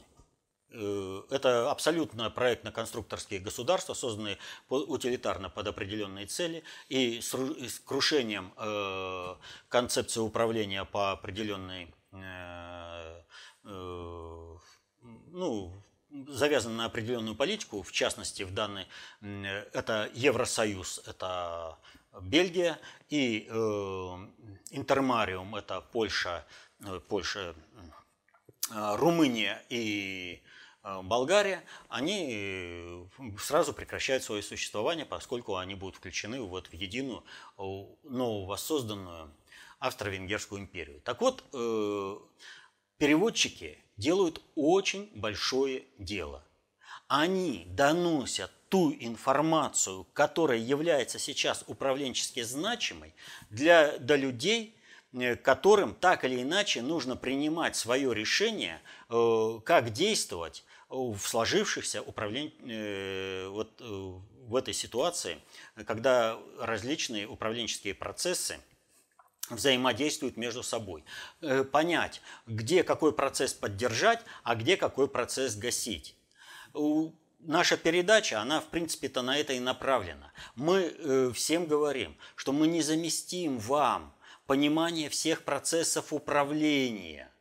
Э, 0.72 1.22
это 1.30 1.70
абсолютно 1.70 2.30
проектно-конструкторские 2.30 3.40
государства, 3.40 3.94
созданные 3.94 4.38
утилитарно 4.68 5.50
под 5.50 5.66
определенные 5.66 6.26
цели 6.26 6.64
и 6.88 7.20
с 7.20 7.78
крушением 7.80 8.52
э, 8.56 9.34
концепции 9.68 10.20
управления 10.20 10.84
по 10.84 11.12
определенной, 11.12 11.94
ну, 13.62 14.60
завязан 16.28 16.76
на 16.76 16.84
определенную 16.84 17.34
политику, 17.34 17.82
в 17.82 17.92
частности, 17.92 18.42
в 18.42 18.52
данной, 18.52 18.86
это 19.20 20.10
Евросоюз, 20.12 21.02
это 21.06 21.78
Бельгия, 22.20 22.78
и 23.08 23.46
Интермариум, 24.70 25.56
это 25.56 25.80
Польша, 25.80 26.44
Польша, 27.08 27.54
Румыния 28.70 29.64
и 29.70 30.42
Э, 30.82 31.00
Болгария, 31.02 31.62
они 31.88 32.28
э, 32.32 33.04
сразу 33.38 33.72
прекращают 33.72 34.24
свое 34.24 34.42
существование, 34.42 35.06
поскольку 35.06 35.56
они 35.56 35.74
будут 35.74 35.96
включены 35.96 36.40
вот 36.40 36.66
в 36.66 36.72
единую 36.72 37.24
э, 37.58 37.62
новую 38.02 38.46
воссозданную 38.46 39.32
Австро-Венгерскую 39.82 40.60
империю. 40.60 41.00
Так 41.02 41.20
вот, 41.20 41.44
переводчики 42.98 43.78
делают 43.96 44.40
очень 44.54 45.10
большое 45.14 45.84
дело. 45.98 46.44
Они 47.08 47.66
доносят 47.68 48.50
ту 48.68 48.92
информацию, 48.92 50.06
которая 50.14 50.58
является 50.58 51.18
сейчас 51.18 51.64
управленчески 51.66 52.42
значимой 52.42 53.14
для, 53.50 53.98
для 53.98 54.16
людей, 54.16 54.76
которым 55.42 55.94
так 55.94 56.24
или 56.24 56.42
иначе 56.42 56.80
нужно 56.80 57.16
принимать 57.16 57.76
свое 57.76 58.14
решение, 58.14 58.80
как 59.08 59.90
действовать 59.92 60.64
в 60.92 61.18
сложившихся 61.18 62.02
управлен... 62.02 62.52
Э, 62.68 63.48
вот 63.48 63.80
э, 63.80 64.12
в 64.42 64.56
этой 64.56 64.74
ситуации, 64.74 65.38
когда 65.86 66.36
различные 66.58 67.28
управленческие 67.28 67.94
процессы 67.94 68.58
взаимодействуют 69.50 70.36
между 70.36 70.62
собой. 70.62 71.04
Э, 71.40 71.64
понять, 71.64 72.22
где 72.46 72.82
какой 72.82 73.12
процесс 73.12 73.54
поддержать, 73.54 74.20
а 74.42 74.54
где 74.54 74.76
какой 74.76 75.08
процесс 75.08 75.56
гасить. 75.56 76.16
Наша 77.40 77.76
передача, 77.76 78.40
она 78.40 78.60
в 78.60 78.66
принципе-то 78.66 79.22
на 79.22 79.36
это 79.36 79.52
и 79.52 79.60
направлена. 79.60 80.32
Мы 80.54 81.32
всем 81.34 81.66
говорим, 81.66 82.16
что 82.36 82.52
мы 82.52 82.68
не 82.68 82.82
заместим 82.82 83.58
вам 83.58 84.14
понимание 84.46 85.08
всех 85.08 85.42
процессов 85.42 86.12
управления 86.12 87.31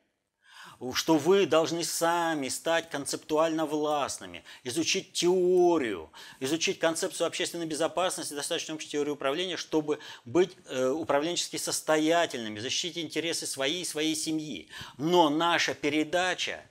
что 0.96 1.18
вы 1.18 1.46
должны 1.46 1.84
сами 1.84 2.50
стать 2.50 2.90
концептуально 2.90 3.66
властными, 3.66 4.44
изучить 4.64 5.14
теорию, 5.14 6.10
изучить 6.40 6.80
концепцию 6.80 7.28
общественной 7.28 7.68
безопасности, 7.68 8.34
достаточно 8.34 8.74
общей 8.74 8.90
теории 8.90 9.12
управления, 9.12 9.58
чтобы 9.58 10.00
быть 10.26 10.52
э, 10.66 10.90
управленчески 10.90 11.58
состоятельными, 11.58 12.60
защитить 12.60 12.98
интересы 12.98 13.46
своей 13.46 13.84
и 13.84 13.86
своей 13.86 14.16
семьи. 14.16 14.70
Но 14.98 15.30
наша 15.30 15.76
передача 15.76 16.64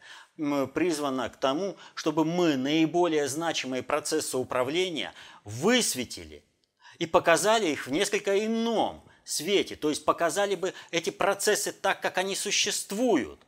призвана 0.74 1.28
к 1.28 1.36
тому, 1.38 1.76
чтобы 1.94 2.24
мы 2.24 2.56
наиболее 2.56 3.28
значимые 3.28 3.82
процессы 3.82 4.36
управления 4.36 5.12
высветили 5.44 6.42
и 6.98 7.06
показали 7.06 7.68
их 7.68 7.86
в 7.86 7.92
несколько 7.92 8.44
ином 8.44 9.04
свете, 9.24 9.76
то 9.76 9.90
есть 9.90 10.04
показали 10.04 10.54
бы 10.54 10.74
эти 10.90 11.10
процессы 11.10 11.72
так, 11.72 12.00
как 12.00 12.18
они 12.18 12.34
существуют. 12.34 13.40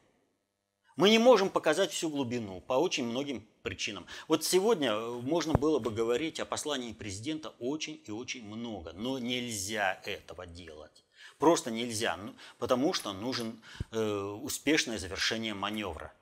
Мы 0.96 1.08
не 1.08 1.18
можем 1.18 1.48
показать 1.48 1.90
всю 1.90 2.10
глубину 2.10 2.60
по 2.60 2.74
очень 2.74 3.04
многим 3.04 3.46
причинам. 3.62 4.06
Вот 4.28 4.44
сегодня 4.44 4.92
э, 4.92 5.20
можно 5.22 5.54
было 5.54 5.78
бы 5.78 5.90
говорить 5.90 6.38
о 6.38 6.44
послании 6.44 6.92
президента 6.92 7.54
очень 7.58 8.02
и 8.06 8.10
очень 8.10 8.44
много, 8.46 8.92
но 8.92 9.18
нельзя 9.18 10.00
этого 10.04 10.46
делать. 10.46 11.04
Просто 11.38 11.70
нельзя, 11.70 12.16
ну, 12.16 12.34
потому 12.58 12.92
что 12.92 13.12
нужен 13.12 13.62
э, 13.90 14.20
успешное 14.42 14.98
завершение 14.98 15.54
маневра. 15.54 16.12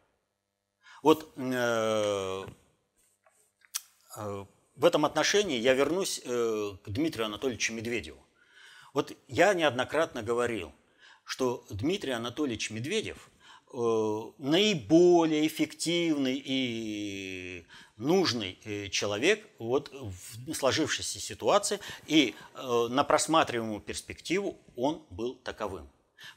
Вот 1.02 1.32
э, 1.36 2.44
э, 4.16 4.44
в 4.76 4.84
этом 4.84 5.04
отношении 5.04 5.58
я 5.58 5.74
вернусь 5.74 6.20
э, 6.24 6.76
к 6.84 6.88
Дмитрию 6.88 7.26
Анатольевичу 7.26 7.72
Медведеву. 7.72 8.24
Вот 8.94 9.12
я 9.26 9.52
неоднократно 9.52 10.22
говорил, 10.22 10.72
что 11.24 11.64
Дмитрий 11.70 12.12
Анатольевич 12.12 12.70
Медведев– 12.70 13.30
наиболее 13.72 15.46
эффективный 15.46 16.42
и 16.44 17.66
нужный 18.00 18.58
э, 18.64 18.88
человек 18.88 19.46
вот 19.58 19.92
в 19.92 20.54
сложившейся 20.54 21.20
ситуации, 21.20 21.78
и 22.06 22.34
э, 22.54 22.86
на 22.90 23.04
просматриваемую 23.04 23.80
перспективу 23.80 24.58
он 24.74 25.02
был 25.10 25.34
таковым. 25.34 25.88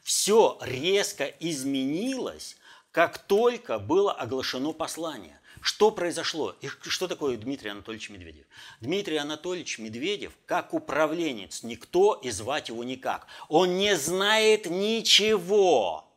Все 0.02 0.58
резко 0.60 1.24
изменилось, 1.40 2.56
как 2.92 3.18
только 3.18 3.78
было 3.78 4.12
оглашено 4.12 4.72
послание. 4.72 5.40
Что 5.60 5.90
произошло? 5.90 6.54
И 6.60 6.68
что 6.68 7.08
такое 7.08 7.38
Дмитрий 7.38 7.70
Анатольевич 7.70 8.10
Медведев? 8.10 8.44
Дмитрий 8.80 9.16
Анатольевич 9.16 9.78
Медведев, 9.78 10.32
как 10.44 10.74
управленец, 10.74 11.62
никто 11.62 12.14
и 12.14 12.30
звать 12.30 12.68
его 12.68 12.84
никак. 12.84 13.26
Он 13.48 13.78
не 13.78 13.96
знает 13.96 14.66
ничего 14.66 16.13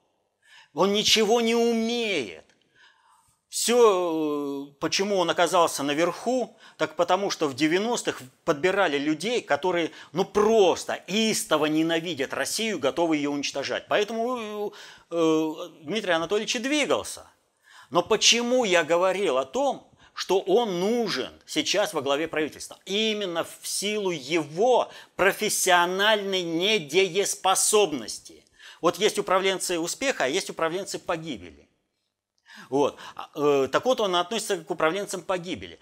он 0.77 0.93
ничего 0.93 1.41
не 1.41 1.55
умеет. 1.55 2.45
Все, 3.49 4.71
почему 4.79 5.17
он 5.17 5.29
оказался 5.31 5.81
наверху, 5.81 6.55
так 6.77 6.95
потому 6.95 7.31
что 7.31 7.47
в 7.47 7.55
90-х 7.55 8.23
подбирали 8.45 8.99
людей, 8.99 9.41
которые 9.41 9.89
ну 10.11 10.23
просто 10.23 10.93
истово 11.07 11.65
ненавидят 11.65 12.31
Россию, 12.31 12.77
готовы 12.77 13.17
ее 13.17 13.31
уничтожать. 13.31 13.87
Поэтому 13.87 14.71
э, 15.09 15.53
Дмитрий 15.81 16.11
Анатольевич 16.11 16.57
и 16.57 16.59
двигался. 16.59 17.25
Но 17.89 18.03
почему 18.03 18.63
я 18.63 18.83
говорил 18.83 19.39
о 19.39 19.45
том, 19.45 19.89
что 20.13 20.39
он 20.41 20.79
нужен 20.79 21.31
сейчас 21.47 21.95
во 21.95 22.03
главе 22.03 22.27
правительства? 22.27 22.77
Именно 22.85 23.45
в 23.45 23.61
силу 23.63 24.11
его 24.11 24.91
профессиональной 25.15 26.43
недееспособности. 26.43 28.43
Вот 28.81 28.97
есть 28.97 29.19
управленцы 29.19 29.79
успеха, 29.79 30.25
а 30.25 30.27
есть 30.27 30.49
управленцы 30.49 30.99
погибели. 30.99 31.67
Вот. 32.69 32.97
А, 33.15 33.29
э, 33.35 33.67
так 33.71 33.85
вот, 33.85 33.99
он 34.01 34.15
относится 34.15 34.57
к 34.57 34.69
управленцам 34.69 35.21
погибели. 35.21 35.79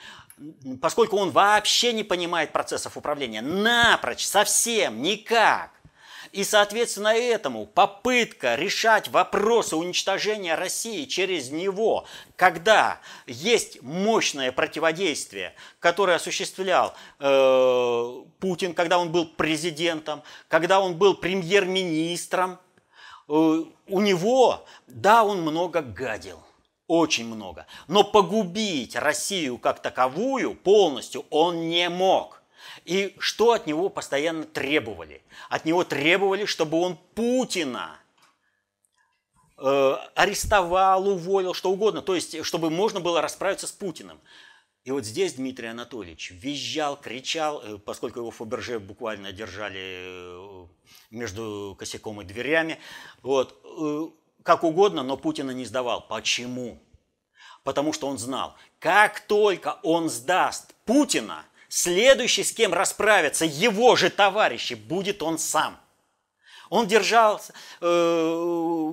Поскольку 0.82 1.18
он 1.18 1.32
вообще 1.32 1.94
не 1.94 2.04
понимает 2.04 2.52
процессов 2.52 2.98
управления, 2.98 3.42
напрочь, 3.42 4.26
совсем, 4.26 5.02
никак. 5.02 5.72
И, 6.32 6.44
соответственно, 6.44 7.16
этому 7.16 7.66
попытка 7.66 8.56
решать 8.56 9.08
вопросы 9.08 9.78
уничтожения 9.78 10.56
России 10.56 11.06
через 11.06 11.50
него, 11.50 12.06
когда 12.36 13.00
есть 13.26 13.82
мощное 13.82 14.52
противодействие, 14.52 15.56
которое 15.80 16.18
осуществлял 16.18 16.94
э, 17.20 18.24
Путин, 18.40 18.74
когда 18.74 19.00
он 19.00 19.14
был 19.14 19.28
президентом, 19.28 20.24
когда 20.50 20.82
он 20.82 20.96
был 20.96 21.16
премьер-министром, 21.16 22.60
у 23.28 24.00
него, 24.02 24.66
да, 24.88 25.24
он 25.24 25.42
много 25.42 25.82
гадил, 25.82 26.40
очень 26.88 27.26
много, 27.28 27.66
но 27.88 28.04
погубить 28.04 28.96
Россию 28.96 29.58
как 29.58 29.82
таковую 29.82 30.56
полностью 30.56 31.26
он 31.30 31.70
не 31.70 31.90
мог– 31.90 32.42
и 32.84 33.16
что 33.20 33.54
от 33.54 33.68
него 33.68 33.90
постоянно 33.90 34.44
требовали? 34.44 35.24
От 35.50 35.66
него 35.66 35.84
требовали, 35.84 36.46
чтобы 36.46 36.80
он 36.80 36.98
Путина 37.16 37.98
э, 39.58 39.96
арестовал, 40.16 41.08
уволил, 41.08 41.54
что 41.54 41.72
угодно. 41.72 42.02
То 42.02 42.16
есть, 42.16 42.44
чтобы 42.46 42.70
можно 42.70 43.00
было 43.00 43.22
расправиться 43.22 43.68
с 43.68 43.72
Путиным. 43.72 44.20
И 44.86 44.92
вот 44.92 45.04
здесь 45.04 45.34
Дмитрий 45.34 45.68
Анатольевич 45.68 46.32
визжал, 46.32 46.96
кричал, 46.96 47.62
э, 47.62 47.78
поскольку 47.78 48.20
его 48.20 48.32
Фаберже 48.32 48.80
буквально 48.80 49.34
держали 49.34 49.82
э, 49.82 50.68
между 51.12 51.76
косяком 51.78 52.22
и 52.22 52.26
дверями. 52.26 52.80
Вот, 53.22 53.60
э, 53.64 54.08
как 54.44 54.64
угодно, 54.64 55.04
но 55.04 55.18
Путина 55.18 55.52
не 55.52 55.66
сдавал. 55.66 56.08
Почему? 56.08 56.80
Потому 57.64 57.92
что 57.92 58.08
он 58.08 58.18
знал, 58.18 58.56
как 58.80 59.20
только 59.22 59.80
он 59.84 60.08
сдаст 60.08 60.74
Путина– 60.86 61.46
Следующий, 61.78 62.46
с 62.46 62.54
кем 62.54 62.74
расправятся 62.74 63.44
его 63.44 63.98
же 63.98 64.10
товарищи, 64.10 64.76
будет 64.76 65.22
он 65.22 65.38
сам. 65.38 65.78
Он 66.70 66.88
держал 66.88 67.42
э, 67.82 68.92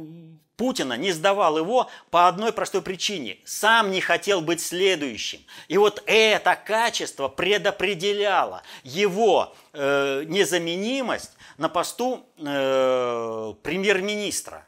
Путина, 0.63 0.93
не 0.93 1.11
сдавал 1.11 1.59
его 1.59 1.91
по 2.13 2.29
одной 2.29 2.53
простой 2.53 2.83
причине. 2.83 3.39
Сам 3.45 3.91
не 3.91 4.01
хотел 4.01 4.41
быть 4.41 4.61
следующим. 4.61 5.41
И 5.67 5.77
вот 5.77 6.05
это 6.07 6.55
качество 6.55 7.27
предопределяло 7.27 8.63
его 8.85 9.57
э, 9.73 10.23
незаменимость 10.25 11.33
на 11.59 11.69
посту 11.69 12.25
э, 12.39 13.55
премьер-министра. 13.65 14.65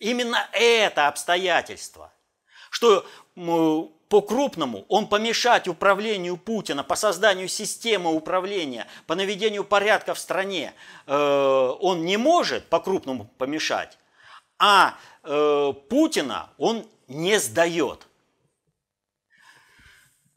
Именно 0.00 0.44
это 0.50 1.06
обстоятельство, 1.06 2.12
что 2.68 3.06
по-крупному 4.08 4.86
он 4.88 5.06
помешать 5.06 5.68
управлению 5.68 6.36
Путина, 6.36 6.82
по 6.82 6.96
созданию 6.96 7.46
системы 7.46 8.12
управления, 8.12 8.88
по 9.06 9.14
наведению 9.14 9.62
порядка 9.62 10.14
в 10.14 10.18
стране, 10.18 10.74
э, 11.06 11.76
он 11.80 12.04
не 12.04 12.16
может 12.16 12.66
по-крупному 12.66 13.30
помешать, 13.38 13.98
а 14.58 14.96
э, 15.28 15.72
Путина 15.88 16.50
он 16.56 16.88
не 17.06 17.38
сдает. 17.38 18.06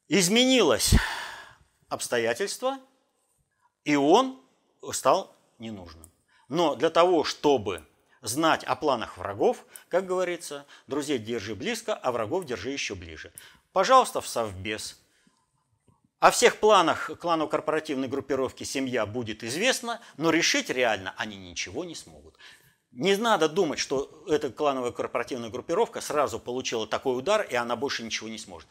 Изменилось 0.07 0.93
обстоятельства, 1.87 2.79
и 3.85 3.95
он 3.95 4.39
стал 4.91 5.35
ненужным. 5.57 6.11
Но 6.49 6.75
для 6.75 6.89
того, 6.89 7.23
чтобы 7.23 7.85
знать 8.21 8.63
о 8.65 8.75
планах 8.75 9.17
врагов, 9.17 9.65
как 9.87 10.05
говорится, 10.05 10.65
друзей 10.87 11.17
держи 11.17 11.55
близко, 11.55 11.95
а 11.95 12.11
врагов 12.11 12.45
держи 12.45 12.71
еще 12.71 12.93
ближе. 12.93 13.31
Пожалуйста, 13.71 14.19
в 14.19 14.27
Совбез. 14.27 14.99
О 16.19 16.29
всех 16.29 16.57
планах 16.57 17.09
кланово-корпоративной 17.19 18.07
группировки 18.07 18.63
«Семья» 18.63 19.05
будет 19.05 19.43
известно, 19.43 20.01
но 20.17 20.29
решить 20.29 20.69
реально 20.69 21.15
они 21.17 21.37
ничего 21.37 21.83
не 21.83 21.95
смогут. 21.95 22.37
Не 22.91 23.15
надо 23.15 23.47
думать, 23.47 23.79
что 23.79 24.23
эта 24.27 24.49
клановая 24.49 24.91
корпоративная 24.91 25.49
группировка 25.49 26.01
сразу 26.01 26.39
получила 26.39 26.85
такой 26.87 27.17
удар, 27.17 27.41
и 27.41 27.55
она 27.55 27.75
больше 27.75 28.03
ничего 28.03 28.29
не 28.29 28.37
сможет. 28.37 28.67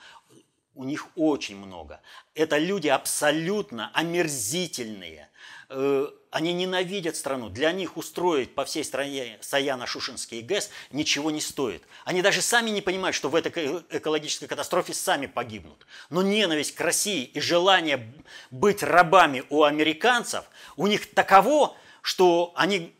У 0.75 0.85
них 0.85 1.09
очень 1.16 1.57
много. 1.57 2.01
Это 2.35 2.59
люди 2.59 2.89
абсолютно 2.89 3.91
омерзительные, 3.95 5.31
Э, 5.73 6.09
они 6.33 6.53
ненавидят 6.53 7.14
страну. 7.14 7.49
Для 7.49 7.71
них 7.71 7.97
устроить 7.97 8.57
по 8.57 8.64
всей 8.64 8.85
стране 8.85 9.39
Саяно-Шушинский 9.41 10.43
ГЭС 10.43 10.71
ничего 10.91 11.31
не 11.31 11.41
стоит. 11.41 11.85
Они 12.05 12.23
даже 12.23 12.43
сами 12.43 12.71
не 12.71 12.81
понимают, 12.81 13.14
что 13.14 13.29
в 13.29 13.37
этой 13.37 13.51
экологической 13.91 14.49
катастрофе 14.49 14.95
сами 14.95 15.27
погибнут. 15.27 15.87
Но 16.09 16.23
ненависть 16.23 16.75
к 16.75 16.81
России 16.81 17.23
и 17.25 17.41
желание 17.41 18.12
быть 18.51 18.83
рабами 18.83 19.45
у 19.49 19.62
американцев 19.62 20.45
у 20.77 20.89
них 20.89 21.14
таково, 21.14 21.77
что 22.03 22.53
они 22.57 22.93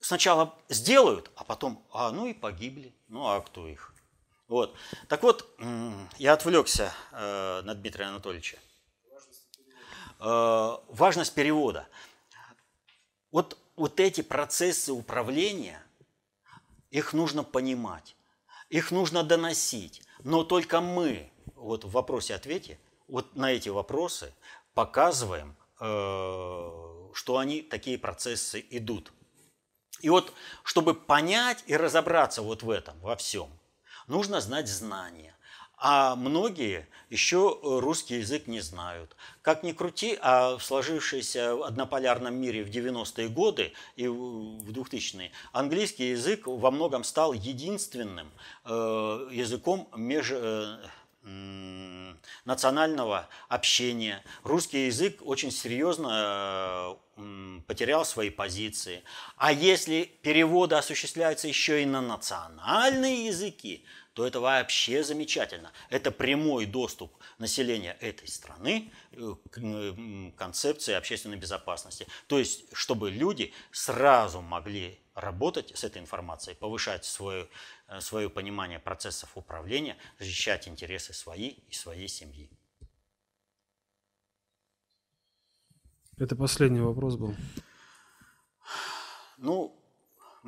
сначала 0.00 0.54
сделают, 0.68 1.30
а 1.36 1.44
потом, 1.44 1.84
а 1.92 2.10
ну 2.10 2.26
и 2.26 2.34
погибли. 2.34 2.94
Ну 3.08 3.26
а 3.26 3.40
кто 3.40 3.68
их? 3.68 3.94
Вот. 4.48 4.74
Так 5.08 5.22
вот, 5.22 5.48
я 6.16 6.32
отвлекся 6.32 6.92
э, 7.12 7.62
на 7.62 7.74
Дмитрия 7.74 8.06
Анатольевича. 8.06 8.58
Э, 10.20 10.78
важность 10.88 11.34
перевода. 11.34 11.86
Вот, 13.30 13.58
вот 13.76 14.00
эти 14.00 14.22
процессы 14.22 14.92
управления, 14.92 15.82
их 16.90 17.12
нужно 17.12 17.44
понимать, 17.44 18.16
их 18.70 18.90
нужно 18.90 19.22
доносить. 19.22 20.02
Но 20.24 20.44
только 20.44 20.80
мы 20.80 21.30
вот 21.54 21.84
в 21.84 21.90
вопросе-ответе 21.90 22.78
вот 23.06 23.36
на 23.36 23.52
эти 23.52 23.68
вопросы 23.68 24.32
показываем, 24.72 25.56
э, 25.80 27.10
что 27.12 27.38
они, 27.38 27.62
такие 27.62 27.98
процессы 27.98 28.64
идут. 28.70 29.12
И 30.00 30.10
вот, 30.10 30.32
чтобы 30.62 30.94
понять 30.94 31.64
и 31.66 31.76
разобраться 31.76 32.42
вот 32.42 32.62
в 32.62 32.70
этом, 32.70 32.98
во 33.00 33.16
всем, 33.16 33.50
нужно 34.06 34.40
знать 34.40 34.68
знания. 34.68 35.34
А 35.80 36.16
многие 36.16 36.88
еще 37.08 37.56
русский 37.62 38.16
язык 38.16 38.48
не 38.48 38.60
знают. 38.60 39.14
Как 39.42 39.62
ни 39.62 39.70
крути, 39.70 40.18
а 40.20 40.56
в 40.56 40.64
сложившемся 40.64 41.52
однополярном 41.64 42.34
мире 42.34 42.64
в 42.64 42.68
90-е 42.68 43.28
годы 43.28 43.72
и 43.94 44.08
в 44.08 44.70
2000-е 44.70 45.30
английский 45.52 46.10
язык 46.10 46.48
во 46.48 46.72
многом 46.72 47.04
стал 47.04 47.32
единственным 47.32 48.32
э, 48.64 49.28
языком 49.30 49.88
меж 49.94 50.32
э, 50.32 50.78
национального 52.44 53.28
общения. 53.48 54.24
Русский 54.42 54.86
язык 54.86 55.20
очень 55.20 55.50
серьезно 55.50 56.96
э, 57.16 57.60
потерял 57.66 58.04
свои 58.04 58.30
позиции. 58.30 59.02
А 59.36 59.52
если 59.52 60.10
переводы 60.22 60.76
осуществляются 60.76 61.46
еще 61.46 61.82
и 61.82 61.86
на 61.86 62.00
национальные 62.00 63.26
языки, 63.26 63.84
то 64.18 64.26
это 64.26 64.40
вообще 64.40 65.04
замечательно. 65.04 65.72
Это 65.90 66.10
прямой 66.10 66.66
доступ 66.66 67.16
населения 67.38 67.96
этой 68.00 68.26
страны 68.26 68.90
э, 69.12 69.34
к 69.48 70.36
концепции 70.36 70.94
общественной 70.94 71.36
безопасности. 71.36 72.04
То 72.26 72.40
есть, 72.40 72.64
чтобы 72.72 73.12
люди 73.12 73.52
сразу 73.70 74.40
могли 74.40 74.98
работать 75.14 75.70
с 75.78 75.84
этой 75.84 76.02
информацией, 76.02 76.56
повышать 76.56 77.04
свое, 77.04 77.48
э, 77.86 78.00
свое 78.00 78.28
понимание 78.28 78.80
процессов 78.80 79.36
управления, 79.36 79.96
защищать 80.18 80.66
интересы 80.66 81.12
свои 81.12 81.50
и 81.50 81.72
своей 81.72 82.08
семьи. 82.08 82.50
Это 86.16 86.34
последний 86.34 86.80
вопрос 86.80 87.14
был. 87.14 87.36
Ну, 89.36 89.77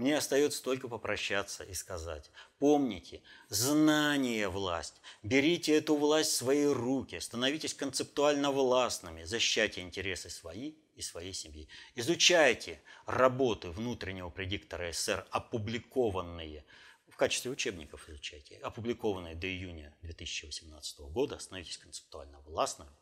мне 0.00 0.16
остается 0.16 0.62
только 0.62 0.88
попрощаться 0.88 1.62
и 1.62 1.74
сказать, 1.74 2.30
помните, 2.58 3.22
знание– 3.48 4.48
власть. 4.50 4.94
Берите 5.22 5.74
эту 5.74 5.94
власть 5.94 6.32
в 6.32 6.36
свои 6.36 6.64
руки, 6.64 7.20
становитесь 7.20 7.74
концептуально 7.74 8.50
властными, 8.50 9.24
защищайте 9.24 9.82
интересы 9.82 10.30
свои 10.30 10.72
и 10.94 11.02
своей 11.02 11.34
семьи. 11.34 11.68
Изучайте 11.94 12.82
работы 13.04 13.70
внутреннего 13.70 14.30
предиктора 14.30 14.90
СССР, 14.90 15.26
опубликованные 15.30 16.64
в 17.08 17.16
качестве 17.16 17.50
учебников 17.50 18.08
изучайте, 18.08 18.56
опубликованные 18.56 19.34
до 19.34 19.46
июня 19.46 19.94
2018 20.00 21.00
года, 21.00 21.38
становитесь 21.38 21.76
концептуально 21.76 22.40
властными, 22.40 22.96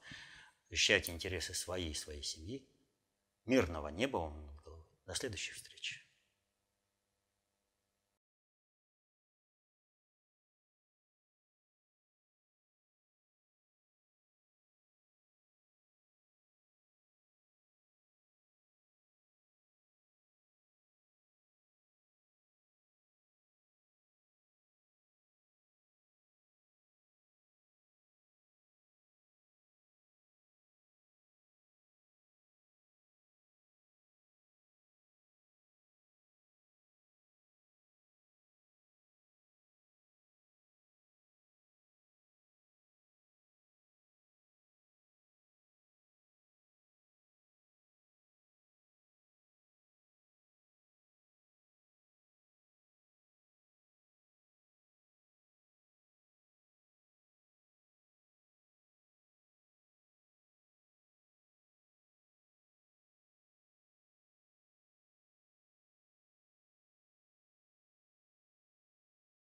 защищайте 0.69 1.13
интересы 1.13 1.55
своей 1.55 1.93
и 1.93 1.95
своей 1.95 2.23
семьи. 2.23 2.67
Мирного 3.45 3.89
неба 3.89 4.17
вам 4.17 4.47
над 4.47 4.61
головой. 4.63 4.87
До 5.07 5.15
следующей 5.15 5.53
встречи. 5.53 6.08